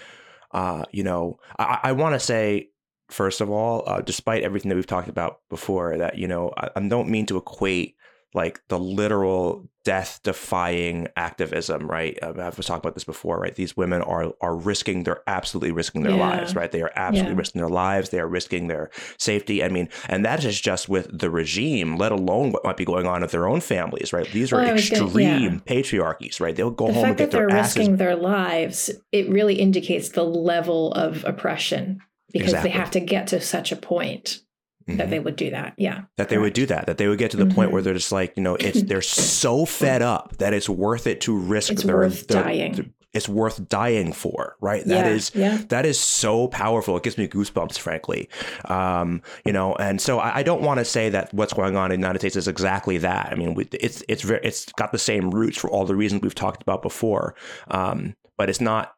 uh 0.50 0.84
you 0.92 1.02
know, 1.04 1.38
I 1.58 1.78
I 1.84 1.92
want 1.92 2.14
to 2.14 2.20
say 2.20 2.68
first 3.10 3.40
of 3.40 3.50
all, 3.50 3.84
uh, 3.86 4.00
despite 4.00 4.42
everything 4.42 4.70
that 4.70 4.74
we've 4.74 4.86
talked 4.86 5.08
about 5.08 5.40
before, 5.48 5.98
that 5.98 6.18
you 6.18 6.28
know 6.28 6.52
I, 6.56 6.70
I 6.76 6.88
don't 6.88 7.08
mean 7.08 7.26
to 7.26 7.36
equate 7.38 7.96
like 8.34 8.60
the 8.68 8.78
literal 8.78 9.68
death 9.84 10.20
defying 10.22 11.08
activism, 11.16 11.90
right? 11.90 12.16
Um, 12.22 12.38
I've 12.38 12.56
talked 12.64 12.84
about 12.84 12.94
this 12.94 13.04
before, 13.04 13.38
right? 13.38 13.54
These 13.54 13.76
women 13.76 14.00
are 14.02 14.32
are 14.40 14.56
risking, 14.56 15.02
they're 15.02 15.22
absolutely 15.26 15.72
risking 15.72 16.02
their 16.02 16.12
yeah. 16.12 16.30
lives, 16.30 16.54
right? 16.54 16.70
They 16.70 16.82
are 16.82 16.92
absolutely 16.94 17.32
yeah. 17.32 17.38
risking 17.38 17.60
their 17.60 17.70
lives. 17.70 18.10
They 18.10 18.20
are 18.20 18.28
risking 18.28 18.68
their 18.68 18.90
safety. 19.18 19.62
I 19.64 19.68
mean, 19.68 19.88
and 20.08 20.24
that 20.24 20.44
is 20.44 20.60
just 20.60 20.88
with 20.88 21.18
the 21.18 21.30
regime, 21.30 21.96
let 21.96 22.12
alone 22.12 22.52
what 22.52 22.64
might 22.64 22.76
be 22.76 22.84
going 22.84 23.06
on 23.06 23.22
with 23.22 23.32
their 23.32 23.48
own 23.48 23.60
families, 23.60 24.12
right? 24.12 24.30
These 24.30 24.52
are 24.52 24.62
well, 24.62 24.74
extreme 24.74 25.00
gonna, 25.10 25.14
yeah. 25.22 25.58
patriarchies, 25.66 26.40
right? 26.40 26.54
They'll 26.54 26.70
go 26.70 26.88
the 26.88 26.94
home 26.94 27.04
and 27.06 27.16
get 27.16 27.30
their 27.30 27.48
they're 27.48 27.58
asses. 27.58 27.76
risking 27.76 27.96
their 27.96 28.16
lives, 28.16 28.90
it 29.10 29.28
really 29.28 29.56
indicates 29.56 30.10
the 30.10 30.24
level 30.24 30.92
of 30.92 31.24
oppression 31.24 32.00
because 32.32 32.50
exactly. 32.50 32.70
they 32.70 32.78
have 32.78 32.90
to 32.92 33.00
get 33.00 33.26
to 33.28 33.40
such 33.40 33.72
a 33.72 33.76
point 33.76 34.40
Mm-hmm. 34.88 34.96
that 34.96 35.10
they 35.10 35.20
would 35.20 35.36
do 35.36 35.50
that. 35.50 35.74
Yeah. 35.76 36.02
That 36.16 36.28
they 36.28 36.38
would 36.38 36.54
do 36.54 36.66
that. 36.66 36.86
That 36.86 36.98
they 36.98 37.08
would 37.08 37.18
get 37.18 37.30
to 37.32 37.36
the 37.36 37.44
mm-hmm. 37.44 37.54
point 37.54 37.72
where 37.72 37.82
they're 37.82 37.94
just 37.94 38.12
like, 38.12 38.36
you 38.36 38.42
know, 38.42 38.56
it's 38.56 38.82
they're 38.86 39.02
so 39.02 39.64
fed 39.64 40.02
up 40.02 40.36
that 40.38 40.52
it's 40.54 40.68
worth 40.68 41.06
it 41.06 41.20
to 41.22 41.36
risk 41.36 41.72
it's 41.72 41.82
their, 41.84 41.96
worth 41.96 42.26
their, 42.26 42.42
dying. 42.42 42.72
Their, 42.72 42.86
it's 43.12 43.28
worth 43.28 43.68
dying 43.68 44.12
for, 44.12 44.56
right? 44.60 44.84
That 44.86 45.06
yeah, 45.06 45.12
is 45.12 45.32
yeah. 45.34 45.58
that 45.68 45.84
is 45.84 46.00
so 46.00 46.48
powerful. 46.48 46.96
It 46.96 47.02
gives 47.02 47.18
me 47.18 47.28
goosebumps, 47.28 47.78
frankly. 47.78 48.28
Um, 48.64 49.22
you 49.44 49.52
know, 49.52 49.74
and 49.74 50.00
so 50.00 50.18
I, 50.18 50.38
I 50.38 50.42
don't 50.42 50.62
want 50.62 50.78
to 50.78 50.84
say 50.84 51.10
that 51.10 51.32
what's 51.34 51.52
going 51.52 51.76
on 51.76 51.92
in 51.92 52.00
the 52.00 52.04
United 52.04 52.20
States 52.20 52.36
is 52.36 52.48
exactly 52.48 52.98
that. 52.98 53.28
I 53.30 53.34
mean, 53.34 53.54
we, 53.54 53.68
it's 53.72 54.02
it's 54.08 54.22
very, 54.22 54.40
it's 54.42 54.72
got 54.72 54.92
the 54.92 54.98
same 54.98 55.30
roots 55.30 55.58
for 55.58 55.70
all 55.70 55.84
the 55.84 55.94
reasons 55.94 56.22
we've 56.22 56.34
talked 56.34 56.62
about 56.62 56.80
before, 56.80 57.34
um, 57.68 58.16
but 58.38 58.48
it's 58.48 58.60
not 58.60 58.94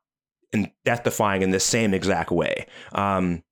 death 0.84 1.02
defying 1.02 1.42
in 1.42 1.50
the 1.50 1.60
same 1.60 1.92
exact 1.92 2.30
way. 2.30 2.66
Um, 2.92 3.42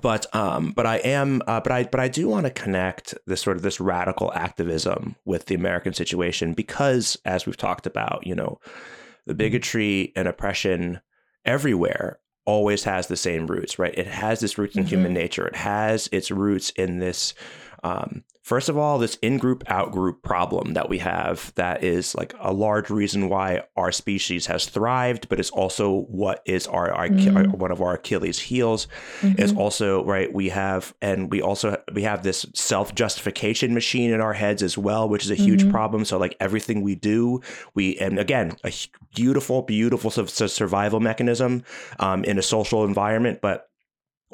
but 0.00 0.34
um, 0.34 0.72
but 0.72 0.86
I 0.86 0.96
am, 0.98 1.42
uh, 1.46 1.60
but 1.60 1.72
I 1.72 1.84
but 1.84 2.00
I 2.00 2.08
do 2.08 2.28
want 2.28 2.46
to 2.46 2.50
connect 2.50 3.14
this 3.26 3.42
sort 3.42 3.56
of 3.56 3.62
this 3.62 3.80
radical 3.80 4.32
activism 4.32 5.16
with 5.24 5.46
the 5.46 5.54
American 5.54 5.92
situation 5.92 6.54
because, 6.54 7.18
as 7.24 7.46
we've 7.46 7.56
talked 7.56 7.86
about, 7.86 8.26
you 8.26 8.34
know, 8.34 8.58
the 9.26 9.34
bigotry 9.34 10.12
and 10.16 10.26
oppression 10.26 11.00
everywhere 11.44 12.18
always 12.44 12.84
has 12.84 13.06
the 13.06 13.16
same 13.16 13.46
roots, 13.46 13.78
right? 13.78 13.96
It 13.96 14.06
has 14.06 14.42
its 14.42 14.58
roots 14.58 14.76
in 14.76 14.84
mm-hmm. 14.84 14.88
human 14.88 15.14
nature. 15.14 15.46
It 15.46 15.56
has 15.56 16.08
its 16.10 16.30
roots 16.30 16.70
in 16.70 16.98
this 16.98 17.34
um, 17.82 18.24
First 18.42 18.68
of 18.68 18.76
all, 18.76 18.98
this 18.98 19.18
in 19.22 19.38
group 19.38 19.62
out 19.68 19.92
group 19.92 20.24
problem 20.24 20.74
that 20.74 20.88
we 20.88 20.98
have 20.98 21.52
that 21.54 21.84
is 21.84 22.12
like 22.16 22.34
a 22.40 22.52
large 22.52 22.90
reason 22.90 23.28
why 23.28 23.62
our 23.76 23.92
species 23.92 24.46
has 24.46 24.66
thrived, 24.66 25.28
but 25.28 25.38
it's 25.38 25.50
also 25.50 26.00
what 26.08 26.42
is 26.44 26.66
our, 26.66 26.92
our, 26.92 27.06
mm-hmm. 27.06 27.36
our 27.36 27.44
one 27.44 27.70
of 27.70 27.80
our 27.80 27.94
Achilles 27.94 28.40
heels. 28.40 28.88
Mm-hmm. 29.20 29.40
Is 29.40 29.52
also 29.52 30.04
right. 30.04 30.32
We 30.32 30.48
have 30.48 30.92
and 31.00 31.30
we 31.30 31.40
also 31.40 31.80
we 31.92 32.02
have 32.02 32.24
this 32.24 32.44
self 32.52 32.96
justification 32.96 33.74
machine 33.74 34.10
in 34.10 34.20
our 34.20 34.32
heads 34.32 34.64
as 34.64 34.76
well, 34.76 35.08
which 35.08 35.24
is 35.24 35.30
a 35.30 35.36
huge 35.36 35.62
mm-hmm. 35.62 35.70
problem. 35.70 36.04
So 36.04 36.18
like 36.18 36.36
everything 36.40 36.82
we 36.82 36.96
do, 36.96 37.42
we 37.74 37.96
and 37.98 38.18
again 38.18 38.56
a 38.64 38.72
beautiful, 39.14 39.62
beautiful 39.62 40.10
survival 40.10 40.98
mechanism 40.98 41.62
um, 42.00 42.24
in 42.24 42.38
a 42.38 42.42
social 42.42 42.84
environment, 42.84 43.38
but 43.40 43.68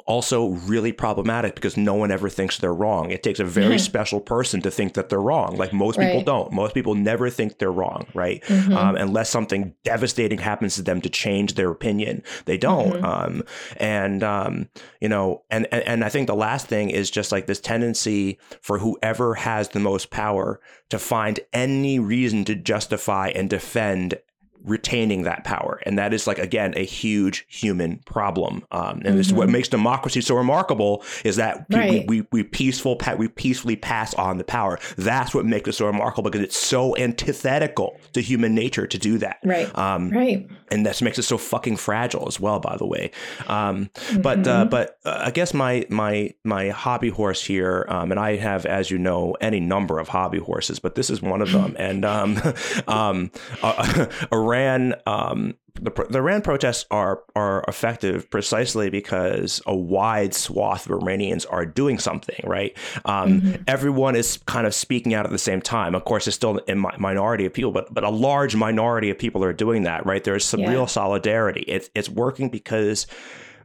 also 0.09 0.47
really 0.47 0.91
problematic 0.91 1.53
because 1.53 1.77
no 1.77 1.93
one 1.93 2.11
ever 2.11 2.29
thinks 2.29 2.57
they're 2.57 2.73
wrong. 2.73 3.11
It 3.11 3.21
takes 3.21 3.39
a 3.39 3.45
very 3.45 3.77
special 3.77 4.19
person 4.19 4.59
to 4.63 4.71
think 4.71 4.95
that 4.95 5.09
they're 5.09 5.21
wrong. 5.21 5.55
Like 5.55 5.71
most 5.71 5.99
right. 5.99 6.07
people 6.07 6.23
don't. 6.23 6.51
Most 6.51 6.73
people 6.73 6.95
never 6.95 7.29
think 7.29 7.59
they're 7.59 7.71
wrong, 7.71 8.07
right? 8.15 8.43
Mm-hmm. 8.45 8.75
Um, 8.75 8.95
unless 8.95 9.29
something 9.29 9.75
devastating 9.83 10.39
happens 10.39 10.75
to 10.75 10.81
them 10.81 10.99
to 11.01 11.09
change 11.09 11.53
their 11.53 11.69
opinion, 11.69 12.23
they 12.45 12.57
don't. 12.57 12.93
Mm-hmm. 12.93 13.05
Um, 13.05 13.43
and 13.77 14.23
um, 14.23 14.69
you 14.99 15.07
know, 15.07 15.43
and, 15.51 15.67
and 15.71 15.83
and 15.83 16.03
I 16.03 16.09
think 16.09 16.25
the 16.25 16.35
last 16.35 16.65
thing 16.65 16.89
is 16.89 17.11
just 17.11 17.31
like 17.31 17.45
this 17.45 17.59
tendency 17.59 18.39
for 18.61 18.79
whoever 18.79 19.35
has 19.35 19.69
the 19.69 19.79
most 19.79 20.09
power 20.09 20.59
to 20.89 20.97
find 20.97 21.39
any 21.53 21.99
reason 21.99 22.45
to 22.45 22.55
justify 22.55 23.27
and 23.29 23.47
defend 23.47 24.15
retaining 24.63 25.23
that 25.23 25.43
power. 25.43 25.79
And 25.85 25.97
that 25.97 26.13
is 26.13 26.27
like, 26.27 26.39
again, 26.39 26.73
a 26.75 26.85
huge 26.85 27.45
human 27.47 27.97
problem. 28.05 28.65
Um, 28.71 28.81
and 28.81 29.03
mm-hmm. 29.03 29.17
this 29.17 29.27
is 29.27 29.33
what 29.33 29.45
mm-hmm. 29.45 29.53
makes 29.53 29.67
democracy 29.67 30.21
so 30.21 30.35
remarkable 30.35 31.03
is 31.23 31.37
that 31.37 31.65
right. 31.69 32.07
we, 32.07 32.21
we, 32.21 32.27
we, 32.31 32.43
peaceful, 32.43 32.99
we 33.17 33.27
peacefully 33.27 33.75
pass 33.75 34.13
on 34.15 34.37
the 34.37 34.43
power. 34.43 34.79
That's 34.97 35.33
what 35.33 35.45
makes 35.45 35.69
it 35.69 35.73
so 35.73 35.85
remarkable 35.85 36.29
because 36.29 36.41
it's 36.41 36.57
so 36.57 36.95
antithetical 36.97 37.97
to 38.13 38.21
human 38.21 38.53
nature 38.55 38.87
to 38.87 38.97
do 38.97 39.17
that. 39.19 39.39
Right. 39.43 39.75
Um, 39.77 40.09
right. 40.11 40.47
And 40.71 40.85
that 40.85 41.01
makes 41.01 41.17
it 41.17 41.23
so 41.23 41.37
fucking 41.37 41.77
fragile 41.77 42.27
as 42.27 42.39
well, 42.39 42.59
by 42.59 42.77
the 42.77 42.85
way. 42.85 43.11
Um, 43.47 43.89
mm-hmm. 43.93 44.21
but, 44.21 44.47
uh, 44.47 44.65
but 44.65 44.99
uh, 45.05 45.23
I 45.25 45.31
guess 45.31 45.53
my, 45.53 45.85
my, 45.89 46.33
my 46.43 46.69
hobby 46.69 47.09
horse 47.09 47.43
here, 47.43 47.85
um, 47.89 48.11
and 48.11 48.19
I 48.19 48.35
have, 48.37 48.65
as 48.65 48.91
you 48.91 48.97
know, 48.97 49.35
any 49.41 49.59
number 49.59 49.99
of 49.99 50.07
hobby 50.09 50.39
horses, 50.39 50.79
but 50.79 50.95
this 50.95 51.09
is 51.09 51.21
one 51.21 51.41
of 51.41 51.51
them. 51.51 51.75
and, 51.79 52.05
um, 52.05 52.41
um, 52.87 53.31
uh, 53.63 54.05
Iran, 54.31 54.95
um, 55.05 55.55
the, 55.75 55.91
the 56.09 56.19
Iran 56.19 56.41
protests 56.41 56.85
are 56.91 57.23
are 57.35 57.63
effective 57.67 58.29
precisely 58.29 58.89
because 58.89 59.61
a 59.65 59.75
wide 59.75 60.33
swath 60.33 60.85
of 60.85 61.01
Iranians 61.01 61.45
are 61.45 61.65
doing 61.65 61.99
something, 61.99 62.39
right? 62.43 62.77
Um, 63.05 63.41
mm-hmm. 63.41 63.63
Everyone 63.67 64.15
is 64.15 64.37
kind 64.45 64.67
of 64.67 64.73
speaking 64.73 65.13
out 65.13 65.25
at 65.25 65.31
the 65.31 65.37
same 65.37 65.61
time. 65.61 65.95
Of 65.95 66.05
course, 66.05 66.27
it's 66.27 66.35
still 66.35 66.59
a 66.67 66.75
minority 66.75 67.45
of 67.45 67.53
people, 67.53 67.71
but 67.71 67.93
but 67.93 68.03
a 68.03 68.09
large 68.09 68.55
minority 68.55 69.09
of 69.09 69.17
people 69.17 69.43
are 69.43 69.53
doing 69.53 69.83
that, 69.83 70.05
right? 70.05 70.23
There's 70.23 70.45
some 70.45 70.61
yeah. 70.61 70.69
real 70.71 70.87
solidarity. 70.87 71.61
It's 71.67 71.89
it's 71.95 72.09
working 72.09 72.49
because 72.49 73.07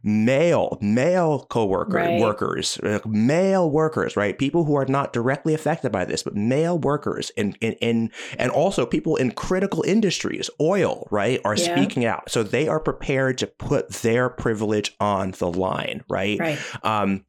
male 0.06 0.76
male 0.82 1.46
co-worker 1.48 1.96
right. 1.96 2.20
workers 2.20 2.78
male 3.06 3.70
workers 3.70 4.16
right 4.18 4.38
people 4.38 4.64
who 4.64 4.74
are 4.74 4.84
not 4.84 5.14
directly 5.14 5.54
affected 5.54 5.90
by 5.90 6.04
this 6.04 6.22
but 6.22 6.36
male 6.36 6.78
workers 6.78 7.30
in 7.30 7.56
in, 7.62 7.72
in 7.74 8.10
and 8.38 8.50
also 8.52 8.84
people 8.84 9.16
in 9.16 9.30
critical 9.30 9.82
industries 9.84 10.50
oil 10.60 11.08
right 11.10 11.40
are 11.42 11.56
yeah. 11.56 11.74
speaking 11.74 12.04
out 12.04 12.30
so 12.30 12.42
they 12.42 12.68
are 12.68 12.78
prepared 12.78 13.38
to 13.38 13.46
put 13.46 13.88
their 13.88 14.28
privilege 14.28 14.94
on 15.00 15.30
the 15.38 15.50
line 15.50 16.04
right, 16.10 16.38
right. 16.38 16.58
um 16.84 17.24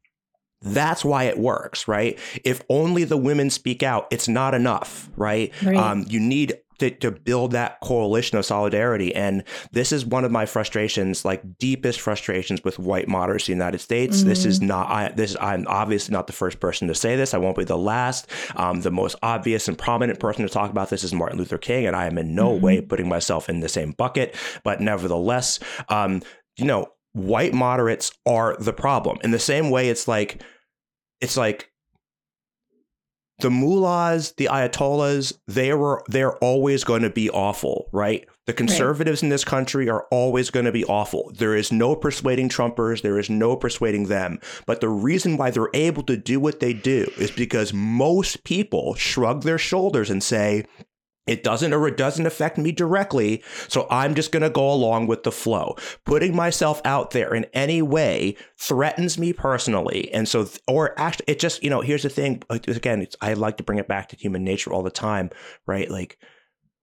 that's 0.62 1.04
why 1.04 1.24
it 1.24 1.38
works, 1.38 1.86
right? 1.86 2.18
If 2.42 2.62
only 2.68 3.04
the 3.04 3.18
women 3.18 3.50
speak 3.50 3.82
out, 3.82 4.06
it's 4.10 4.26
not 4.26 4.54
enough, 4.54 5.10
right? 5.14 5.52
right. 5.62 5.76
Um, 5.76 6.06
you 6.08 6.18
need 6.18 6.54
to, 6.78 6.90
to 6.90 7.10
build 7.10 7.52
that 7.52 7.80
coalition 7.80 8.38
of 8.38 8.44
solidarity. 8.44 9.14
And 9.14 9.44
this 9.72 9.92
is 9.92 10.04
one 10.04 10.24
of 10.24 10.30
my 10.30 10.46
frustrations, 10.46 11.24
like 11.24 11.58
deepest 11.58 12.00
frustrations 12.00 12.62
with 12.64 12.78
white 12.78 13.08
moderacy 13.08 13.50
in 13.50 13.58
the 13.58 13.64
United 13.64 13.78
States. 13.78 14.18
Mm-hmm. 14.18 14.28
This 14.28 14.44
is 14.44 14.58
mm-hmm. 14.58 14.68
not, 14.68 14.88
I, 14.88 15.08
this, 15.10 15.36
I'm 15.40 15.66
obviously 15.68 16.12
not 16.12 16.26
the 16.26 16.32
first 16.32 16.60
person 16.60 16.88
to 16.88 16.94
say 16.94 17.16
this. 17.16 17.34
I 17.34 17.38
won't 17.38 17.56
be 17.56 17.64
the 17.64 17.78
last. 17.78 18.28
Um, 18.56 18.80
the 18.82 18.90
most 18.90 19.16
obvious 19.22 19.68
and 19.68 19.78
prominent 19.78 20.20
person 20.20 20.46
to 20.46 20.52
talk 20.52 20.70
about 20.70 20.90
this 20.90 21.04
is 21.04 21.12
Martin 21.12 21.38
Luther 21.38 21.58
King. 21.58 21.86
And 21.86 21.96
I 21.96 22.06
am 22.06 22.18
in 22.18 22.34
no 22.34 22.52
mm-hmm. 22.52 22.64
way 22.64 22.80
putting 22.80 23.08
myself 23.08 23.48
in 23.48 23.60
the 23.60 23.68
same 23.68 23.92
bucket. 23.92 24.36
But 24.64 24.80
nevertheless, 24.80 25.58
um, 25.88 26.22
you 26.56 26.64
know, 26.64 26.88
white 27.12 27.54
moderates 27.54 28.12
are 28.26 28.56
the 28.58 28.72
problem. 28.72 29.18
In 29.22 29.30
the 29.30 29.38
same 29.38 29.70
way, 29.70 29.88
it's 29.88 30.06
like, 30.06 30.42
it's 31.20 31.36
like 31.36 31.70
the 33.38 33.50
mullahs, 33.50 34.32
the 34.32 34.46
ayatollahs, 34.46 35.36
they 35.46 35.72
were 35.74 36.02
they're 36.08 36.36
always 36.36 36.84
going 36.84 37.02
to 37.02 37.10
be 37.10 37.28
awful, 37.30 37.88
right? 37.92 38.26
The 38.46 38.52
conservatives 38.52 39.22
right. 39.22 39.26
in 39.26 39.30
this 39.30 39.44
country 39.44 39.88
are 39.90 40.06
always 40.10 40.50
going 40.50 40.66
to 40.66 40.72
be 40.72 40.84
awful. 40.84 41.32
There 41.34 41.54
is 41.54 41.72
no 41.72 41.96
persuading 41.96 42.48
Trumpers, 42.48 43.02
there 43.02 43.18
is 43.18 43.28
no 43.28 43.56
persuading 43.56 44.04
them. 44.04 44.38
But 44.66 44.80
the 44.80 44.88
reason 44.88 45.36
why 45.36 45.50
they're 45.50 45.68
able 45.74 46.04
to 46.04 46.16
do 46.16 46.38
what 46.38 46.60
they 46.60 46.72
do 46.72 47.10
is 47.18 47.30
because 47.30 47.72
most 47.72 48.44
people 48.44 48.94
shrug 48.94 49.42
their 49.42 49.58
shoulders 49.58 50.10
and 50.10 50.22
say, 50.22 50.64
it 51.26 51.42
doesn't 51.42 51.72
or 51.72 51.88
it 51.88 51.96
doesn't 51.96 52.26
affect 52.26 52.58
me 52.58 52.72
directly, 52.72 53.42
so 53.68 53.86
I'm 53.90 54.14
just 54.14 54.32
going 54.32 54.42
to 54.42 54.50
go 54.50 54.70
along 54.70 55.06
with 55.06 55.24
the 55.24 55.32
flow. 55.32 55.76
Putting 56.04 56.34
myself 56.34 56.80
out 56.84 57.10
there 57.10 57.34
in 57.34 57.46
any 57.52 57.82
way 57.82 58.36
threatens 58.58 59.18
me 59.18 59.32
personally, 59.32 60.12
and 60.12 60.28
so 60.28 60.48
or 60.68 60.98
actually, 60.98 61.26
it 61.28 61.38
just 61.38 61.62
you 61.62 61.70
know 61.70 61.80
here's 61.80 62.02
the 62.02 62.08
thing. 62.08 62.42
Again, 62.50 63.06
I 63.20 63.34
like 63.34 63.56
to 63.56 63.64
bring 63.64 63.78
it 63.78 63.88
back 63.88 64.08
to 64.10 64.16
human 64.16 64.44
nature 64.44 64.72
all 64.72 64.82
the 64.82 64.90
time, 64.90 65.30
right? 65.66 65.90
Like 65.90 66.18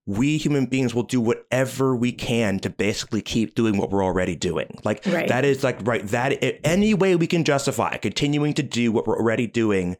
we 0.05 0.37
human 0.37 0.65
beings 0.65 0.93
will 0.93 1.03
do 1.03 1.21
whatever 1.21 1.95
we 1.95 2.11
can 2.11 2.59
to 2.59 2.69
basically 2.69 3.21
keep 3.21 3.55
doing 3.55 3.77
what 3.77 3.89
we're 3.89 4.03
already 4.03 4.35
doing. 4.35 4.79
Like 4.83 5.05
right. 5.05 5.27
that 5.29 5.45
is 5.45 5.63
like 5.63 5.79
right 5.87 6.05
that 6.07 6.43
any 6.65 6.93
way 6.93 7.15
we 7.15 7.27
can 7.27 7.43
justify 7.43 7.97
continuing 7.97 8.53
to 8.55 8.63
do 8.63 8.91
what 8.91 9.07
we're 9.07 9.17
already 9.17 9.47
doing 9.47 9.95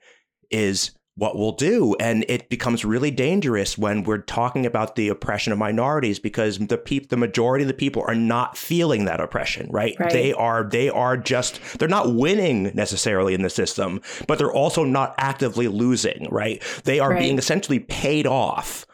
is 0.52 0.92
what 1.16 1.38
we'll 1.38 1.52
do. 1.52 1.96
And 2.00 2.26
it 2.28 2.50
becomes 2.50 2.84
really 2.84 3.12
dangerous 3.12 3.78
when 3.78 4.04
we're 4.04 4.18
talking 4.24 4.66
about 4.66 4.96
the 4.96 5.10
oppression 5.10 5.54
of 5.54 5.60
minorities 5.60 6.18
because 6.18 6.58
the 6.58 6.78
peop- 6.78 7.10
the 7.10 7.18
majority 7.18 7.64
of 7.64 7.68
the 7.68 7.74
people 7.76 8.04
are 8.08 8.16
not 8.16 8.58
feeling 8.58 9.06
that 9.06 9.22
oppression, 9.22 9.68
right? 9.70 9.96
Right. 10.00 10.12
They 10.12 10.34
are 10.34 10.64
they 10.68 10.90
are 10.90 11.16
just 11.16 11.60
they're 11.78 11.88
not 11.88 12.16
winning 12.16 12.72
necessarily 12.74 13.36
in 13.36 13.44
the 13.44 13.50
system, 13.52 14.02
but 14.28 14.40
they're 14.40 14.52
also 14.52 14.84
not 14.84 15.14
actively 15.20 15.68
losing, 15.68 16.28
right? 16.32 16.64
They 16.84 17.00
are 17.00 17.12
Right. 17.12 17.20
being 17.20 17.38
essentially 17.38 17.80
paid 17.80 18.26
off 18.26 18.88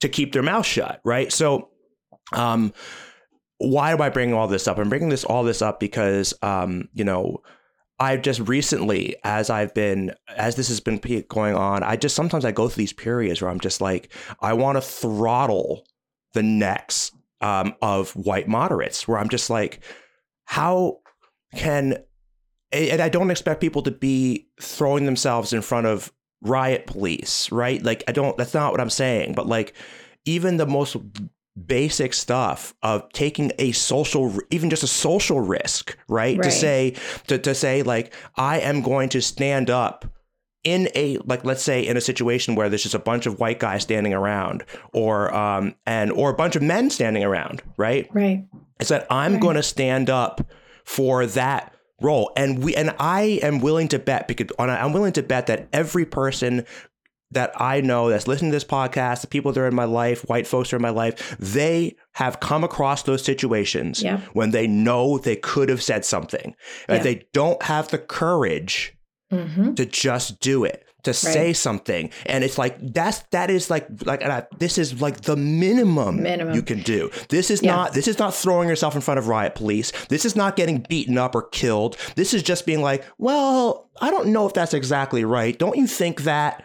to 0.00 0.08
keep 0.10 0.32
their 0.34 0.42
mouth 0.42 0.66
shut, 0.66 1.00
right? 1.04 1.32
So 1.32 1.70
um 2.34 2.74
why 3.58 3.92
am 3.92 4.02
I 4.02 4.08
bringing 4.08 4.34
all 4.34 4.48
this 4.48 4.66
up? 4.66 4.76
I'm 4.78 4.88
bringing 4.88 5.08
this 5.08 5.24
all 5.24 5.44
this 5.44 5.62
up 5.62 5.78
because 5.78 6.34
um, 6.42 6.88
you 6.94 7.04
know, 7.04 7.42
I've 8.02 8.22
just 8.22 8.40
recently, 8.48 9.14
as 9.22 9.48
I've 9.48 9.72
been, 9.74 10.12
as 10.36 10.56
this 10.56 10.66
has 10.66 10.80
been 10.80 10.98
going 11.28 11.54
on, 11.54 11.84
I 11.84 11.94
just 11.94 12.16
sometimes 12.16 12.44
I 12.44 12.50
go 12.50 12.68
through 12.68 12.82
these 12.82 12.92
periods 12.92 13.40
where 13.40 13.48
I'm 13.48 13.60
just 13.60 13.80
like, 13.80 14.12
I 14.40 14.54
want 14.54 14.76
to 14.76 14.82
throttle 14.82 15.86
the 16.34 16.42
necks 16.42 17.12
um, 17.40 17.76
of 17.80 18.10
white 18.16 18.48
moderates, 18.48 19.06
where 19.06 19.18
I'm 19.18 19.28
just 19.28 19.50
like, 19.50 19.84
how 20.46 20.98
can, 21.54 21.98
and 22.72 23.00
I 23.00 23.08
don't 23.08 23.30
expect 23.30 23.60
people 23.60 23.82
to 23.82 23.92
be 23.92 24.48
throwing 24.60 25.06
themselves 25.06 25.52
in 25.52 25.62
front 25.62 25.86
of 25.86 26.12
riot 26.40 26.88
police, 26.88 27.52
right? 27.52 27.80
Like, 27.80 28.02
I 28.08 28.12
don't, 28.12 28.36
that's 28.36 28.54
not 28.54 28.72
what 28.72 28.80
I'm 28.80 28.90
saying, 28.90 29.34
but 29.34 29.46
like, 29.46 29.74
even 30.24 30.56
the 30.56 30.66
most 30.66 30.96
basic 31.66 32.14
stuff 32.14 32.74
of 32.82 33.10
taking 33.12 33.52
a 33.58 33.72
social 33.72 34.34
even 34.50 34.70
just 34.70 34.82
a 34.82 34.86
social 34.86 35.40
risk 35.40 35.96
right, 36.08 36.42
to 36.42 36.50
say 36.50 36.94
to, 37.26 37.36
to 37.38 37.54
say 37.54 37.82
like 37.82 38.14
i 38.36 38.58
am 38.58 38.80
going 38.80 39.08
to 39.10 39.20
stand 39.20 39.68
up 39.68 40.06
in 40.64 40.88
a 40.94 41.18
like 41.26 41.44
let's 41.44 41.62
say 41.62 41.86
in 41.86 41.96
a 41.96 42.00
situation 42.00 42.54
where 42.54 42.70
there's 42.70 42.82
just 42.84 42.94
a 42.94 42.98
bunch 42.98 43.26
of 43.26 43.38
white 43.38 43.58
guys 43.58 43.82
standing 43.82 44.14
around 44.14 44.64
or 44.94 45.34
um 45.34 45.74
and 45.86 46.10
or 46.12 46.30
a 46.30 46.34
bunch 46.34 46.56
of 46.56 46.62
men 46.62 46.88
standing 46.88 47.22
around 47.22 47.62
right 47.76 48.08
Right. 48.14 48.46
is 48.80 48.88
that 48.88 49.06
I'm 49.10 49.32
Right. 49.32 49.40
going 49.42 49.56
to 49.56 49.62
stand 49.62 50.08
up 50.08 50.50
for 50.84 51.26
that 51.26 51.74
role, 52.00 52.32
and 52.36 52.64
we 52.64 52.74
and 52.74 52.92
I 52.98 53.38
am 53.42 53.60
willing 53.60 53.86
to 53.88 53.98
bet 54.00 54.26
because 54.26 54.48
and 54.58 54.70
I'm 54.70 54.92
willing 54.92 55.12
to 55.12 55.22
bet 55.22 55.46
that 55.46 55.68
every 55.72 56.04
person 56.04 56.64
that 57.32 57.52
I 57.60 57.80
know 57.80 58.08
that's 58.10 58.28
listening 58.28 58.50
to 58.50 58.56
this 58.56 58.64
podcast, 58.64 59.20
the 59.22 59.26
people 59.26 59.52
that 59.52 59.60
are 59.60 59.66
in 59.68 59.74
my 59.74 59.84
life, 59.84 60.22
white 60.28 60.46
folks 60.46 60.70
that 60.70 60.76
are 60.76 60.78
in 60.78 60.82
my 60.82 60.90
life, 60.90 61.36
they 61.38 61.96
have 62.12 62.40
come 62.40 62.62
across 62.64 63.02
those 63.02 63.24
situations 63.24 64.02
Yeah. 64.02 64.20
when 64.32 64.50
they 64.50 64.66
know 64.66 65.18
they 65.18 65.36
could 65.36 65.68
have 65.68 65.82
said 65.82 66.04
something, 66.04 66.54
and 66.88 67.02
they 67.04 67.26
don't 67.32 67.62
have 67.62 67.88
the 67.88 67.98
courage 67.98 68.96
hmm 69.30 69.74
to 69.74 69.86
just 69.86 70.40
do 70.40 70.62
it 70.64 70.84
to 71.04 71.12
say 71.14 71.52
something. 71.52 72.10
And 72.26 72.44
it's 72.44 72.58
like 72.58 72.76
that's 72.92 73.20
that 73.30 73.50
is 73.50 73.70
like 73.70 73.86
like 74.04 74.22
I, 74.22 74.44
this 74.58 74.76
is 74.78 75.00
like 75.00 75.22
the 75.22 75.36
minimum, 75.36 76.22
Minimum. 76.22 76.54
you 76.54 76.62
can 76.62 76.80
do. 76.82 77.10
This 77.28 77.50
is 77.50 77.60
Yeah. 77.62 77.74
not 77.74 77.94
this 77.94 78.06
is 78.06 78.18
not 78.18 78.34
throwing 78.34 78.68
yourself 78.68 78.94
in 78.94 79.00
front 79.00 79.18
of 79.18 79.26
riot 79.26 79.54
police. 79.54 79.90
This 80.10 80.24
is 80.24 80.36
not 80.36 80.54
getting 80.54 80.84
beaten 80.88 81.16
up 81.18 81.34
or 81.34 81.42
killed. 81.48 81.96
This 82.14 82.34
is 82.34 82.42
just 82.42 82.66
being 82.66 82.82
like 82.82 83.04
well 83.18 83.90
i 84.00 84.10
don't 84.10 84.28
know 84.28 84.46
if 84.46 84.52
that's 84.54 84.74
exactly 84.74 85.24
right. 85.24 85.58
Don't 85.58 85.76
you 85.76 85.86
think 85.86 86.22
that 86.22 86.62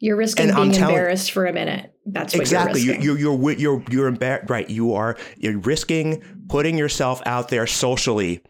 You're 0.00 0.16
risking 0.16 0.48
And 0.48 0.56
being 0.56 0.72
telling- 0.72 0.94
embarrassed 0.94 1.32
for 1.32 1.46
a 1.46 1.52
minute. 1.52 1.92
That's 2.06 2.32
what 2.34 2.40
exactly 2.40 2.80
you're 2.82 2.96
you're 3.00 3.18
you're 3.18 3.52
you're 3.52 3.84
you're 3.90 4.10
embar- 4.12 4.48
right 4.48 4.68
you 4.70 4.94
are 4.94 5.16
you're 5.36 5.58
risking 5.58 6.22
putting 6.48 6.78
yourself 6.78 7.20
out 7.26 7.48
there 7.48 7.66
socially 7.66 8.42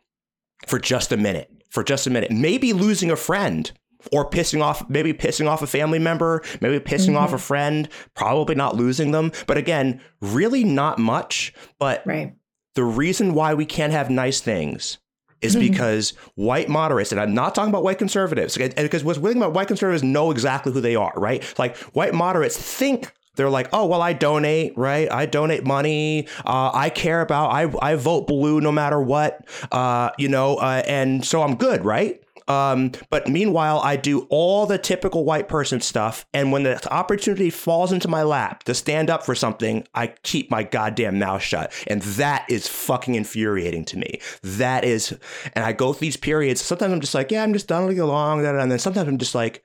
for 0.69 0.79
just 0.79 1.11
a 1.11 1.17
minute 1.17 1.51
for 1.71 1.83
just 1.83 2.07
a 2.07 2.11
minute 2.11 2.31
maybe 2.31 2.73
losing 2.73 3.11
a 3.11 3.17
friend 3.17 3.73
or 4.13 4.29
pissing 4.31 4.63
off 4.63 4.89
maybe 4.89 5.13
pissing 5.13 5.49
off 5.49 5.61
a 5.61 5.67
family 5.67 5.99
member 5.99 6.41
maybe 6.61 6.79
pissing 6.79 7.17
off 7.17 7.29
Mm-hmm. 7.31 7.35
a 7.35 7.39
friend 7.39 7.89
probably 8.15 8.55
not 8.55 8.77
losing 8.77 9.11
them 9.11 9.33
but 9.49 9.57
again 9.57 10.01
really 10.21 10.63
not 10.63 11.01
much 11.01 11.53
but 11.81 12.03
right. 12.07 12.35
the 12.77 12.85
reason 12.85 13.35
why 13.35 13.55
we 13.55 13.67
can't 13.67 13.93
have 13.93 14.09
nice 14.09 14.41
things 14.41 14.99
is 15.43 15.55
Mhm. 15.57 15.61
because 15.71 16.13
white 16.35 16.69
moderates, 16.69 17.13
and 17.13 17.21
I'm 17.21 17.35
not 17.35 17.55
talking 17.55 17.71
about 17.71 17.85
white 17.85 17.99
conservatives, 17.99 18.57
and 18.57 18.75
because 18.75 19.05
what's 19.05 19.19
really 19.19 19.37
about 19.37 19.53
white 19.53 19.69
conservatives 19.69 20.03
know 20.03 20.31
exactly 20.31 20.73
who 20.73 20.81
they 20.81 20.97
are, 20.97 21.13
right? 21.17 21.43
Like 21.59 21.77
white 21.95 22.15
moderates 22.15 22.57
think 22.57 23.13
they're 23.37 23.49
like, 23.51 23.69
oh 23.73 23.87
well, 23.87 24.03
I 24.03 24.15
donate, 24.15 24.73
right? 24.77 25.11
I 25.13 25.25
donate 25.27 25.65
money. 25.65 26.27
Uh, 26.45 26.71
I 26.75 26.91
care 26.91 27.21
about. 27.21 27.51
I 27.53 27.71
I 27.81 27.95
vote 27.95 28.27
blue 28.27 28.61
no 28.61 28.73
matter 28.73 29.01
what, 29.01 29.47
uh, 29.71 30.11
you 30.19 30.29
know, 30.29 30.57
uh, 30.57 30.83
and 30.89 31.25
so 31.25 31.43
I'm 31.43 31.55
good, 31.55 31.85
right? 31.85 32.21
Um, 32.49 32.93
but 33.11 33.29
meanwhile, 33.29 33.79
I 33.81 33.97
do 33.97 34.21
all 34.31 34.65
the 34.67 34.79
typical 34.79 35.25
white 35.25 35.49
person 35.49 35.81
stuff, 35.81 36.27
and 36.33 36.51
when 36.51 36.63
the 36.63 36.93
opportunity 36.93 37.51
falls 37.51 37.93
into 37.93 38.09
my 38.09 38.23
lap 38.23 38.65
to 38.65 38.75
stand 38.75 39.11
up 39.11 39.25
for 39.25 39.35
something, 39.35 39.87
I 39.95 40.09
keep 40.23 40.51
my 40.51 40.63
goddamn 40.63 41.19
mouth 41.19 41.43
shut, 41.43 41.73
and 41.87 42.01
that 42.03 42.47
is 42.49 42.67
fucking 42.67 43.15
infuriating 43.15 43.85
to 43.87 43.99
me. 43.99 44.21
That 44.43 44.85
is, 44.85 45.17
and 45.55 45.65
I 45.65 45.73
go 45.73 45.93
through 45.93 46.07
these 46.07 46.17
periods. 46.17 46.61
Sometimes 46.63 46.93
I'm 46.93 47.01
just 47.01 47.15
like, 47.15 47.31
yeah, 47.31 47.43
I'm 47.43 47.53
just 47.53 47.69
done 47.69 47.97
along, 47.99 48.45
and 48.47 48.73
then 48.73 48.79
sometimes 48.79 49.09
I'm 49.09 49.19
just 49.19 49.35
like, 49.35 49.63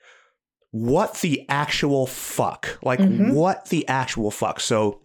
what 0.72 1.16
the 1.22 1.46
actual 1.50 2.06
fuck? 2.06 2.80
Like, 2.84 3.00
Mhm. 3.00 3.34
what 3.34 3.70
the 3.70 3.88
actual 3.88 4.30
fuck? 4.30 4.60
So. 4.60 5.00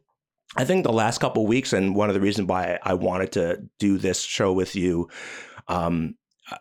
I 0.57 0.65
think 0.65 0.83
the 0.83 0.93
last 0.93 1.19
couple 1.21 1.47
weeks, 1.47 1.75
and 1.75 1.95
one 1.95 2.09
of 2.09 2.15
the 2.15 2.23
reasons 2.23 2.49
why 2.49 2.79
I 2.83 2.95
wanted 2.95 3.33
to 3.33 3.69
do 3.79 3.99
this 3.99 4.23
show 4.23 4.51
with 4.51 4.75
you, 4.75 5.11
um, 5.69 6.15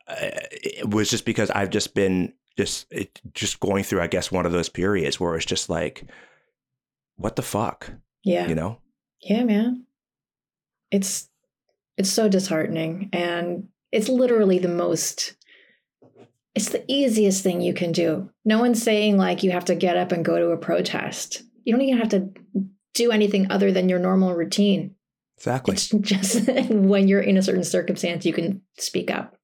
it 0.09 0.89
was 0.89 1.09
just 1.09 1.25
because 1.25 1.49
I've 1.51 1.69
just 1.69 1.93
been 1.93 2.33
just 2.57 2.87
it, 2.91 3.21
just 3.33 3.59
going 3.59 3.83
through, 3.83 4.01
I 4.01 4.07
guess, 4.07 4.31
one 4.31 4.45
of 4.45 4.51
those 4.51 4.69
periods 4.69 5.19
where 5.19 5.35
it's 5.35 5.45
just 5.45 5.69
like, 5.69 6.03
what 7.15 7.35
the 7.35 7.41
fuck, 7.41 7.91
Yeah. 8.23 8.47
you 8.47 8.55
know? 8.55 8.79
Yeah, 9.21 9.43
man. 9.43 9.85
It's 10.91 11.29
it's 11.97 12.09
so 12.09 12.29
disheartening 12.29 13.09
and 13.11 13.67
it's 13.91 14.07
literally 14.09 14.59
the 14.59 14.67
most 14.67 15.35
it's 16.55 16.69
the 16.69 16.83
easiest 16.87 17.43
thing 17.43 17.61
you 17.61 17.73
can 17.73 17.91
do. 17.91 18.29
No 18.45 18.59
one's 18.59 18.81
saying 18.81 19.17
like 19.17 19.43
you 19.43 19.51
have 19.51 19.65
to 19.65 19.75
get 19.75 19.97
up 19.97 20.11
and 20.11 20.25
go 20.25 20.39
to 20.39 20.49
a 20.49 20.57
protest. 20.57 21.43
You 21.63 21.73
don't 21.73 21.81
even 21.81 21.99
have 21.99 22.09
to 22.09 22.29
do 22.93 23.11
anything 23.11 23.51
other 23.51 23.71
than 23.71 23.89
your 23.89 23.99
normal 23.99 24.33
routine. 24.33 24.95
Exactly. 25.37 25.73
It's 25.73 25.89
just 26.01 26.47
when 26.69 27.07
you're 27.07 27.21
in 27.21 27.37
a 27.37 27.43
certain 27.43 27.63
circumstance 27.63 28.25
you 28.25 28.33
can 28.33 28.61
speak 28.79 29.11
up. 29.11 29.36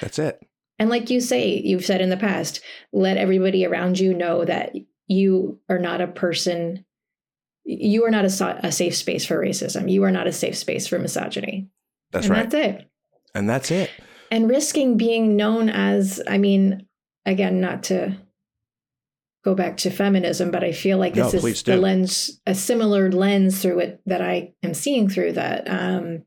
That's 0.00 0.18
it. 0.18 0.40
And 0.78 0.90
like 0.90 1.10
you 1.10 1.20
say, 1.20 1.60
you've 1.60 1.84
said 1.84 2.00
in 2.00 2.10
the 2.10 2.16
past, 2.16 2.60
let 2.92 3.16
everybody 3.16 3.64
around 3.64 3.98
you 3.98 4.12
know 4.12 4.44
that 4.44 4.74
you 5.06 5.60
are 5.68 5.78
not 5.78 6.00
a 6.00 6.08
person, 6.08 6.84
you 7.64 8.04
are 8.04 8.10
not 8.10 8.24
a, 8.24 8.66
a 8.66 8.72
safe 8.72 8.96
space 8.96 9.24
for 9.24 9.38
racism. 9.38 9.90
You 9.90 10.02
are 10.04 10.10
not 10.10 10.26
a 10.26 10.32
safe 10.32 10.56
space 10.56 10.86
for 10.86 10.98
misogyny. 10.98 11.68
That's 12.10 12.26
and 12.26 12.34
right. 12.34 12.50
That's 12.50 12.80
it. 12.80 12.90
and 13.34 13.48
that's 13.48 13.70
it. 13.70 13.90
And 14.30 14.48
risking 14.48 14.96
being 14.96 15.36
known 15.36 15.68
as, 15.68 16.20
I 16.26 16.38
mean, 16.38 16.86
again, 17.24 17.60
not 17.60 17.84
to 17.84 18.16
go 19.44 19.54
back 19.54 19.76
to 19.76 19.90
feminism, 19.90 20.50
but 20.50 20.64
I 20.64 20.72
feel 20.72 20.98
like 20.98 21.14
this 21.14 21.30
please 21.32 21.58
is 21.58 21.62
the 21.62 21.76
do. 21.76 21.80
lens, 21.80 22.40
a 22.46 22.54
similar 22.54 23.12
lens 23.12 23.60
through 23.60 23.80
it 23.80 24.00
that 24.06 24.22
I 24.22 24.54
am 24.62 24.74
seeing 24.74 25.08
through 25.08 25.32
that. 25.32 25.68
Um, 25.70 26.24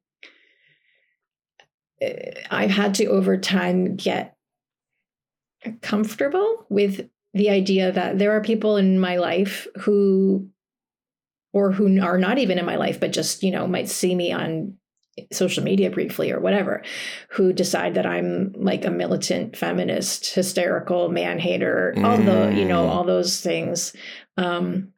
I've 2.51 2.69
had 2.71 2.95
to 2.95 3.05
over 3.05 3.37
time 3.37 3.95
get 3.95 4.35
comfortable 5.81 6.65
with 6.69 7.09
the 7.33 7.49
idea 7.49 7.91
that 7.91 8.19
there 8.19 8.31
are 8.31 8.41
people 8.41 8.77
in 8.77 8.99
my 8.99 9.17
life 9.17 9.67
who 9.79 10.47
or 11.53 11.71
who 11.71 12.01
are 12.01 12.17
not 12.17 12.37
even 12.37 12.57
in 12.59 12.65
my 12.65 12.75
life 12.75 12.99
but 12.99 13.11
just 13.11 13.43
you 13.43 13.51
know 13.51 13.67
might 13.67 13.89
see 13.89 14.13
me 14.15 14.31
on 14.31 14.75
social 15.31 15.63
media 15.63 15.89
briefly 15.89 16.31
or 16.31 16.39
whatever 16.39 16.83
who 17.31 17.51
decide 17.51 17.95
that 17.95 18.05
i'm 18.05 18.53
like 18.55 18.85
a 18.85 18.91
militant 18.91 19.57
feminist 19.57 20.33
hysterical 20.35 21.09
man 21.09 21.39
hater 21.39 21.93
all 22.03 22.17
the 22.17 22.53
you 22.55 22.65
know 22.65 22.85
Mm. 22.85 22.89
all 22.89 23.03
those 23.03 23.41
things 23.41 23.93
um 24.37 24.93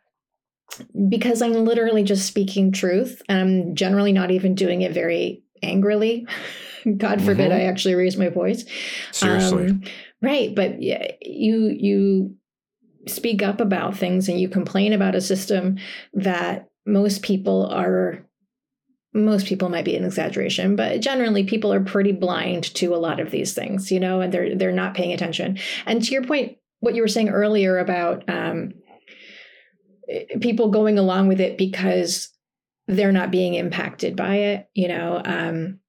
because 1.08 1.42
i'm 1.42 1.54
literally 1.66 2.04
just 2.04 2.28
speaking 2.28 2.72
truth 2.72 3.22
and 3.30 3.40
i'm 3.40 3.76
generally 3.76 4.12
not 4.12 4.30
even 4.32 4.56
doing 4.56 4.82
it 4.82 4.92
very 4.94 5.42
angrily 5.64 6.28
god 6.98 7.22
forbid 7.22 7.52
Mhm. 7.52 7.56
i 7.56 7.62
actually 7.62 7.96
raise 7.96 8.18
my 8.18 8.30
voice 8.30 8.66
Seriously. 9.12 9.68
um, 9.68 9.84
right, 10.22 10.54
but 10.56 10.82
yeah, 10.82 11.06
you 11.22 11.68
you 11.70 12.36
speak 13.08 13.42
up 13.42 13.62
about 13.62 13.96
things 13.96 14.28
and 14.30 14.40
you 14.40 14.50
complain 14.50 14.92
about 14.94 15.16
a 15.16 15.22
system 15.22 15.78
that 16.14 16.68
most 16.86 17.22
people 17.22 17.66
are 17.68 18.26
most 19.14 19.48
people 19.48 19.70
might 19.70 19.86
be 19.86 19.96
an 19.96 20.06
exaggeration, 20.06 20.76
but 20.76 21.00
generally 21.02 21.44
people 21.44 21.74
are 21.74 21.80
pretty 21.84 22.12
blind 22.12 22.64
to 22.76 22.94
a 22.94 22.98
lot 22.98 23.20
of 23.20 23.32
these 23.32 23.54
things, 23.56 23.92
you 23.92 24.00
know, 24.00 24.22
and 24.22 24.32
they're 24.34 24.56
they're 24.56 24.72
not 24.72 24.94
paying 24.94 25.14
attention. 25.14 25.58
And 25.88 26.04
to 26.04 26.12
your 26.12 26.24
point, 26.24 26.58
what 26.82 26.94
you 26.96 27.02
were 27.02 27.08
saying 27.08 27.30
earlier 27.30 27.80
about 27.80 28.24
um, 28.30 28.74
people 30.42 30.70
going 30.70 30.98
along 30.98 31.28
with 31.28 31.40
it 31.40 31.58
because 31.58 32.30
they're 32.88 33.12
not 33.12 33.32
being 33.32 33.54
impacted 33.54 34.16
by 34.16 34.36
it, 34.36 34.70
you 34.74 34.88
know, 34.88 35.22
um, 35.24 35.80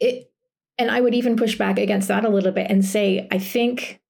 it 0.00 0.30
and 0.78 0.90
I 0.90 1.00
would 1.00 1.14
even 1.14 1.36
push 1.36 1.56
back 1.56 1.78
against 1.78 2.08
that 2.08 2.24
a 2.24 2.28
little 2.28 2.52
bit 2.52 2.70
and 2.70 2.84
say, 2.84 3.26
I 3.30 3.38
think 3.38 4.00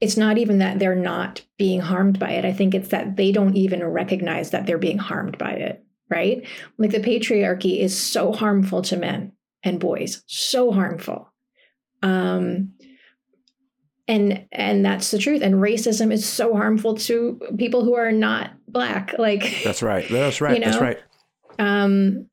it's 0.00 0.16
not 0.16 0.36
even 0.36 0.58
that 0.58 0.78
they're 0.78 0.94
not 0.94 1.42
being 1.58 1.80
harmed 1.80 2.18
by 2.18 2.32
it. 2.32 2.44
I 2.44 2.52
think 2.52 2.74
it's 2.74 2.88
that 2.88 3.16
they 3.16 3.32
don't 3.32 3.56
even 3.56 3.82
recognize 3.82 4.50
that 4.50 4.66
they're 4.66 4.76
being 4.76 4.98
harmed 4.98 5.38
by 5.38 5.52
it, 5.52 5.82
right? 6.10 6.46
Like 6.76 6.90
the 6.90 7.00
patriarchy 7.00 7.80
is 7.80 7.96
so 7.96 8.32
harmful 8.32 8.82
to 8.82 8.96
men 8.96 9.32
and 9.62 9.80
boys, 9.80 10.22
so 10.26 10.70
harmful. 10.72 11.32
Um, 12.02 12.72
and 14.06 14.46
and 14.52 14.84
that's 14.84 15.10
the 15.10 15.18
truth. 15.18 15.42
And 15.42 15.54
racism 15.54 16.12
is 16.12 16.28
so 16.28 16.54
harmful 16.54 16.96
to 16.98 17.40
people 17.56 17.82
who 17.82 17.94
are 17.94 18.12
not 18.12 18.52
black. 18.68 19.14
Like 19.18 19.62
that's 19.64 19.82
right. 19.82 20.06
That's 20.08 20.40
right. 20.42 20.54
You 20.54 20.60
know? 20.60 20.70
That's 20.70 20.82
right. 20.82 20.98
Um. 21.58 22.28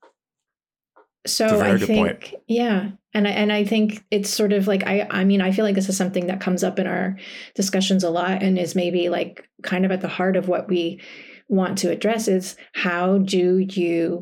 So 1.25 1.61
I 1.61 1.77
think, 1.77 2.35
yeah, 2.47 2.91
and 3.13 3.27
I, 3.27 3.31
and 3.31 3.51
I 3.51 3.63
think 3.63 4.03
it's 4.11 4.29
sort 4.29 4.51
of 4.51 4.67
like 4.67 4.85
I 4.85 5.07
I 5.09 5.23
mean 5.23 5.41
I 5.41 5.51
feel 5.51 5.63
like 5.63 5.75
this 5.75 5.89
is 5.89 5.95
something 5.95 6.27
that 6.27 6.41
comes 6.41 6.63
up 6.63 6.79
in 6.79 6.87
our 6.87 7.17
discussions 7.55 8.03
a 8.03 8.09
lot 8.09 8.43
and 8.43 8.57
is 8.57 8.75
maybe 8.75 9.09
like 9.09 9.47
kind 9.61 9.85
of 9.85 9.91
at 9.91 10.01
the 10.01 10.07
heart 10.07 10.35
of 10.35 10.47
what 10.47 10.67
we 10.67 11.01
want 11.47 11.77
to 11.77 11.91
address 11.91 12.27
is 12.27 12.55
how 12.73 13.19
do 13.19 13.59
you 13.59 14.21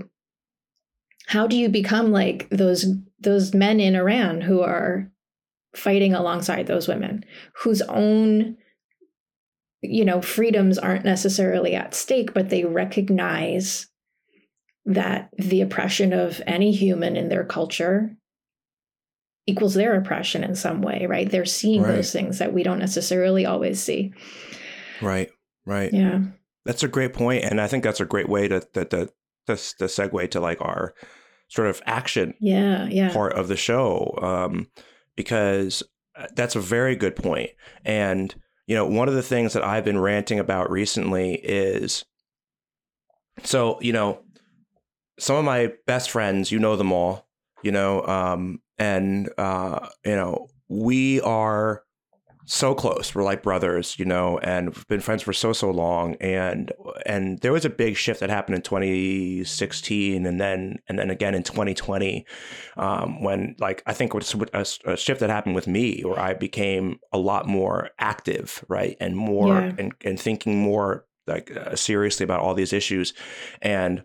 how 1.28 1.48
do 1.48 1.58
you 1.58 1.70
become 1.70 2.12
like 2.12 2.48
those 2.50 2.86
those 3.20 3.54
men 3.54 3.80
in 3.80 3.96
Iran 3.96 4.42
who 4.42 4.62
are 4.62 5.10
fighting 5.76 6.14
alongside 6.14 6.68
those 6.68 6.88
women 6.88 7.24
whose 7.56 7.82
own 7.84 8.58
you 9.82 10.04
know 10.04 10.22
freedoms 10.22 10.78
aren't 10.78 11.06
necessarily 11.06 11.74
at 11.74 11.96
stake 11.96 12.34
but 12.34 12.50
they 12.50 12.66
recognize 12.66 13.88
that 14.86 15.30
the 15.38 15.62
oppression 15.62 16.14
of 16.14 16.42
any 16.48 16.72
human 16.72 17.16
in 17.16 17.30
their 17.30 17.44
culture 17.44 18.16
equals 19.48 19.74
their 19.74 19.96
oppression 19.96 20.44
in 20.44 20.56
some 20.56 20.82
way, 20.82 21.06
right? 21.08 21.30
They're 21.30 21.46
seeing 21.46 21.82
right. 21.82 21.96
those 21.96 22.12
things 22.12 22.40
that 22.40 22.54
we 22.54 22.64
don't 22.64 22.80
necessarily 22.80 23.46
always 23.46 23.82
see. 23.82 24.14
Right, 25.02 25.30
right. 25.66 25.92
Yeah. 25.92 26.22
That's 26.66 26.84
a 26.84 26.88
great 26.88 27.14
point, 27.14 27.44
and 27.44 27.60
I 27.60 27.68
think 27.68 27.84
that's 27.84 28.02
a 28.02 28.06
great 28.06 28.30
way 28.30 28.48
to 28.48 28.60
to 28.60 28.86
to, 28.86 29.06
to, 29.48 29.56
to 29.56 29.86
segue 29.86 30.32
to 30.32 30.40
like 30.40 30.62
our 30.62 30.94
sort 31.48 31.68
of 31.68 31.82
action 31.86 32.34
yeah, 32.40 32.88
yeah. 32.88 33.12
part 33.12 33.34
of 33.34 33.48
the 33.48 33.58
show, 33.58 34.18
um, 34.22 34.68
because 35.16 35.82
uh, 36.16 36.28
that's 36.36 36.56
a 36.56 36.62
very 36.62 36.96
good 36.96 37.16
point. 37.16 37.50
And 37.84 38.34
you 38.68 38.76
know, 38.76 38.86
one 38.86 39.08
of 39.08 39.16
the 39.16 39.24
things 39.24 39.54
that 39.54 39.66
I've 39.66 39.84
been 39.84 40.00
ranting 40.00 40.40
about 40.40 40.70
recently 40.70 41.34
is, 41.34 42.06
so 43.44 43.80
you 43.82 43.92
know, 43.92 44.22
some 45.20 45.38
of 45.38 45.46
my 45.46 45.74
best 45.86 46.10
friends, 46.10 46.52
you 46.52 46.60
know 46.60 46.76
them 46.76 46.92
all, 46.92 47.28
you 47.64 47.72
know, 47.72 48.06
um, 48.06 48.62
and 48.78 49.30
uh, 49.38 49.88
you 50.06 50.16
know 50.16 50.48
we 50.68 51.20
are 51.22 51.84
so 52.46 52.74
close. 52.74 53.14
We're 53.16 53.24
like 53.24 53.44
brothers, 53.44 53.98
you 53.98 54.06
know, 54.06 54.38
and 54.40 54.76
we've 54.76 54.88
been 54.88 55.00
friends 55.00 55.24
for 55.24 55.34
so 55.34 55.54
so 55.54 55.70
long. 55.72 56.16
And 56.16 56.72
and 57.06 57.40
there 57.40 57.54
was 57.54 57.66
a 57.66 57.70
big 57.70 57.96
shift 57.96 58.20
that 58.20 58.30
happened 58.30 58.56
in 58.56 58.62
2016, 58.62 60.26
and 60.26 60.40
then 60.40 60.80
and 60.88 61.00
then 61.00 61.10
again 61.10 61.36
in 61.36 61.44
2020, 61.44 62.26
um, 62.78 63.22
when 63.24 63.56
like 63.60 63.84
I 63.86 63.94
think 63.94 64.14
was 64.14 64.36
a, 64.54 64.66
a, 64.86 64.98
shift 64.98 65.20
that 65.20 65.30
happened 65.30 65.56
with 65.56 65.68
me, 65.68 66.02
where 66.02 66.20
I 66.20 66.34
became 66.34 67.00
a 67.12 67.18
lot 67.18 67.48
more 67.48 67.92
active, 68.00 68.64
right, 68.68 68.98
and 69.00 69.16
more 69.16 69.60
yeah. 69.60 69.72
and 69.78 69.94
and 70.04 70.20
thinking 70.20 70.62
more 70.62 71.06
like 71.28 71.56
uh, 71.56 71.76
seriously 71.76 72.24
about 72.24 72.42
all 72.42 72.54
these 72.54 72.74
issues, 72.74 73.14
and 73.62 74.04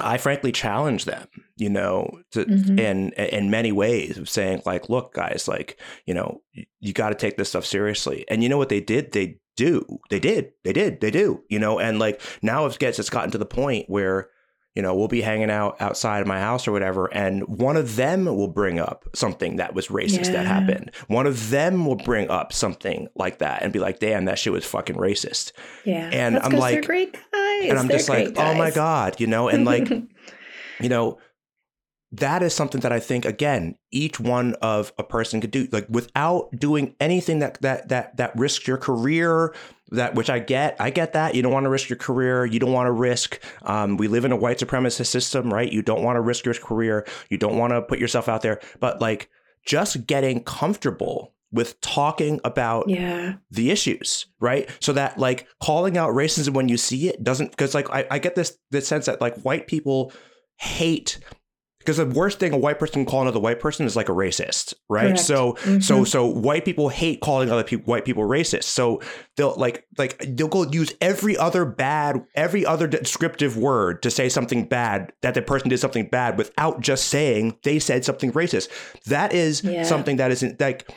I 0.00 0.18
frankly 0.18 0.52
challenge 0.52 1.04
them, 1.04 1.26
you 1.56 1.70
know, 1.70 2.20
to, 2.32 2.44
mm-hmm. 2.44 2.78
in 2.78 3.12
in 3.12 3.50
many 3.50 3.72
ways 3.72 4.18
of 4.18 4.28
saying 4.28 4.62
like, 4.66 4.88
look, 4.88 5.14
guys, 5.14 5.48
like, 5.48 5.80
you 6.04 6.14
know, 6.14 6.42
you, 6.52 6.66
you 6.80 6.92
got 6.92 7.10
to 7.10 7.14
take 7.14 7.36
this 7.36 7.48
stuff 7.48 7.64
seriously. 7.64 8.24
And 8.28 8.42
you 8.42 8.48
know 8.48 8.58
what 8.58 8.68
they 8.68 8.80
did? 8.80 9.12
They 9.12 9.38
do. 9.56 10.00
They 10.10 10.20
did. 10.20 10.52
They 10.64 10.72
did. 10.72 11.00
They 11.00 11.10
do. 11.10 11.42
You 11.48 11.58
know, 11.58 11.78
and 11.78 11.98
like 11.98 12.20
now 12.42 12.66
it 12.66 12.78
gets 12.78 12.98
it's 12.98 13.10
gotten 13.10 13.30
to 13.30 13.38
the 13.38 13.46
point 13.46 13.88
where 13.88 14.30
you 14.76 14.82
know, 14.82 14.94
we'll 14.94 15.08
be 15.08 15.22
hanging 15.22 15.50
out 15.50 15.80
outside 15.80 16.20
of 16.20 16.26
my 16.26 16.38
house 16.38 16.68
or 16.68 16.72
whatever, 16.72 17.06
and 17.06 17.42
one 17.48 17.78
of 17.78 17.96
them 17.96 18.26
will 18.26 18.46
bring 18.46 18.78
up 18.78 19.06
something 19.14 19.56
that 19.56 19.74
was 19.74 19.88
racist 19.88 20.26
yeah. 20.26 20.32
that 20.32 20.46
happened. 20.46 20.90
One 21.08 21.26
of 21.26 21.48
them 21.48 21.86
will 21.86 21.96
bring 21.96 22.28
up 22.28 22.52
something 22.52 23.08
like 23.16 23.38
that 23.38 23.62
and 23.62 23.72
be 23.72 23.78
like, 23.78 24.00
"Damn, 24.00 24.26
that 24.26 24.38
shit 24.38 24.52
was 24.52 24.66
fucking 24.66 24.96
racist." 24.96 25.52
Yeah, 25.86 26.10
and 26.12 26.36
That's 26.36 26.46
I'm 26.46 26.52
like, 26.52 26.84
great 26.84 27.14
guys. 27.14 27.22
And 27.62 27.78
I'm 27.78 27.86
they're 27.86 27.98
just 27.98 28.08
like, 28.08 28.34
guys. 28.34 28.54
"Oh 28.54 28.58
my 28.58 28.70
god," 28.70 29.20
you 29.20 29.26
know, 29.26 29.48
and 29.48 29.64
like, 29.64 29.88
you 30.80 30.88
know, 30.88 31.18
that 32.12 32.42
is 32.42 32.54
something 32.54 32.80
that 32.82 32.92
I 32.92 33.00
think 33.00 33.24
again 33.24 33.76
each 33.90 34.20
one 34.20 34.54
of 34.62 34.92
a 34.98 35.02
person 35.02 35.40
could 35.40 35.50
do 35.50 35.68
like 35.72 35.86
without 35.88 36.50
doing 36.56 36.94
anything 37.00 37.40
that 37.40 37.60
that 37.62 37.88
that 37.88 38.16
that 38.16 38.36
risks 38.36 38.66
your 38.66 38.76
career 38.76 39.54
that 39.90 40.14
which 40.14 40.30
I 40.30 40.38
get 40.38 40.76
I 40.80 40.90
get 40.90 41.12
that 41.14 41.34
you 41.34 41.42
don't 41.42 41.52
want 41.52 41.64
to 41.64 41.70
risk 41.70 41.88
your 41.88 41.98
career 41.98 42.46
you 42.46 42.60
don't 42.60 42.72
want 42.72 42.86
to 42.86 42.92
risk 42.92 43.42
um, 43.62 43.96
we 43.96 44.08
live 44.08 44.24
in 44.24 44.32
a 44.32 44.36
white 44.36 44.58
supremacist 44.58 45.06
system 45.06 45.52
right 45.52 45.70
you 45.70 45.82
don't 45.82 46.02
want 46.02 46.16
to 46.16 46.20
risk 46.20 46.44
your 46.44 46.54
career 46.54 47.06
you 47.28 47.38
don't 47.38 47.58
want 47.58 47.72
to 47.72 47.82
put 47.82 47.98
yourself 47.98 48.28
out 48.28 48.42
there 48.42 48.60
but 48.78 49.00
like 49.00 49.28
just 49.64 50.06
getting 50.06 50.42
comfortable 50.44 51.34
with 51.56 51.80
talking 51.80 52.40
about 52.44 52.88
yeah. 52.88 53.34
the 53.50 53.70
issues, 53.70 54.26
right? 54.40 54.68
So 54.80 54.92
that 54.92 55.18
like 55.18 55.48
calling 55.60 55.98
out 55.98 56.10
racism 56.14 56.54
when 56.54 56.68
you 56.68 56.76
see 56.76 57.08
it 57.08 57.24
doesn't 57.24 57.50
because 57.50 57.74
like 57.74 57.90
I, 57.90 58.06
I 58.10 58.18
get 58.20 58.36
this 58.36 58.56
this 58.70 58.86
sense 58.86 59.06
that 59.06 59.20
like 59.20 59.40
white 59.40 59.66
people 59.66 60.12
hate 60.58 61.18
because 61.86 61.98
the 61.98 62.06
worst 62.06 62.40
thing 62.40 62.52
a 62.52 62.58
white 62.58 62.80
person 62.80 62.94
can 62.94 63.06
call 63.06 63.22
another 63.22 63.38
white 63.38 63.60
person 63.60 63.86
is 63.86 63.94
like 63.94 64.08
a 64.08 64.12
racist, 64.12 64.74
right? 64.88 65.10
Correct. 65.10 65.20
So 65.20 65.52
mm-hmm. 65.52 65.78
so 65.78 66.02
so 66.02 66.26
white 66.26 66.64
people 66.64 66.88
hate 66.88 67.20
calling 67.20 67.48
other 67.48 67.62
people 67.62 67.84
white 67.84 68.04
people 68.04 68.24
racist. 68.24 68.64
So 68.64 69.00
they'll 69.36 69.54
like 69.54 69.86
like 69.96 70.18
they'll 70.18 70.48
go 70.48 70.64
use 70.64 70.92
every 71.00 71.36
other 71.36 71.64
bad 71.64 72.24
every 72.34 72.66
other 72.66 72.88
descriptive 72.88 73.56
word 73.56 74.02
to 74.02 74.10
say 74.10 74.28
something 74.28 74.66
bad 74.66 75.12
that 75.22 75.34
the 75.34 75.42
person 75.42 75.68
did 75.68 75.78
something 75.78 76.08
bad 76.08 76.36
without 76.36 76.80
just 76.80 77.06
saying 77.06 77.56
they 77.62 77.78
said 77.78 78.04
something 78.04 78.32
racist. 78.32 78.68
That 79.04 79.32
is 79.32 79.62
yeah. 79.62 79.84
something 79.84 80.16
that 80.16 80.32
isn't 80.32 80.60
like 80.60 80.90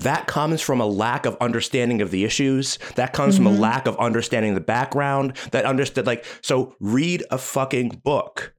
that 0.00 0.26
comes 0.26 0.60
from 0.60 0.80
a 0.80 0.86
lack 0.86 1.26
of 1.26 1.36
understanding 1.40 2.02
of 2.02 2.10
the 2.10 2.24
issues. 2.24 2.78
That 2.96 3.12
comes 3.12 3.34
mm-hmm. 3.34 3.44
from 3.44 3.52
a 3.52 3.54
mm-hmm. 3.54 3.62
lack 3.62 3.86
of 3.86 3.96
understanding 3.98 4.54
the 4.54 4.60
background. 4.60 5.36
That 5.52 5.64
understood 5.64 6.06
like 6.06 6.24
so 6.42 6.74
read 6.80 7.22
a 7.30 7.38
fucking 7.38 8.00
book. 8.04 8.54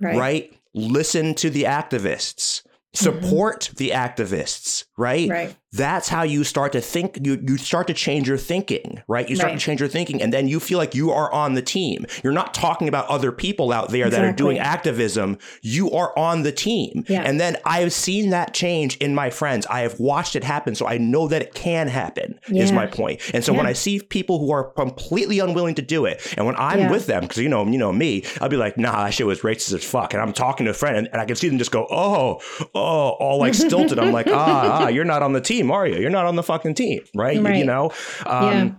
Right. 0.00 0.16
right? 0.16 0.54
listen 0.74 1.34
to 1.36 1.50
the 1.50 1.64
activists, 1.64 2.62
support 2.92 3.60
mm-hmm. 3.60 3.76
the 3.76 3.90
activists, 3.90 4.84
right? 4.98 5.28
Right. 5.28 5.56
That's 5.74 6.08
how 6.08 6.22
you 6.22 6.44
start 6.44 6.72
to 6.72 6.80
think. 6.80 7.18
You 7.22 7.42
you 7.42 7.56
start 7.56 7.88
to 7.88 7.94
change 7.94 8.28
your 8.28 8.38
thinking, 8.38 9.02
right? 9.08 9.28
You 9.28 9.34
start 9.34 9.52
right. 9.52 9.58
to 9.58 9.64
change 9.64 9.80
your 9.80 9.88
thinking, 9.88 10.22
and 10.22 10.32
then 10.32 10.46
you 10.46 10.60
feel 10.60 10.78
like 10.78 10.94
you 10.94 11.10
are 11.10 11.32
on 11.32 11.54
the 11.54 11.62
team. 11.62 12.06
You're 12.22 12.32
not 12.32 12.54
talking 12.54 12.86
about 12.86 13.08
other 13.08 13.32
people 13.32 13.72
out 13.72 13.90
there 13.90 14.06
exactly. 14.06 14.28
that 14.28 14.32
are 14.32 14.36
doing 14.36 14.58
activism. 14.60 15.36
You 15.62 15.90
are 15.90 16.16
on 16.16 16.44
the 16.44 16.52
team, 16.52 17.04
yeah. 17.08 17.22
and 17.22 17.40
then 17.40 17.56
I 17.64 17.80
have 17.80 17.92
seen 17.92 18.30
that 18.30 18.54
change 18.54 18.96
in 18.98 19.16
my 19.16 19.30
friends. 19.30 19.66
I 19.66 19.80
have 19.80 19.98
watched 19.98 20.36
it 20.36 20.44
happen, 20.44 20.76
so 20.76 20.86
I 20.86 20.98
know 20.98 21.26
that 21.26 21.42
it 21.42 21.54
can 21.54 21.88
happen. 21.88 22.38
Yeah. 22.48 22.62
Is 22.62 22.70
my 22.70 22.86
point. 22.86 23.20
And 23.34 23.42
so 23.42 23.50
yeah. 23.50 23.58
when 23.58 23.66
I 23.66 23.72
see 23.72 24.00
people 24.00 24.38
who 24.38 24.52
are 24.52 24.70
completely 24.70 25.40
unwilling 25.40 25.74
to 25.74 25.82
do 25.82 26.04
it, 26.04 26.34
and 26.36 26.46
when 26.46 26.54
I'm 26.56 26.88
with 26.88 27.06
them, 27.06 27.22
because 27.22 27.38
you 27.38 27.48
know 27.48 27.66
you 27.66 27.78
know 27.78 27.92
me, 27.92 28.24
I'll 28.40 28.48
be 28.48 28.56
like, 28.56 28.78
Nah, 28.78 29.04
that 29.04 29.14
shit 29.14 29.26
was 29.26 29.40
racist 29.40 29.74
as 29.74 29.84
fuck, 29.84 30.14
and 30.14 30.22
I'm 30.22 30.32
talking 30.32 30.66
to 30.66 30.70
a 30.70 30.74
friend, 30.74 30.96
and, 30.96 31.08
and 31.08 31.20
I 31.20 31.24
can 31.24 31.34
see 31.34 31.48
them 31.48 31.58
just 31.58 31.72
go, 31.72 31.88
Oh, 31.90 32.40
oh, 32.74 33.08
all 33.18 33.38
like 33.38 33.54
stilted. 33.54 33.98
I'm 33.98 34.12
like, 34.12 34.28
Ah, 34.28 34.84
ah, 34.84 34.88
you're 34.88 35.04
not 35.04 35.24
on 35.24 35.32
the 35.32 35.40
team 35.40 35.63
team, 35.64 35.70
are 35.70 35.86
you? 35.86 36.00
You're 36.00 36.10
not 36.10 36.26
on 36.26 36.36
the 36.36 36.42
fucking 36.42 36.74
team, 36.74 37.02
right? 37.14 37.40
right. 37.42 37.56
You, 37.56 37.64
know. 37.64 37.92
Um, 38.26 38.52
yeah. 38.52 38.70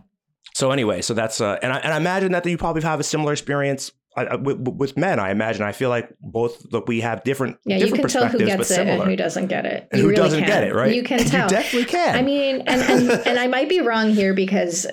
So 0.53 0.71
anyway, 0.71 1.01
so 1.01 1.13
that's 1.13 1.41
uh, 1.41 1.59
and 1.61 1.73
I 1.73 1.79
and 1.79 1.93
I 1.93 1.97
imagine 1.97 2.31
that 2.31 2.45
you 2.45 2.57
probably 2.57 2.81
have 2.83 2.99
a 2.99 3.03
similar 3.03 3.33
experience 3.33 3.91
uh, 4.15 4.37
with, 4.41 4.59
with, 4.59 4.97
men. 4.97 5.19
I 5.19 5.31
imagine. 5.31 5.63
I 5.63 5.73
feel 5.73 5.89
like 5.89 6.09
both 6.21 6.69
that 6.71 6.87
we 6.87 7.01
have 7.01 7.23
different. 7.25 7.57
Yeah, 7.65 7.79
different 7.79 7.97
you 7.97 8.01
can 8.03 8.09
tell 8.09 8.27
who 8.29 8.37
gets 8.37 8.71
it 8.71 8.87
and 8.87 9.03
who 9.03 9.17
doesn't 9.17 9.47
get 9.47 9.65
it. 9.65 9.89
And 9.91 9.99
who 9.99 10.07
really 10.07 10.21
doesn't 10.21 10.39
can. 10.39 10.47
get 10.47 10.63
it, 10.63 10.73
right? 10.73 10.95
You 10.95 11.03
can 11.03 11.19
tell. 11.19 11.43
You 11.43 11.49
definitely 11.49 11.89
can. 11.89 12.15
I 12.15 12.21
mean, 12.21 12.61
and 12.61 12.81
and, 12.81 13.11
and 13.27 13.39
I 13.39 13.47
might 13.47 13.67
be 13.67 13.81
wrong 13.81 14.11
here 14.11 14.33
because 14.33 14.87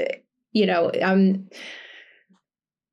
you 0.53 0.67
know 0.67 0.91
I'm. 1.03 1.49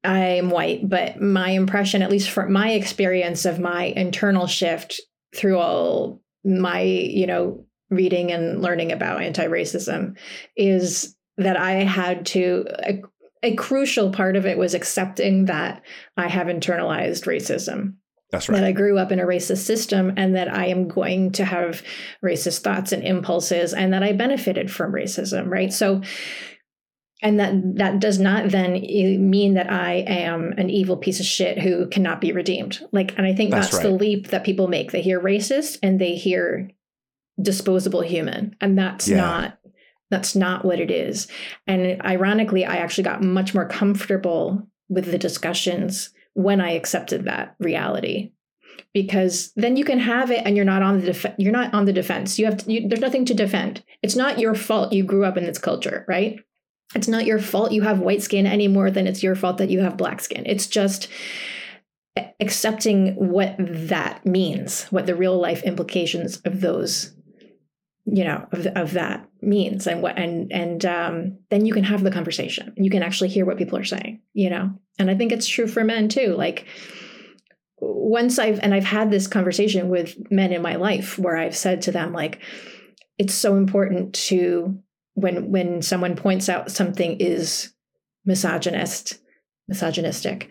I'm 0.01 0.49
white, 0.49 0.87
but 0.87 1.19
my 1.19 1.49
impression, 1.49 2.01
at 2.01 2.09
least 2.09 2.29
from 2.29 2.53
my 2.53 2.71
experience 2.71 3.43
of 3.43 3.59
my 3.59 3.83
internal 3.83 4.47
shift 4.47 5.01
through 5.35 5.57
all 5.57 6.21
my, 6.45 6.81
you 6.81 7.27
know, 7.27 7.65
reading 7.89 8.31
and 8.31 8.61
learning 8.61 8.91
about 8.91 9.21
anti-racism 9.21 10.17
is 10.55 11.15
that 11.37 11.57
I 11.57 11.71
had 11.83 12.25
to 12.27 12.65
a, 12.83 13.01
a, 13.43 13.55
crucial 13.55 14.11
part 14.11 14.35
of 14.35 14.45
it 14.45 14.57
was 14.57 14.73
accepting 14.73 15.45
that 15.45 15.81
I 16.17 16.27
have 16.27 16.47
internalized 16.47 17.25
racism. 17.25 17.95
That's 18.31 18.47
right. 18.47 18.57
That 18.57 18.65
I 18.65 18.73
grew 18.73 18.99
up 18.99 19.11
in 19.11 19.19
a 19.19 19.25
racist 19.25 19.65
system 19.65 20.13
and 20.17 20.35
that 20.35 20.53
I 20.53 20.67
am 20.67 20.87
going 20.87 21.31
to 21.33 21.45
have 21.45 21.81
racist 22.23 22.61
thoughts 22.61 22.91
and 22.91 23.03
impulses 23.03 23.73
and 23.73 23.93
that 23.93 24.03
I 24.03 24.11
benefited 24.11 24.69
from 24.69 24.91
racism, 24.91 25.47
right? 25.47 25.73
So 25.73 26.01
and 27.21 27.39
that 27.39 27.53
that 27.75 27.99
does 27.99 28.19
not 28.19 28.49
then 28.49 28.73
mean 28.73 29.55
that 29.55 29.71
I 29.71 30.05
am 30.07 30.53
an 30.57 30.69
evil 30.69 30.95
piece 30.95 31.19
of 31.19 31.25
shit 31.25 31.59
who 31.59 31.87
cannot 31.87 32.21
be 32.21 32.31
redeemed. 32.31 32.85
Like 32.91 33.17
and 33.17 33.25
I 33.25 33.33
think 33.33 33.51
that's, 33.51 33.71
that's 33.71 33.83
right. 33.83 33.89
the 33.89 33.97
leap 33.97 34.27
that 34.27 34.43
people 34.43 34.67
make. 34.67 34.91
They 34.91 35.01
hear 35.01 35.19
racist 35.19 35.79
and 35.81 35.99
they 35.99 36.15
hear 36.15 36.69
disposable 37.41 38.01
human 38.01 38.55
and 38.61 38.77
that's 38.77 39.07
yeah. 39.07 39.17
not 39.17 39.59
That's 40.11 40.35
not 40.35 40.65
what 40.65 40.79
it 40.79 40.89
is. 40.89 41.27
And 41.67 42.01
ironically, 42.01 42.65
I 42.65 42.77
actually 42.77 43.03
got 43.03 43.21
much 43.21 43.53
more 43.53 43.67
comfortable 43.67 44.67
with 44.89 45.05
the 45.11 45.19
discussions 45.19 46.09
when 46.33 46.59
I 46.59 46.71
accepted 46.71 47.25
that 47.25 47.55
reality. 47.59 48.31
Because 48.91 49.51
then 49.55 49.77
you 49.77 49.85
can 49.85 49.99
have 49.99 50.31
it 50.31 50.41
and 50.45 50.55
you're 50.55 50.65
not 50.65 50.81
on 50.81 50.99
the 50.99 51.05
def- 51.05 51.35
you're 51.37 51.51
not 51.51 51.73
on 51.75 51.85
the 51.85 51.93
defense. 51.93 52.39
You 52.39 52.45
have 52.45 52.57
to, 52.57 52.71
you, 52.71 52.87
there's 52.87 53.01
nothing 53.01 53.25
to 53.25 53.35
defend. 53.35 53.83
It's 54.01 54.15
not 54.15 54.39
your 54.39 54.55
fault 54.55 54.93
you 54.93 55.03
grew 55.03 55.25
up 55.25 55.37
in 55.37 55.45
this 55.45 55.59
culture, 55.59 56.05
right? 56.07 56.39
It's 56.95 57.07
not 57.07 57.25
your 57.25 57.39
fault 57.39 57.71
you 57.71 57.83
have 57.83 57.99
white 57.99 58.23
skin 58.23 58.47
any 58.47 58.67
more 58.67 58.89
than 58.89 59.05
it's 59.05 59.21
your 59.21 59.35
fault 59.35 59.59
that 59.59 59.69
you 59.69 59.81
have 59.81 59.95
black 59.95 60.21
skin. 60.21 60.43
It's 60.47 60.65
just 60.65 61.07
accepting 62.39 63.13
what 63.13 63.55
that 63.59 64.25
means, 64.25 64.85
what 64.85 65.05
the 65.05 65.15
real 65.15 65.37
life 65.37 65.61
implications 65.63 66.41
of 66.45 66.61
those, 66.61 67.13
you 68.15 68.23
know, 68.23 68.47
of, 68.51 68.65
of 68.67 68.93
that 68.93 69.27
means, 69.41 69.87
and 69.87 70.01
what, 70.01 70.17
and 70.17 70.51
and 70.51 70.85
um, 70.85 71.37
then 71.49 71.65
you 71.65 71.73
can 71.73 71.83
have 71.83 72.03
the 72.03 72.11
conversation. 72.11 72.73
You 72.77 72.89
can 72.89 73.03
actually 73.03 73.29
hear 73.29 73.45
what 73.45 73.57
people 73.57 73.77
are 73.77 73.85
saying, 73.85 74.21
you 74.33 74.49
know. 74.49 74.71
And 74.97 75.09
I 75.09 75.15
think 75.15 75.31
it's 75.31 75.47
true 75.47 75.67
for 75.67 75.83
men 75.83 76.09
too. 76.09 76.35
Like 76.35 76.65
once 77.79 78.39
I've 78.39 78.59
and 78.59 78.73
I've 78.73 78.83
had 78.83 79.11
this 79.11 79.27
conversation 79.27 79.89
with 79.89 80.15
men 80.31 80.51
in 80.51 80.61
my 80.61 80.75
life 80.75 81.17
where 81.17 81.37
I've 81.37 81.55
said 81.55 81.81
to 81.83 81.91
them 81.91 82.13
like, 82.13 82.39
it's 83.17 83.33
so 83.33 83.55
important 83.55 84.13
to 84.15 84.81
when 85.13 85.51
when 85.51 85.81
someone 85.81 86.15
points 86.15 86.49
out 86.49 86.71
something 86.71 87.17
is 87.19 87.73
misogynist 88.25 89.19
misogynistic 89.67 90.49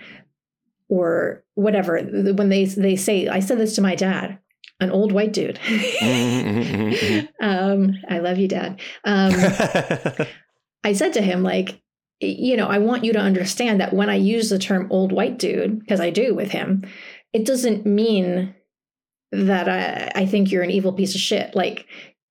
or 0.89 1.45
whatever 1.55 1.99
when 2.01 2.49
they 2.49 2.65
they 2.65 2.97
say 2.97 3.29
i 3.29 3.41
said 3.41 3.59
this 3.59 3.75
to 3.75 3.83
my 3.83 3.95
dad 3.95 4.39
an 4.81 4.91
old 4.91 5.13
white 5.13 5.33
dude. 5.33 5.59
Um, 7.41 7.95
i 8.09 8.19
love 8.19 8.39
you 8.39 8.49
dad. 8.49 8.81
Um, 9.05 9.33
i 10.85 10.93
said 10.93 11.13
to 11.13 11.23
him 11.23 11.43
like 11.43 11.81
you 12.21 12.57
know 12.57 12.67
i 12.67 12.79
want 12.79 13.05
you 13.05 13.13
to 13.13 13.19
understand 13.19 13.81
that 13.81 13.93
when 13.93 14.11
i 14.11 14.17
use 14.17 14.51
the 14.51 14.59
term 14.59 14.89
old 14.91 15.13
white 15.13 15.39
dude 15.39 15.79
because 15.79 16.01
i 16.01 16.11
do 16.11 16.35
with 16.35 16.51
him 16.51 16.85
it 17.33 17.45
doesn't 17.45 17.87
mean 17.87 18.55
that 19.33 19.69
I, 19.69 20.23
I 20.23 20.27
think 20.27 20.51
you're 20.51 20.63
an 20.63 20.71
evil 20.71 20.93
piece 20.93 21.15
of 21.15 21.21
shit. 21.21 21.55
Like 21.55 21.87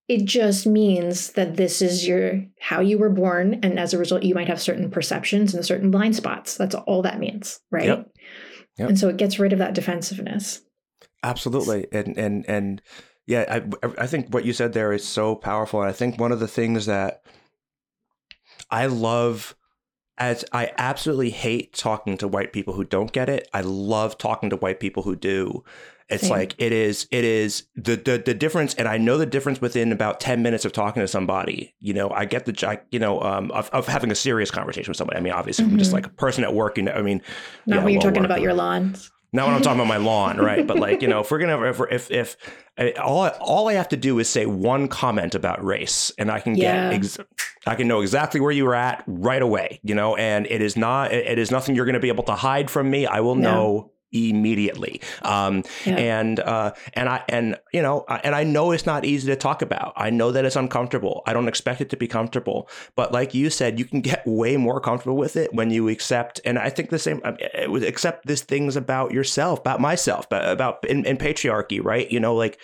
it 0.07 0.25
just 0.25 0.65
means 0.65 1.33
that 1.33 1.55
this 1.55 1.81
is 1.81 2.07
your 2.07 2.43
how 2.59 2.79
you 2.79 2.97
were 2.97 3.09
born 3.09 3.59
and 3.63 3.79
as 3.79 3.93
a 3.93 3.97
result 3.97 4.23
you 4.23 4.35
might 4.35 4.47
have 4.47 4.61
certain 4.61 4.89
perceptions 4.89 5.53
and 5.53 5.65
certain 5.65 5.91
blind 5.91 6.15
spots. 6.15 6.55
That's 6.55 6.75
all 6.75 7.01
that 7.03 7.19
means 7.19 7.59
right? 7.71 7.85
Yep. 7.85 8.11
Yep. 8.77 8.89
and 8.89 8.99
so 8.99 9.09
it 9.09 9.17
gets 9.17 9.39
rid 9.39 9.53
of 9.53 9.59
that 9.59 9.73
defensiveness 9.73 10.61
absolutely 11.23 11.87
and 11.91 12.17
and 12.17 12.45
and 12.47 12.81
yeah 13.25 13.61
I, 13.83 13.87
I 14.03 14.07
think 14.07 14.33
what 14.33 14.45
you 14.45 14.53
said 14.53 14.73
there 14.73 14.93
is 14.93 15.05
so 15.05 15.35
powerful 15.35 15.81
and 15.81 15.89
i 15.89 15.93
think 15.93 16.19
one 16.19 16.31
of 16.31 16.39
the 16.39 16.47
things 16.47 16.85
that 16.85 17.23
i 18.69 18.85
love 18.85 19.55
as 20.19 20.43
I 20.51 20.71
absolutely 20.79 21.29
hate 21.29 21.75
talking 21.75 22.17
to 22.17 22.27
white 22.27 22.51
people 22.51 22.73
who 22.73 22.83
don't 22.83 23.11
get 23.11 23.29
it. 23.29 23.47
I 23.53 23.61
love 23.61 24.17
talking 24.17 24.49
to 24.49 24.55
white 24.55 24.79
people 24.79 25.03
who 25.03 25.15
do 25.15 25.63
it's 26.09 26.23
Same. 26.23 26.31
like 26.31 26.55
it 26.57 26.71
is 26.71 27.05
it 27.11 27.25
is 27.25 27.65
the, 27.75 27.97
the 27.97 28.21
the 28.25 28.33
difference 28.33 28.73
and 28.75 28.87
I 28.87 28.97
know 28.97 29.17
the 29.17 29.25
difference 29.25 29.59
within 29.59 29.91
about 29.91 30.21
10 30.21 30.41
minutes 30.41 30.63
of 30.63 30.71
talking 30.71 31.01
to 31.01 31.07
somebody. 31.07 31.75
You 31.79 31.93
know, 31.93 32.09
I 32.11 32.23
get 32.23 32.45
the 32.45 32.67
I, 32.67 32.79
you 32.91 32.99
know 32.99 33.21
um 33.21 33.51
of, 33.51 33.69
of 33.71 33.87
having 33.87 34.09
a 34.09 34.15
serious 34.15 34.49
conversation 34.49 34.89
with 34.89 34.97
somebody. 34.97 35.17
I 35.17 35.21
mean, 35.21 35.33
obviously 35.33 35.65
mm-hmm. 35.65 35.73
I'm 35.73 35.79
just 35.79 35.89
mm-hmm. 35.89 35.95
like 35.95 36.05
a 36.05 36.11
person 36.11 36.45
at 36.45 36.53
work, 36.53 36.77
you 36.77 36.83
know, 36.83 36.93
I 36.93 37.01
mean, 37.01 37.21
not 37.65 37.77
yeah, 37.77 37.83
when 37.83 37.93
you're 37.93 38.01
talking 38.01 38.23
about 38.23 38.41
your 38.41 38.53
lawns. 38.53 39.11
Not 39.37 39.45
when 39.45 39.55
I'm 39.55 39.61
talking 39.61 39.79
about 39.79 39.87
my 39.87 39.97
lawn, 39.97 40.37
right? 40.37 40.65
But 40.65 40.79
like, 40.79 41.03
you 41.03 41.07
know, 41.07 41.19
if 41.19 41.29
we're 41.29 41.37
gonna, 41.37 41.61
if 41.69 41.79
if, 41.91 42.11
if, 42.11 42.37
if 42.75 42.99
all 42.99 43.21
I, 43.21 43.29
all 43.39 43.69
I 43.69 43.73
have 43.73 43.89
to 43.89 43.97
do 43.97 44.17
is 44.17 44.27
say 44.27 44.47
one 44.47 44.87
comment 44.87 45.35
about 45.35 45.63
race, 45.63 46.11
and 46.17 46.31
I 46.31 46.39
can 46.39 46.55
yeah. 46.55 46.89
get, 46.89 46.93
ex- 46.95 47.17
I 47.67 47.75
can 47.75 47.87
know 47.87 48.01
exactly 48.01 48.39
where 48.39 48.51
you 48.51 48.65
were 48.65 48.73
at 48.73 49.03
right 49.05 49.41
away, 49.41 49.79
you 49.83 49.93
know. 49.93 50.15
And 50.15 50.47
it 50.47 50.61
is 50.61 50.75
not, 50.75 51.13
it 51.13 51.37
is 51.37 51.51
nothing 51.51 51.75
you're 51.75 51.85
going 51.85 51.93
to 51.93 51.99
be 51.99 52.07
able 52.07 52.23
to 52.23 52.33
hide 52.33 52.71
from 52.71 52.89
me. 52.89 53.05
I 53.05 53.19
will 53.19 53.35
no. 53.35 53.51
know 53.51 53.91
immediately. 54.11 55.01
Um, 55.21 55.63
yeah. 55.85 55.95
and, 55.95 56.39
uh, 56.39 56.73
and 56.93 57.09
I, 57.09 57.23
and, 57.27 57.57
you 57.73 57.81
know, 57.81 58.05
and 58.23 58.33
I 58.33 58.43
know 58.43 58.71
it's 58.71 58.85
not 58.85 59.05
easy 59.05 59.27
to 59.27 59.35
talk 59.35 59.61
about. 59.61 59.93
I 59.95 60.09
know 60.09 60.31
that 60.31 60.45
it's 60.45 60.55
uncomfortable. 60.55 61.23
I 61.25 61.33
don't 61.33 61.47
expect 61.47 61.81
it 61.81 61.89
to 61.89 61.97
be 61.97 62.07
comfortable, 62.07 62.69
but 62.95 63.11
like 63.11 63.33
you 63.33 63.49
said, 63.49 63.79
you 63.79 63.85
can 63.85 64.01
get 64.01 64.25
way 64.25 64.57
more 64.57 64.79
comfortable 64.79 65.17
with 65.17 65.35
it 65.35 65.53
when 65.53 65.71
you 65.71 65.89
accept. 65.89 66.39
And 66.45 66.57
I 66.57 66.69
think 66.69 66.89
the 66.89 66.99
same, 66.99 67.21
it 67.25 67.69
was 67.69 67.83
accept 67.83 68.25
these 68.25 68.41
things 68.41 68.75
about 68.75 69.11
yourself, 69.11 69.59
about 69.59 69.81
myself, 69.81 70.27
about 70.31 70.87
in, 70.87 71.05
in 71.05 71.17
patriarchy, 71.17 71.83
right? 71.83 72.09
You 72.09 72.19
know, 72.19 72.35
like 72.35 72.59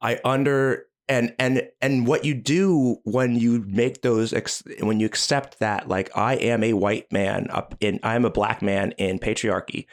I 0.00 0.20
under, 0.24 0.86
and 1.08 1.34
and 1.38 1.68
and 1.80 2.06
what 2.06 2.24
you 2.24 2.34
do 2.34 2.96
when 3.04 3.36
you 3.36 3.64
make 3.68 4.02
those 4.02 4.32
ex- 4.32 4.62
when 4.80 5.00
you 5.00 5.06
accept 5.06 5.58
that 5.58 5.88
like 5.88 6.10
i 6.16 6.34
am 6.34 6.62
a 6.64 6.72
white 6.72 7.10
man 7.12 7.46
up 7.50 7.74
in 7.80 8.00
i'm 8.02 8.24
a 8.24 8.30
black 8.30 8.62
man 8.62 8.92
in 8.92 9.18
patriarchy 9.18 9.86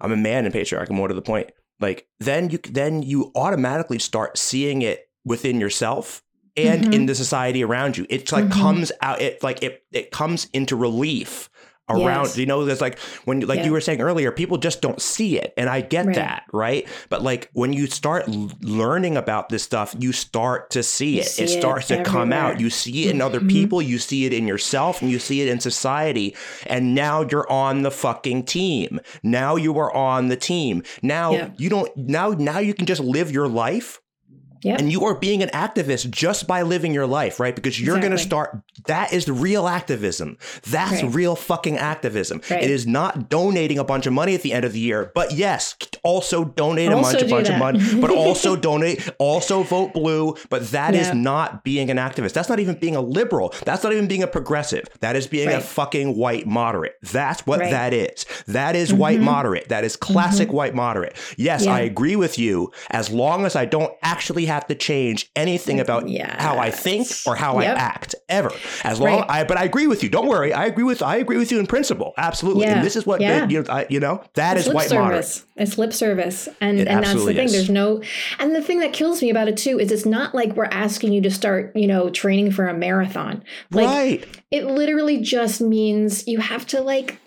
i'm 0.00 0.12
a 0.12 0.16
man 0.16 0.46
in 0.46 0.52
patriarchy 0.52 0.90
more 0.90 1.08
to 1.08 1.14
the 1.14 1.22
point 1.22 1.50
like 1.80 2.06
then 2.20 2.50
you 2.50 2.58
then 2.70 3.02
you 3.02 3.32
automatically 3.34 3.98
start 3.98 4.38
seeing 4.38 4.82
it 4.82 5.08
within 5.24 5.60
yourself 5.60 6.22
and 6.56 6.84
mm-hmm. 6.84 6.92
in 6.92 7.06
the 7.06 7.14
society 7.14 7.64
around 7.64 7.96
you 7.96 8.06
it's 8.08 8.32
like 8.32 8.44
mm-hmm. 8.44 8.60
comes 8.60 8.92
out 9.00 9.20
it 9.20 9.42
like 9.42 9.62
it 9.62 9.82
it 9.92 10.10
comes 10.10 10.46
into 10.52 10.76
relief 10.76 11.48
around 11.92 12.24
yes. 12.24 12.38
you 12.38 12.46
know 12.46 12.64
there's 12.64 12.80
like 12.80 12.98
when 13.24 13.40
like 13.40 13.58
yeah. 13.58 13.66
you 13.66 13.72
were 13.72 13.80
saying 13.80 14.00
earlier 14.00 14.30
people 14.30 14.58
just 14.58 14.80
don't 14.80 15.00
see 15.00 15.38
it 15.38 15.52
and 15.56 15.68
i 15.68 15.80
get 15.80 16.06
right. 16.06 16.16
that 16.16 16.44
right 16.52 16.88
but 17.08 17.22
like 17.22 17.48
when 17.52 17.72
you 17.72 17.86
start 17.86 18.28
learning 18.60 19.16
about 19.16 19.48
this 19.48 19.62
stuff 19.62 19.94
you 19.98 20.12
start 20.12 20.70
to 20.70 20.82
see 20.82 21.16
you 21.16 21.20
it 21.20 21.26
see 21.26 21.44
it 21.44 21.48
starts 21.48 21.90
it 21.90 21.94
to 21.94 22.00
everywhere. 22.00 22.20
come 22.20 22.32
out 22.32 22.60
you 22.60 22.70
see 22.70 23.06
it 23.06 23.14
in 23.14 23.20
other 23.20 23.38
mm-hmm. 23.38 23.48
people 23.48 23.82
you 23.82 23.98
see 23.98 24.24
it 24.24 24.32
in 24.32 24.46
yourself 24.46 25.02
and 25.02 25.10
you 25.10 25.18
see 25.18 25.40
it 25.40 25.48
in 25.48 25.60
society 25.60 26.34
and 26.66 26.94
now 26.94 27.22
you're 27.22 27.50
on 27.50 27.82
the 27.82 27.90
fucking 27.90 28.44
team 28.44 29.00
now 29.22 29.56
you 29.56 29.78
are 29.78 29.92
on 29.94 30.28
the 30.28 30.36
team 30.36 30.82
now 31.02 31.32
yeah. 31.32 31.50
you 31.56 31.68
don't 31.68 31.94
now 31.96 32.30
now 32.30 32.58
you 32.58 32.74
can 32.74 32.86
just 32.86 33.00
live 33.00 33.30
your 33.30 33.48
life 33.48 34.01
Yep. 34.62 34.78
And 34.78 34.92
you 34.92 35.04
are 35.04 35.14
being 35.14 35.42
an 35.42 35.48
activist 35.50 36.10
just 36.10 36.46
by 36.46 36.62
living 36.62 36.94
your 36.94 37.06
life, 37.06 37.40
right? 37.40 37.54
Because 37.54 37.80
you're 37.80 37.96
exactly. 37.96 38.08
going 38.08 38.18
to 38.18 38.24
start, 38.24 38.62
that 38.86 39.12
is 39.12 39.28
real 39.28 39.66
activism. 39.66 40.38
That's 40.68 41.02
right. 41.02 41.14
real 41.14 41.34
fucking 41.34 41.78
activism. 41.78 42.40
Right. 42.48 42.62
It 42.62 42.70
is 42.70 42.86
not 42.86 43.28
donating 43.28 43.78
a 43.78 43.84
bunch 43.84 44.06
of 44.06 44.12
money 44.12 44.34
at 44.34 44.42
the 44.42 44.52
end 44.52 44.64
of 44.64 44.72
the 44.72 44.80
year, 44.80 45.10
but 45.14 45.32
yes, 45.32 45.76
also 46.04 46.44
donate 46.44 46.92
also 46.92 47.18
a 47.18 47.20
bunch, 47.20 47.22
a 47.22 47.30
bunch 47.30 47.48
of 47.48 47.58
money, 47.58 48.00
but 48.00 48.10
also 48.16 48.54
donate, 48.54 49.08
also 49.18 49.62
vote 49.62 49.92
blue. 49.94 50.36
But 50.48 50.68
that 50.70 50.94
is 50.94 51.12
not 51.12 51.64
being 51.64 51.90
an 51.90 51.96
activist. 51.96 52.32
That's 52.32 52.48
not 52.48 52.60
even 52.60 52.76
being 52.76 52.96
a 52.96 53.00
liberal. 53.00 53.54
That's 53.64 53.82
not 53.82 53.92
even 53.92 54.06
being 54.06 54.22
a 54.22 54.26
progressive. 54.26 54.86
That 55.00 55.16
is 55.16 55.26
being 55.26 55.48
right. 55.48 55.58
a 55.58 55.60
fucking 55.60 56.16
white 56.16 56.46
moderate. 56.46 56.96
That's 57.02 57.46
what 57.46 57.58
that 57.58 57.92
is. 57.92 58.26
That 58.46 58.76
is 58.76 58.90
mm-hmm. 58.90 58.98
white 58.98 59.20
moderate. 59.20 59.68
That 59.68 59.84
is 59.84 59.96
classic 59.96 60.48
mm-hmm. 60.48 60.56
white 60.56 60.74
moderate. 60.74 61.16
Yes, 61.36 61.64
yeah. 61.64 61.74
I 61.74 61.80
agree 61.80 62.16
with 62.16 62.38
you. 62.38 62.72
As 62.90 63.10
long 63.10 63.44
as 63.44 63.56
I 63.56 63.64
don't 63.64 63.92
actually 64.02 64.46
have 64.52 64.66
to 64.68 64.74
change 64.74 65.30
anything 65.36 65.80
about 65.80 66.08
yes. 66.08 66.40
how 66.40 66.58
I 66.58 66.70
think 66.70 67.08
or 67.26 67.34
how 67.34 67.60
yep. 67.60 67.76
I 67.76 67.80
act 67.80 68.14
ever. 68.28 68.52
As 68.84 69.00
long 69.00 69.20
right. 69.20 69.30
I, 69.30 69.44
but 69.44 69.56
I 69.56 69.64
agree 69.64 69.86
with 69.86 70.02
you. 70.02 70.08
Don't 70.08 70.28
worry. 70.28 70.52
I 70.52 70.66
agree 70.66 70.84
with 70.84 71.02
I 71.02 71.16
agree 71.16 71.36
with 71.36 71.50
you 71.50 71.58
in 71.58 71.66
principle. 71.66 72.12
Absolutely. 72.16 72.64
Yeah. 72.64 72.76
And 72.76 72.86
this 72.86 72.96
is 72.96 73.06
what 73.06 73.20
yeah. 73.20 73.48
you 73.48 73.62
know. 73.62 73.72
I, 73.72 73.86
you 73.88 74.00
know 74.00 74.22
that 74.34 74.56
it's 74.56 74.66
is 74.66 74.74
white 74.74 74.88
service. 74.88 75.40
moderate. 75.40 75.68
It's 75.68 75.78
lip 75.78 75.92
service, 75.92 76.48
and 76.60 76.80
it 76.80 76.88
and 76.88 77.04
that's 77.04 77.24
the 77.24 77.34
thing. 77.34 77.44
Is. 77.44 77.52
There's 77.52 77.70
no, 77.70 78.02
and 78.38 78.54
the 78.54 78.62
thing 78.62 78.80
that 78.80 78.92
kills 78.92 79.22
me 79.22 79.30
about 79.30 79.48
it 79.48 79.56
too 79.56 79.78
is 79.78 79.92
it's 79.92 80.06
not 80.06 80.34
like 80.34 80.54
we're 80.56 80.64
asking 80.64 81.12
you 81.12 81.20
to 81.22 81.30
start, 81.30 81.74
you 81.76 81.86
know, 81.86 82.10
training 82.10 82.52
for 82.52 82.66
a 82.66 82.74
marathon. 82.74 83.42
Like, 83.70 83.86
right. 83.86 84.40
It 84.50 84.66
literally 84.66 85.20
just 85.20 85.60
means 85.60 86.26
you 86.26 86.40
have 86.40 86.66
to 86.68 86.80
like 86.80 87.18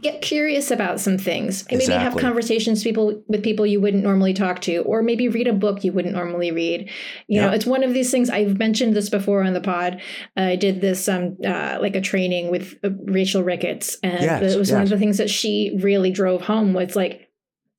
get 0.00 0.22
curious 0.22 0.70
about 0.70 1.00
some 1.00 1.18
things 1.18 1.64
maybe 1.70 1.82
exactly. 1.82 2.04
have 2.04 2.16
conversations 2.16 2.82
people 2.82 3.22
with 3.28 3.42
people 3.42 3.66
you 3.66 3.80
wouldn't 3.80 4.02
normally 4.02 4.32
talk 4.32 4.60
to 4.60 4.78
or 4.82 5.02
maybe 5.02 5.28
read 5.28 5.46
a 5.46 5.52
book 5.52 5.84
you 5.84 5.92
wouldn't 5.92 6.14
normally 6.14 6.50
read 6.50 6.88
you 7.28 7.40
yep. 7.40 7.50
know 7.50 7.54
it's 7.54 7.66
one 7.66 7.82
of 7.82 7.92
these 7.92 8.10
things 8.10 8.30
i've 8.30 8.58
mentioned 8.58 8.94
this 8.94 9.10
before 9.10 9.42
on 9.42 9.52
the 9.52 9.60
pod 9.60 10.00
uh, 10.36 10.42
i 10.42 10.56
did 10.56 10.80
this 10.80 11.08
um 11.08 11.36
uh, 11.44 11.78
like 11.80 11.96
a 11.96 12.00
training 12.00 12.50
with 12.50 12.76
uh, 12.84 12.90
rachel 13.04 13.42
ricketts 13.42 13.96
and 14.02 14.22
yes, 14.22 14.52
it 14.52 14.58
was 14.58 14.70
yes. 14.70 14.74
one 14.74 14.82
of 14.82 14.88
the 14.88 14.98
things 14.98 15.18
that 15.18 15.30
she 15.30 15.78
really 15.82 16.10
drove 16.10 16.42
home 16.42 16.72
was 16.72 16.96
like 16.96 17.30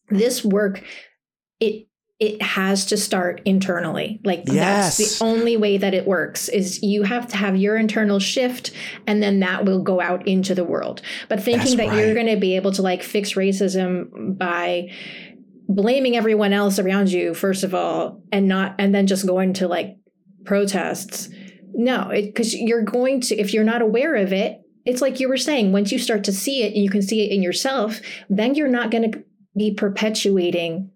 this 0.10 0.44
work 0.44 0.84
it 1.60 1.88
it 2.24 2.42
has 2.42 2.86
to 2.86 2.96
start 2.96 3.42
internally. 3.44 4.22
Like 4.24 4.44
yes. 4.46 4.98
that's 4.98 5.20
the 5.20 5.26
only 5.26 5.58
way 5.58 5.76
that 5.78 5.94
it 5.94 6.08
works 6.08 6.48
is 6.48 6.82
you 6.82 7.04
have 7.04 7.28
to 7.28 7.38
have 7.38 7.58
your 7.58 7.76
internal 7.76 8.20
shift 8.20 8.72
and 9.06 9.22
then 9.22 9.42
that 9.42 9.66
will 9.66 9.84
go 9.84 10.00
out 10.00 10.26
into 10.26 10.56
the 10.56 10.64
world. 10.64 11.02
But 11.28 11.44
thinking 11.44 11.60
that's 11.60 11.76
that 11.76 11.88
right. 11.90 11.98
you're 11.98 12.14
going 12.14 12.28
to 12.28 12.38
be 12.38 12.56
able 12.56 12.72
to 12.74 12.82
like 12.82 13.04
fix 13.04 13.34
racism 13.34 14.38
by 14.38 14.90
blaming 15.68 16.16
everyone 16.16 16.54
else 16.54 16.80
around 16.80 17.12
you 17.12 17.34
first 17.34 17.64
of 17.66 17.76
all 17.76 18.22
and 18.32 18.48
not 18.48 18.76
and 18.80 18.96
then 18.96 19.06
just 19.06 19.28
going 19.28 19.52
to 19.54 19.68
like 19.68 19.98
protests. 20.46 21.28
No, 21.74 22.08
because 22.10 22.56
you're 22.56 22.84
going 22.84 23.20
to 23.22 23.36
if 23.36 23.54
you're 23.54 23.66
not 23.66 23.82
aware 23.82 24.16
of 24.16 24.32
it, 24.32 24.62
it's 24.86 25.02
like 25.02 25.20
you 25.20 25.28
were 25.28 25.36
saying 25.36 25.74
once 25.74 25.92
you 25.92 26.00
start 26.00 26.24
to 26.24 26.32
see 26.32 26.64
it 26.64 26.74
and 26.74 26.82
you 26.82 26.90
can 26.90 27.02
see 27.02 27.26
it 27.26 27.34
in 27.34 27.44
yourself, 27.44 28.00
then 28.30 28.56
you're 28.56 28.70
not 28.70 28.92
going 28.92 29.12
to 29.12 29.24
be 29.58 29.74
perpetuating 29.74 30.90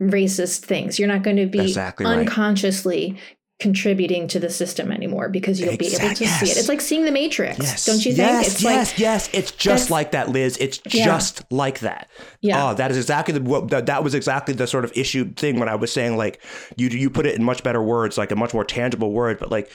racist 0.00 0.60
things. 0.60 0.98
You're 0.98 1.08
not 1.08 1.22
going 1.22 1.36
to 1.36 1.46
be 1.46 1.60
exactly 1.60 2.06
unconsciously 2.06 3.18
contributing 3.60 4.26
to 4.26 4.40
the 4.40 4.50
system 4.50 4.90
anymore 4.90 5.28
because 5.28 5.60
you'll 5.60 5.76
be 5.76 5.86
able 5.86 5.98
to 5.98 6.10
Exact- 6.10 6.40
see 6.40 6.50
it. 6.50 6.56
It's 6.56 6.68
like 6.68 6.80
seeing 6.80 7.04
the 7.04 7.12
Matrix, 7.12 7.58
Yes. 7.60 7.86
don't 7.86 8.04
you 8.04 8.12
think? 8.12 8.28
Yes, 8.28 8.46
it's 8.48 8.62
yes, 8.62 8.90
like 8.90 8.98
yes. 8.98 9.30
It's 9.32 9.52
just 9.52 9.90
like 9.90 10.10
that, 10.10 10.28
Liz. 10.30 10.56
It's 10.60 10.80
Yeah. 10.90 11.04
just 11.04 11.44
like 11.52 11.78
that. 11.80 12.08
Yeah. 12.40 12.70
Oh, 12.70 12.74
that 12.74 12.90
is 12.90 12.96
exactly 12.96 13.38
the 13.38 13.40
what 13.42 13.68
that 13.86 14.02
was 14.02 14.12
exactly 14.14 14.54
the 14.54 14.66
sort 14.66 14.84
of 14.84 14.92
issue 14.96 15.32
thing 15.34 15.60
when 15.60 15.68
I 15.68 15.76
was 15.76 15.92
saying 15.92 16.16
like 16.16 16.42
you 16.76 16.88
you 16.88 17.10
put 17.10 17.26
it 17.26 17.36
in 17.36 17.44
much 17.44 17.62
better 17.62 17.80
words, 17.82 18.18
like 18.18 18.32
a 18.32 18.36
much 18.36 18.52
more 18.52 18.64
tangible 18.64 19.12
word, 19.12 19.38
but 19.38 19.52
like 19.52 19.70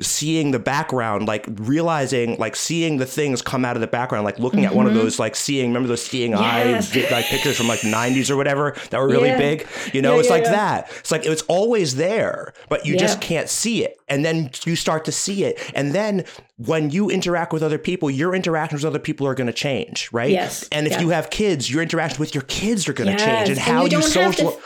seeing 0.00 0.50
the 0.50 0.58
background, 0.58 1.26
like 1.26 1.46
realizing, 1.54 2.36
like 2.38 2.54
seeing 2.54 2.98
the 2.98 3.06
things 3.06 3.40
come 3.40 3.64
out 3.64 3.76
of 3.76 3.80
the 3.80 3.86
background, 3.86 4.24
like 4.26 4.38
looking 4.38 4.66
at 4.66 4.74
one 4.74 4.86
of 4.86 4.92
Mhm. 4.92 4.96
those, 4.96 5.18
like 5.18 5.34
seeing, 5.34 5.68
remember 5.68 5.88
those 5.88 6.04
seeing 6.04 6.32
Yes. 6.32 6.40
eyes, 6.40 6.88
vi- 6.90 7.08
like 7.10 7.24
pictures 7.26 7.56
from 7.56 7.66
like 7.66 7.80
the 7.80 7.88
90s 7.88 8.30
or 8.30 8.36
whatever 8.36 8.74
that 8.90 9.00
were 9.00 9.08
really 9.08 9.30
Yeah. 9.30 9.38
big. 9.38 9.66
You 9.94 10.02
know, 10.02 10.14
Yeah, 10.14 10.18
it's 10.20 10.28
yeah, 10.28 10.34
like 10.34 10.44
that. 10.44 10.90
It's 10.98 11.10
like 11.10 11.24
it's 11.24 11.42
always 11.48 11.94
there, 11.96 12.52
but 12.68 12.84
you 12.84 12.98
just 12.98 13.22
can't 13.22 13.48
see 13.48 13.84
it. 13.84 13.96
And 14.08 14.22
then 14.22 14.50
you 14.66 14.76
start 14.76 15.06
to 15.06 15.12
see 15.12 15.44
it. 15.44 15.58
And 15.74 15.94
then 15.94 16.24
when 16.58 16.90
you 16.90 17.08
interact 17.08 17.54
with 17.54 17.62
other 17.62 17.78
people, 17.78 18.10
your 18.10 18.34
interactions 18.34 18.84
with 18.84 18.90
other 18.92 18.98
people 18.98 19.26
are 19.26 19.34
going 19.34 19.46
to 19.46 19.52
change, 19.52 20.10
right? 20.12 20.30
Yes. 20.30 20.66
And 20.72 20.86
if 20.86 21.00
you 21.00 21.08
have 21.08 21.30
kids, 21.30 21.70
your 21.70 21.80
interactions 21.82 22.18
with 22.18 22.34
your 22.34 22.42
kids 22.44 22.86
are 22.86 22.92
going 22.92 23.16
to 23.16 23.22
Yes. 23.22 23.24
change, 23.24 23.48
and 23.48 23.58
And 23.58 23.66
how 23.66 23.78
you 23.78 23.84
you, 23.84 23.88
don't 23.90 24.02
have 24.02 24.36
to- 24.36 24.42
social. 24.42 24.60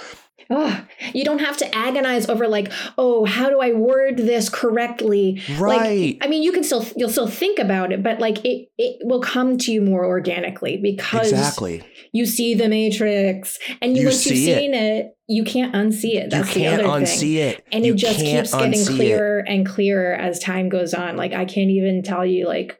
Oh, 0.49 0.85
you 1.13 1.25
don't 1.25 1.39
have 1.41 1.57
to 1.59 1.75
agonize 1.77 2.29
over 2.29 2.49
like, 2.49 2.73
oh, 2.99 3.25
how 3.25 3.49
do 3.51 3.61
I 3.61 3.73
word 3.73 4.17
this 4.17 4.49
correctly? 4.49 5.41
Right. 5.59 6.17
Like, 6.17 6.19
I 6.23 6.29
mean, 6.29 6.43
you 6.43 6.51
can 6.53 6.65
still 6.65 6.85
you'll 6.97 7.09
still 7.11 7.29
think 7.29 7.59
about 7.59 7.93
it, 7.93 8.03
but 8.03 8.19
like 8.21 8.45
it 8.45 8.69
it 8.79 8.99
will 9.05 9.21
come 9.21 9.59
to 9.59 9.73
you 9.73 9.81
more 9.83 10.05
organically 10.05 10.77
because 10.77 11.31
Exactly. 11.31 11.83
you 12.13 12.27
see 12.27 12.55
the 12.55 12.69
matrix, 12.69 13.59
and 13.81 13.95
you, 13.97 14.03
You 14.03 14.07
once 14.09 14.27
you've 14.27 14.37
see 14.39 14.51
it. 14.51 14.59
seen 14.59 14.75
it, 14.75 15.17
you 15.29 15.45
can't 15.45 15.73
unsee 15.75 16.15
it. 16.17 16.31
That's 16.31 16.49
you 16.57 16.63
can't 16.63 16.83
the 16.83 16.89
other 16.89 17.05
unsee 17.05 17.19
thing. 17.21 17.35
it. 17.37 17.65
And 17.71 17.87
you 17.87 17.95
it 17.95 17.97
just 17.99 18.19
keeps 18.19 18.53
getting 18.53 18.73
unsee 18.73 18.91
it. 18.93 18.97
clearer 18.97 19.39
and 19.41 19.65
clearer 19.67 20.15
as 20.15 20.39
time 20.41 20.69
goes 20.69 20.95
on. 20.95 21.17
Like 21.17 21.33
I 21.33 21.45
can't 21.45 21.71
even 21.71 22.03
tell 22.03 22.27
you 22.27 22.49
like 22.49 22.77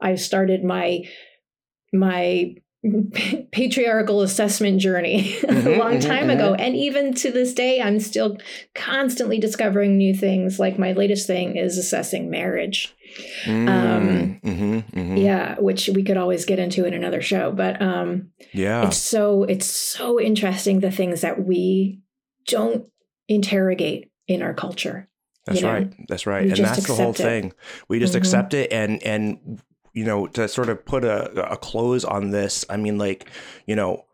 I've 0.00 0.20
started 0.20 0.64
my 0.64 1.02
my 1.92 2.54
patriarchal 3.52 4.22
assessment 4.22 4.80
journey 4.80 5.36
a 5.48 5.52
Mhm, 5.52 5.78
long 5.78 5.98
mhm, 5.98 6.00
time 6.00 6.30
ago 6.30 6.54
and 6.54 6.74
even 6.74 7.14
to 7.14 7.30
this 7.30 7.54
day 7.54 7.80
i'm 7.80 8.00
still 8.00 8.36
constantly 8.74 9.38
discovering 9.38 9.96
new 9.96 10.14
things 10.14 10.58
like 10.58 10.78
my 10.78 10.92
latest 10.92 11.26
thing 11.26 11.56
is 11.56 11.78
assessing 11.78 12.28
marriage 12.30 12.92
Um, 13.46 14.40
Mm, 14.42 14.42
mhm, 14.42 14.84
mhm. 14.92 15.22
yeah 15.22 15.60
which 15.60 15.88
we 15.94 16.02
could 16.02 16.16
always 16.16 16.44
get 16.44 16.58
into 16.58 16.84
in 16.84 16.94
another 16.94 17.22
show 17.22 17.52
but 17.52 17.80
um 17.80 18.30
Yeah. 18.52 18.86
it's 18.88 18.98
so 18.98 19.44
it's 19.44 19.66
so 19.66 20.20
interesting 20.20 20.80
the 20.80 20.90
things 20.90 21.20
that 21.20 21.44
we 21.44 22.00
don't 22.46 22.88
interrogate 23.28 24.10
in 24.26 24.42
our 24.42 24.54
culture 24.54 25.08
That's 25.46 25.60
you 25.60 25.66
know, 25.66 25.72
right. 25.72 25.92
That's 26.08 26.26
right. 26.26 26.48
And 26.48 26.64
that's 26.64 26.86
the 26.86 26.94
whole 26.94 27.10
it. 27.10 27.16
thing. 27.16 27.52
We 27.88 27.98
just 27.98 28.14
Mhm. 28.14 28.18
accept 28.18 28.54
it 28.54 28.72
and 28.72 29.02
and 29.02 29.60
you 29.92 30.04
know, 30.04 30.26
to 30.28 30.48
sort 30.48 30.68
of 30.68 30.84
put 30.84 31.04
a 31.04 31.50
a 31.52 31.56
close 31.56 32.04
on 32.04 32.30
this, 32.30 32.64
I 32.70 32.76
mean 32.76 32.98
like, 32.98 33.28
you 33.66 33.76
know, 33.76 34.04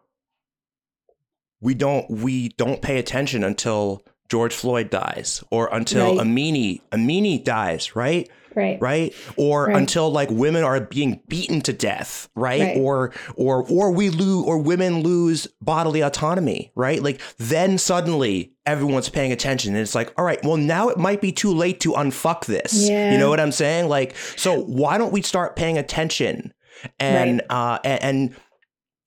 we 1.61 1.75
don't 1.75 2.09
we 2.11 2.51
don't 2.51 2.83
pay 2.83 2.99
attention 2.99 3.43
until 3.45 4.03
George 4.29 4.55
Floyd 4.55 4.91
dies 4.91 5.43
or 5.51 5.69
until 5.73 6.17
Right. 6.17 6.27
Amini 6.27 6.81
Amini 6.93 7.43
dies, 7.43 7.95
right? 7.97 8.29
right 8.55 8.81
right 8.81 9.15
or 9.37 9.67
Right. 9.67 9.77
until 9.77 10.11
like 10.11 10.31
women 10.31 10.65
are 10.65 10.81
being 10.81 11.21
beaten 11.29 11.61
to 11.61 11.73
death 11.73 12.29
right? 12.35 12.61
Right. 12.63 12.77
or 12.79 13.13
or 13.37 13.63
or 13.69 13.91
we 13.93 14.09
lose 14.09 14.47
or 14.47 14.57
women 14.59 15.03
lose 15.03 15.47
bodily 15.61 16.01
autonomy 16.01 16.73
right 16.75 17.01
like 17.03 17.21
then 17.37 17.77
suddenly 17.77 18.55
everyone's 18.69 19.09
paying 19.09 19.33
attention 19.33 19.73
and 19.75 19.81
it's 19.83 19.95
like 19.95 20.13
all 20.19 20.25
right 20.25 20.39
well 20.45 20.57
now 20.59 20.89
it 20.91 20.99
might 20.99 21.21
be 21.21 21.33
too 21.33 21.53
late 21.53 21.81
to 21.81 21.93
unfuck 21.95 22.45
this 22.45 22.89
Yeah. 22.89 23.13
you 23.13 23.19
know 23.19 23.31
what 23.31 23.41
i'm 23.41 23.53
saying 23.53 23.89
like 23.89 24.15
so 24.37 24.61
why 24.63 24.99
don't 24.99 25.13
we 25.13 25.23
start 25.23 25.57
paying 25.57 25.79
attention 25.79 26.53
and 27.01 27.43
uh 27.51 27.79
and, 27.85 28.03
and 28.03 28.37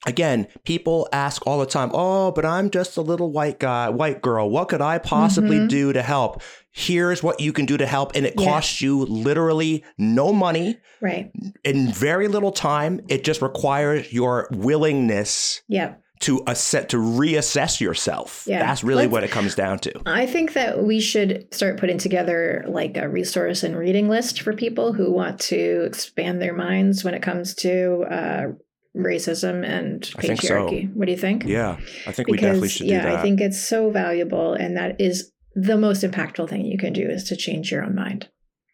Again, 0.08 0.48
people 0.64 1.08
ask 1.14 1.46
all 1.46 1.60
the 1.60 1.68
time, 1.68 1.92
"Oh, 1.94 2.32
but 2.32 2.44
I'm 2.44 2.72
just 2.72 2.98
a 2.98 3.02
little 3.02 3.32
white 3.32 3.60
guy, 3.60 3.88
white 3.90 4.20
girl. 4.24 4.50
What 4.50 4.70
could 4.70 4.82
I 4.82 4.98
possibly 4.98 5.60
Mhm. 5.60 5.70
do 5.70 5.94
to 5.94 6.02
help?" 6.02 6.42
Here's 6.72 7.22
what 7.22 7.40
you 7.40 7.54
can 7.54 7.68
do 7.68 7.78
to 7.78 7.86
help, 7.86 8.16
and 8.16 8.26
it 8.26 8.34
Yeah. 8.36 8.46
costs 8.48 8.82
you 8.82 9.06
literally 9.06 9.84
no 10.00 10.34
money 10.34 10.78
right 11.02 11.30
in 11.64 11.92
very 11.92 12.28
little 12.28 12.52
time. 12.52 13.02
It 13.10 13.24
just 13.24 13.44
requires 13.44 14.12
your 14.12 14.48
willingness 14.52 15.62
yeah 15.68 15.94
to 16.22 16.44
assess, 16.48 16.86
to 16.88 16.98
reassess 16.98 17.80
yourself. 17.80 18.46
Yeah. 18.48 18.60
That's 18.60 18.84
really 18.84 19.04
Let's- 19.04 19.12
what 19.12 19.24
it 19.24 19.32
comes 19.32 19.56
down 19.56 19.80
to. 19.80 20.02
I 20.06 20.26
think 20.26 20.54
that 20.54 20.84
we 20.84 21.00
should 21.00 21.48
start 21.54 21.80
putting 21.80 21.98
together 21.98 22.64
like 22.68 22.98
a 22.98 23.10
resource 23.10 23.64
and 23.64 23.76
reading 23.76 24.10
list 24.10 24.42
for 24.42 24.54
people 24.54 24.94
who 24.94 25.12
want 25.12 25.40
to 25.42 25.84
expand 25.84 26.42
their 26.42 26.54
minds 26.54 27.04
when 27.04 27.14
it 27.14 27.22
comes 27.22 27.56
to 27.56 28.04
uh, 28.10 28.48
racism 28.96 29.66
and 29.66 30.06
think 30.06 30.42
so. 30.42 30.68
patriarchy. 30.68 30.94
What 30.94 31.06
do 31.06 31.12
you 31.12 31.18
think? 31.18 31.46
Yeah, 31.46 31.78
I 32.06 32.12
think 32.12 32.30
we 32.30 32.38
definitely 32.38 32.70
should 32.70 32.88
do 32.88 32.94
yeah. 32.94 33.18
I 33.18 33.22
think 33.22 33.42
it's 33.42 33.60
so 33.60 33.90
valuable, 33.90 34.54
and 34.54 34.78
that 34.78 35.00
is 35.00 35.32
the 35.56 35.78
most 35.78 36.04
impactful 36.04 36.50
thing 36.50 36.66
you 36.66 36.78
can 36.78 36.94
do 36.94 37.08
is 37.10 37.24
to 37.26 37.36
change 37.36 37.72
your 37.72 37.84
own 37.84 37.96
mind. 37.96 38.30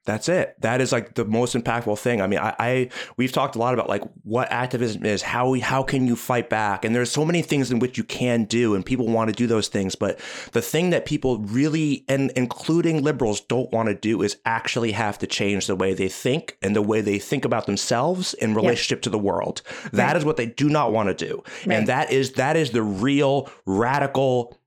That's 0.08 0.30
it. 0.30 0.56
That 0.62 0.80
is 0.80 0.92
like 0.94 1.16
the 1.16 1.26
most 1.26 1.54
impactful 1.54 2.00
thing. 2.00 2.22
I 2.22 2.28
mean, 2.28 2.40
I, 2.40 2.56
I 2.58 2.90
we've 3.18 3.32
talked 3.34 3.56
a 3.56 3.60
lot 3.60 3.74
about 3.74 3.90
like 3.90 4.04
what 4.24 4.50
activism 4.52 5.06
is, 5.06 5.22
how 5.22 5.50
we, 5.50 5.60
how 5.60 5.84
can 5.84 6.08
you 6.08 6.16
fight 6.16 6.50
back, 6.50 6.86
and 6.86 6.96
there's 6.96 7.12
so 7.12 7.26
many 7.26 7.42
things 7.42 7.70
in 7.72 7.80
which 7.80 7.98
you 7.98 8.06
can 8.06 8.46
do, 8.46 8.74
and 8.74 8.86
people 8.86 9.06
want 9.08 9.30
to 9.30 9.36
do 9.36 9.48
those 9.48 9.68
things. 9.68 9.96
But 9.96 10.20
the 10.54 10.62
thing 10.62 10.92
that 10.92 11.06
people 11.06 11.40
really, 11.40 12.06
and 12.08 12.32
including 12.38 13.04
liberals, 13.04 13.42
don't 13.42 13.70
want 13.74 13.90
to 13.90 13.96
do 13.96 14.22
is 14.22 14.38
actually 14.46 14.94
have 14.94 15.20
to 15.20 15.28
change 15.28 15.68
the 15.68 15.76
way 15.76 15.94
they 15.94 16.08
think 16.10 16.58
and 16.62 16.74
the 16.74 16.82
way 16.82 17.02
they 17.02 17.20
think 17.20 17.44
about 17.44 17.66
themselves 17.66 18.34
in 18.36 18.56
relationship 18.56 19.02
to 19.02 19.10
the 19.10 19.20
world. 19.20 19.62
That 19.92 20.16
is 20.16 20.24
Right. 20.24 20.28
what 20.28 20.38
they 20.38 20.46
do 20.46 20.70
not 20.70 20.94
want 20.94 21.10
to 21.10 21.26
do, 21.28 21.44
Right. 21.66 21.76
and 21.76 21.88
that 21.88 22.12
is 22.14 22.32
that 22.34 22.56
is 22.56 22.72
the 22.72 22.82
real 22.82 23.50
radical 23.66 24.58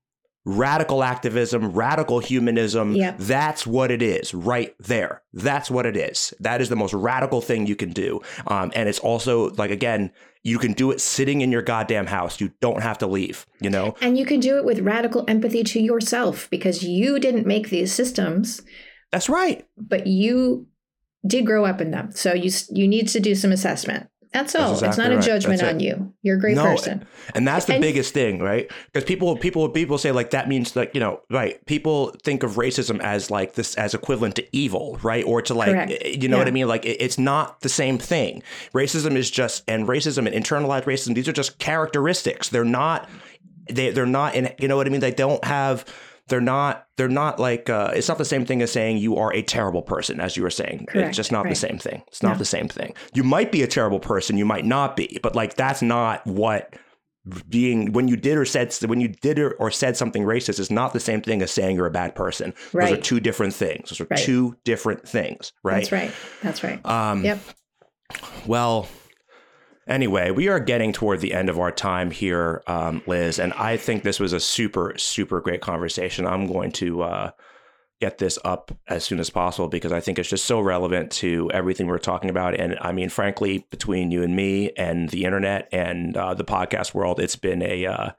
radical 0.45 1.03
activism, 1.03 1.71
radical 1.71 2.19
humanism. 2.19 2.95
Yep. 2.95 3.17
That's 3.19 3.67
what 3.67 3.91
it 3.91 4.01
is 4.01 4.33
right 4.33 4.73
there. 4.79 5.21
That's 5.33 5.69
what 5.69 5.85
it 5.85 5.95
is. 5.95 6.33
That 6.39 6.61
is 6.61 6.69
the 6.69 6.75
most 6.75 6.93
radical 6.93 7.41
thing 7.41 7.67
you 7.67 7.75
can 7.75 7.91
do. 7.91 8.21
Um, 8.47 8.71
and 8.75 8.89
it's 8.89 8.99
also 8.99 9.51
like, 9.51 9.71
again, 9.71 10.11
you 10.43 10.57
can 10.57 10.73
do 10.73 10.89
it 10.89 10.99
sitting 10.99 11.41
in 11.41 11.51
your 11.51 11.61
goddamn 11.61 12.07
house. 12.07 12.41
You 12.41 12.51
don't 12.59 12.81
have 12.81 12.97
to 12.99 13.07
leave, 13.07 13.45
you 13.59 13.69
know? 13.69 13.95
And 14.01 14.17
you 14.17 14.25
can 14.25 14.39
do 14.39 14.57
it 14.57 14.65
with 14.65 14.79
radical 14.79 15.23
empathy 15.27 15.63
to 15.65 15.79
yourself 15.79 16.49
because 16.49 16.83
you 16.83 17.19
didn't 17.19 17.45
make 17.45 17.69
these 17.69 17.93
systems, 17.93 18.61
That's 19.11 19.29
right. 19.29 19.67
but 19.77 20.07
you 20.07 20.67
did 21.25 21.45
grow 21.45 21.65
up 21.65 21.79
in 21.81 21.91
them. 21.91 22.11
So 22.11 22.33
you 22.33 22.49
you 22.71 22.87
need 22.87 23.07
to 23.09 23.19
do 23.19 23.35
some 23.35 23.51
assessment. 23.51 24.07
That's 24.33 24.55
all. 24.55 24.71
it's 24.71 24.81
exactly 24.81 25.15
not 25.15 25.23
a 25.23 25.27
judgment 25.27 25.59
That's 25.59 25.73
on 25.73 25.79
you. 25.81 26.13
You're 26.21 26.37
a 26.37 26.39
great 26.39 26.55
No, 26.55 26.63
person. 26.63 27.05
And 27.35 27.45
that's 27.45 27.65
the 27.65 27.73
And- 27.73 27.81
biggest 27.81 28.13
thing, 28.13 28.39
right? 28.39 28.71
Because 28.91 29.03
people, 29.05 29.35
people, 29.37 29.67
people 29.69 29.97
say 29.97 30.11
like 30.13 30.29
that 30.31 30.47
means 30.47 30.73
like 30.75 30.91
you 30.93 30.99
know, 31.01 31.19
right? 31.29 31.63
People 31.65 32.15
think 32.23 32.43
of 32.43 32.51
racism 32.53 32.99
as 33.01 33.29
like 33.29 33.55
this 33.55 33.75
as 33.75 33.93
equivalent 33.93 34.35
to 34.35 34.45
evil, 34.55 34.97
right? 35.03 35.25
Or 35.25 35.41
to 35.41 35.53
like, 35.53 35.71
Correct. 35.71 36.05
you 36.05 36.29
know 36.29 36.37
what 36.37 36.47
I 36.47 36.51
mean? 36.51 36.67
Like 36.69 36.85
it- 36.85 37.01
it's 37.01 37.17
not 37.17 37.59
the 37.61 37.69
same 37.69 37.97
thing. 37.97 38.41
Racism 38.73 39.15
is 39.17 39.29
just, 39.29 39.63
and 39.67 39.87
racism 39.87 40.25
and 40.31 40.33
internalized 40.45 40.85
racism, 40.85 41.13
these 41.15 41.27
are 41.27 41.33
just 41.33 41.59
characteristics. 41.59 42.47
They're 42.49 42.63
not, 42.63 43.09
they 43.69 43.91
they're 43.91 44.05
not 44.05 44.35
in, 44.35 44.53
you 44.59 44.67
know 44.67 44.77
what 44.77 44.87
I 44.87 44.89
mean? 44.91 45.01
They 45.01 45.11
don't 45.11 45.43
have. 45.43 45.83
They're 46.31 46.41
not. 46.41 46.87
They're 46.97 47.07
not 47.09 47.39
like. 47.39 47.69
Uh, 47.69 47.91
it's 47.93 48.07
not 48.07 48.17
the 48.17 48.25
same 48.25 48.45
thing 48.45 48.61
as 48.63 48.71
saying 48.71 48.97
you 48.97 49.17
are 49.17 49.31
a 49.33 49.41
terrible 49.43 49.81
person, 49.83 50.19
as 50.19 50.35
you 50.35 50.43
were 50.43 50.49
saying. 50.49 50.87
Correct, 50.89 51.09
It's 51.09 51.17
just 51.17 51.31
not 51.31 51.47
the 51.47 51.53
same 51.55 51.77
thing. 51.77 52.01
It's 52.07 52.23
not 52.23 52.31
No. 52.33 52.37
the 52.39 52.45
same 52.45 52.67
thing. 52.69 52.95
You 53.13 53.23
might 53.23 53.51
be 53.51 53.61
a 53.61 53.67
terrible 53.67 53.99
person. 53.99 54.37
You 54.37 54.45
might 54.45 54.65
not 54.65 54.95
be. 54.95 55.19
But 55.21 55.35
like 55.35 55.55
that's 55.55 55.81
not 55.83 56.25
what 56.25 56.73
being 57.49 57.91
when 57.93 58.07
you 58.07 58.15
did 58.15 58.37
or 58.37 58.45
said 58.45 58.73
when 58.85 58.99
you 58.99 59.09
did 59.09 59.37
or, 59.37 59.51
or 59.59 59.69
said 59.69 59.95
something 59.95 60.23
racist 60.23 60.59
is 60.59 60.71
not 60.71 60.93
the 60.93 60.99
same 60.99 61.21
thing 61.21 61.41
as 61.43 61.51
saying 61.51 61.75
you're 61.75 61.85
a 61.85 61.91
bad 61.91 62.15
person. 62.15 62.53
right. 62.73 62.89
Those 62.89 62.97
are 62.97 63.01
two 63.01 63.19
different 63.19 63.53
things. 63.53 63.89
Those 63.89 64.01
are 64.01 64.07
Right. 64.09 64.19
two 64.19 64.55
different 64.63 65.07
things, 65.07 65.53
right? 65.63 65.75
That's 65.81 65.91
right. 65.91 66.11
That's 66.41 66.63
right. 66.63 66.83
Um, 66.85 67.23
Yep. 67.25 67.39
Well, 68.47 68.87
anyway, 69.91 70.31
we 70.31 70.47
are 70.47 70.59
getting 70.59 70.93
toward 70.93 71.21
the 71.21 71.33
end 71.33 71.49
of 71.49 71.59
our 71.59 71.71
time 71.71 72.09
here, 72.11 72.63
um, 72.67 73.01
Liz, 73.05 73.37
and 73.39 73.53
I 73.53 73.77
think 73.77 74.03
this 74.03 74.19
was 74.19 74.33
a 74.33 74.39
super, 74.39 74.93
super 74.97 75.41
great 75.41 75.61
conversation. 75.61 76.25
I'm 76.25 76.47
going 76.47 76.71
to 76.73 77.03
uh, 77.03 77.31
get 77.99 78.17
this 78.17 78.39
up 78.43 78.71
as 78.87 79.03
soon 79.03 79.19
as 79.19 79.29
possible 79.29 79.67
because 79.67 79.91
I 79.91 79.99
think 79.99 80.17
it's 80.17 80.29
just 80.29 80.45
so 80.45 80.59
relevant 80.59 81.11
to 81.13 81.51
everything 81.53 81.87
we're 81.87 81.99
talking 81.99 82.29
about. 82.29 82.55
And 82.55 82.77
I 82.81 82.91
mean, 82.91 83.09
frankly, 83.09 83.67
between 83.69 84.09
you 84.09 84.23
and 84.23 84.35
me 84.35 84.71
and 84.77 85.09
the 85.09 85.25
internet 85.25 85.69
and 85.71 86.17
uh, 86.17 86.33
the 86.33 86.45
podcast 86.45 86.93
world, 86.95 87.19
it's 87.19 87.35
been 87.35 87.61
a 87.61 87.85
uh, 87.85 88.09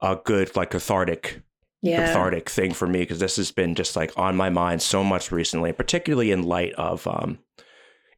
a 0.00 0.16
good, 0.24 0.54
like, 0.56 0.70
cathartic 0.70 1.40
Yeah. 1.80 2.02
cathartic 2.02 2.48
thing 2.50 2.72
for 2.74 2.88
me 2.88 3.00
because 3.00 3.20
this 3.20 3.36
has 3.36 3.52
been 3.52 3.74
just 3.74 3.94
like 3.94 4.10
on 4.16 4.36
my 4.36 4.50
mind 4.50 4.82
so 4.82 5.04
much 5.04 5.30
recently, 5.30 5.72
particularly 5.72 6.30
in 6.32 6.42
light 6.42 6.72
of 6.74 7.06
um, 7.06 7.38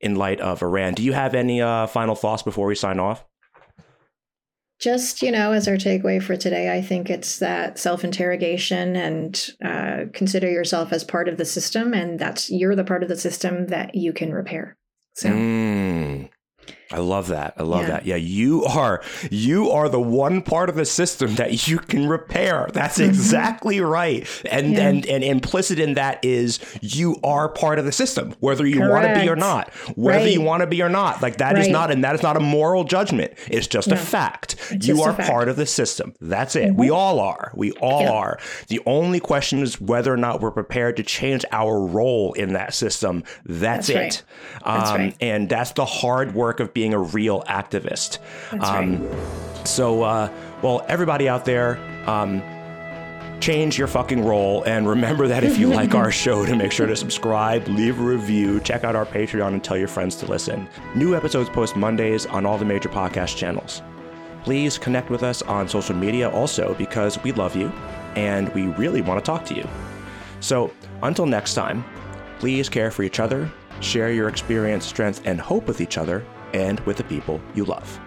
in 0.00 0.16
light 0.16 0.40
of 0.40 0.62
Iran. 0.62 0.94
Do 0.94 1.02
you 1.02 1.12
have 1.12 1.34
any 1.34 1.60
uh, 1.60 1.86
final 1.86 2.14
thoughts 2.14 2.42
before 2.42 2.66
we 2.66 2.74
sign 2.74 2.98
off? 2.98 3.24
just 4.78 5.22
you 5.22 5.30
know 5.30 5.52
as 5.52 5.66
our 5.66 5.76
takeaway 5.76 6.22
for 6.22 6.36
today 6.36 6.76
i 6.76 6.82
think 6.82 7.08
it's 7.08 7.38
that 7.38 7.78
self-interrogation 7.78 8.94
and 8.94 9.50
uh, 9.64 10.04
consider 10.12 10.50
yourself 10.50 10.92
as 10.92 11.02
part 11.02 11.28
of 11.28 11.38
the 11.38 11.44
system 11.44 11.94
and 11.94 12.18
that's 12.18 12.50
you're 12.50 12.76
the 12.76 12.84
part 12.84 13.02
of 13.02 13.08
the 13.08 13.16
system 13.16 13.68
that 13.68 13.94
you 13.94 14.12
can 14.12 14.32
repair 14.32 14.76
so 15.14 15.30
Mm. 15.30 16.28
I 16.92 16.98
love 16.98 17.28
that. 17.28 17.54
I 17.56 17.64
love 17.64 17.82
yeah. 17.82 17.88
that. 17.88 18.06
Yeah, 18.06 18.14
you 18.14 18.64
are 18.64 19.02
you 19.28 19.70
are 19.70 19.88
the 19.88 20.00
one 20.00 20.40
part 20.40 20.68
of 20.68 20.76
the 20.76 20.84
system 20.84 21.34
that 21.34 21.66
you 21.66 21.78
can 21.78 22.08
repair. 22.08 22.68
That's 22.72 22.98
mm-hmm. 22.98 23.08
exactly 23.08 23.80
right. 23.80 24.28
And 24.48 24.74
yeah. 24.74 24.88
and 24.88 25.06
and 25.06 25.24
implicit 25.24 25.80
in 25.80 25.94
that 25.94 26.24
is 26.24 26.60
you 26.80 27.16
are 27.24 27.48
part 27.48 27.80
of 27.80 27.86
the 27.86 27.92
system, 27.92 28.36
whether 28.38 28.64
you 28.64 28.80
want 28.80 29.04
to 29.04 29.20
be 29.20 29.28
or 29.28 29.34
not. 29.34 29.72
Whether 29.96 30.26
right. 30.26 30.32
you 30.32 30.40
want 30.40 30.60
to 30.60 30.68
be 30.68 30.80
or 30.80 30.88
not. 30.88 31.22
Like 31.22 31.38
that 31.38 31.54
right. 31.54 31.62
is 31.62 31.68
not 31.68 31.90
and 31.90 32.04
that 32.04 32.14
is 32.14 32.22
not 32.22 32.36
a 32.36 32.40
moral 32.40 32.84
judgment. 32.84 33.32
It's 33.48 33.66
just 33.66 33.88
no. 33.88 33.94
a 33.94 33.98
fact. 33.98 34.54
It's 34.70 34.86
you 34.86 35.02
are 35.02 35.12
part 35.12 35.48
of 35.48 35.56
the 35.56 35.66
system. 35.66 36.14
That's 36.20 36.54
it. 36.54 36.68
Mm-hmm. 36.68 36.80
We 36.80 36.90
all 36.90 37.18
are. 37.18 37.50
We 37.56 37.72
all 37.72 38.02
yeah. 38.02 38.12
are. 38.12 38.38
The 38.68 38.80
only 38.86 39.18
question 39.18 39.60
is 39.60 39.80
whether 39.80 40.14
or 40.14 40.16
not 40.16 40.40
we're 40.40 40.52
prepared 40.52 40.96
to 40.98 41.02
change 41.02 41.44
our 41.50 41.80
role 41.84 42.32
in 42.34 42.52
that 42.52 42.74
system. 42.74 43.24
That's, 43.44 43.88
that's 43.88 43.88
it. 43.88 43.94
Right. 43.96 44.22
Um, 44.62 44.78
that's 44.78 44.90
right. 44.92 45.16
and 45.20 45.48
that's 45.48 45.72
the 45.72 45.84
hard 45.84 46.34
work 46.34 46.60
of 46.60 46.75
being 46.76 46.92
a 46.92 46.98
real 46.98 47.42
activist. 47.44 48.18
Um, 48.60 49.02
right. 49.02 49.66
So, 49.66 50.02
uh, 50.02 50.30
well, 50.60 50.84
everybody 50.88 51.26
out 51.26 51.46
there, 51.46 51.78
um, 52.06 52.42
change 53.40 53.78
your 53.78 53.88
fucking 53.88 54.22
role. 54.22 54.62
And 54.64 54.86
remember 54.86 55.26
that 55.26 55.42
if 55.42 55.56
you 55.56 55.68
like 55.68 55.94
our 55.94 56.12
show, 56.24 56.44
to 56.44 56.54
make 56.54 56.72
sure 56.72 56.86
to 56.86 56.94
subscribe, 56.94 57.66
leave 57.66 57.98
a 57.98 58.02
review, 58.02 58.60
check 58.60 58.84
out 58.84 58.94
our 58.94 59.06
Patreon, 59.06 59.54
and 59.54 59.64
tell 59.64 59.78
your 59.78 59.88
friends 59.88 60.16
to 60.16 60.26
listen. 60.26 60.68
New 60.94 61.16
episodes 61.16 61.48
post 61.48 61.76
Mondays 61.76 62.26
on 62.26 62.44
all 62.44 62.58
the 62.58 62.66
major 62.66 62.90
podcast 62.90 63.38
channels. 63.38 63.80
Please 64.44 64.76
connect 64.76 65.08
with 65.08 65.22
us 65.22 65.40
on 65.40 65.66
social 65.66 65.96
media 65.96 66.28
also 66.28 66.74
because 66.74 67.18
we 67.22 67.32
love 67.32 67.56
you 67.56 67.72
and 68.16 68.50
we 68.50 68.66
really 68.66 69.00
want 69.00 69.18
to 69.18 69.24
talk 69.24 69.46
to 69.46 69.54
you. 69.54 69.66
So 70.40 70.70
until 71.02 71.24
next 71.24 71.54
time, 71.54 71.86
please 72.38 72.68
care 72.68 72.90
for 72.90 73.02
each 73.02 73.18
other, 73.18 73.50
share 73.80 74.12
your 74.12 74.28
experience, 74.28 74.84
strength, 74.84 75.22
and 75.24 75.40
hope 75.40 75.66
with 75.66 75.80
each 75.80 75.96
other, 75.96 76.22
and 76.52 76.80
with 76.80 76.96
the 76.96 77.04
people 77.04 77.40
you 77.54 77.64
love. 77.64 78.00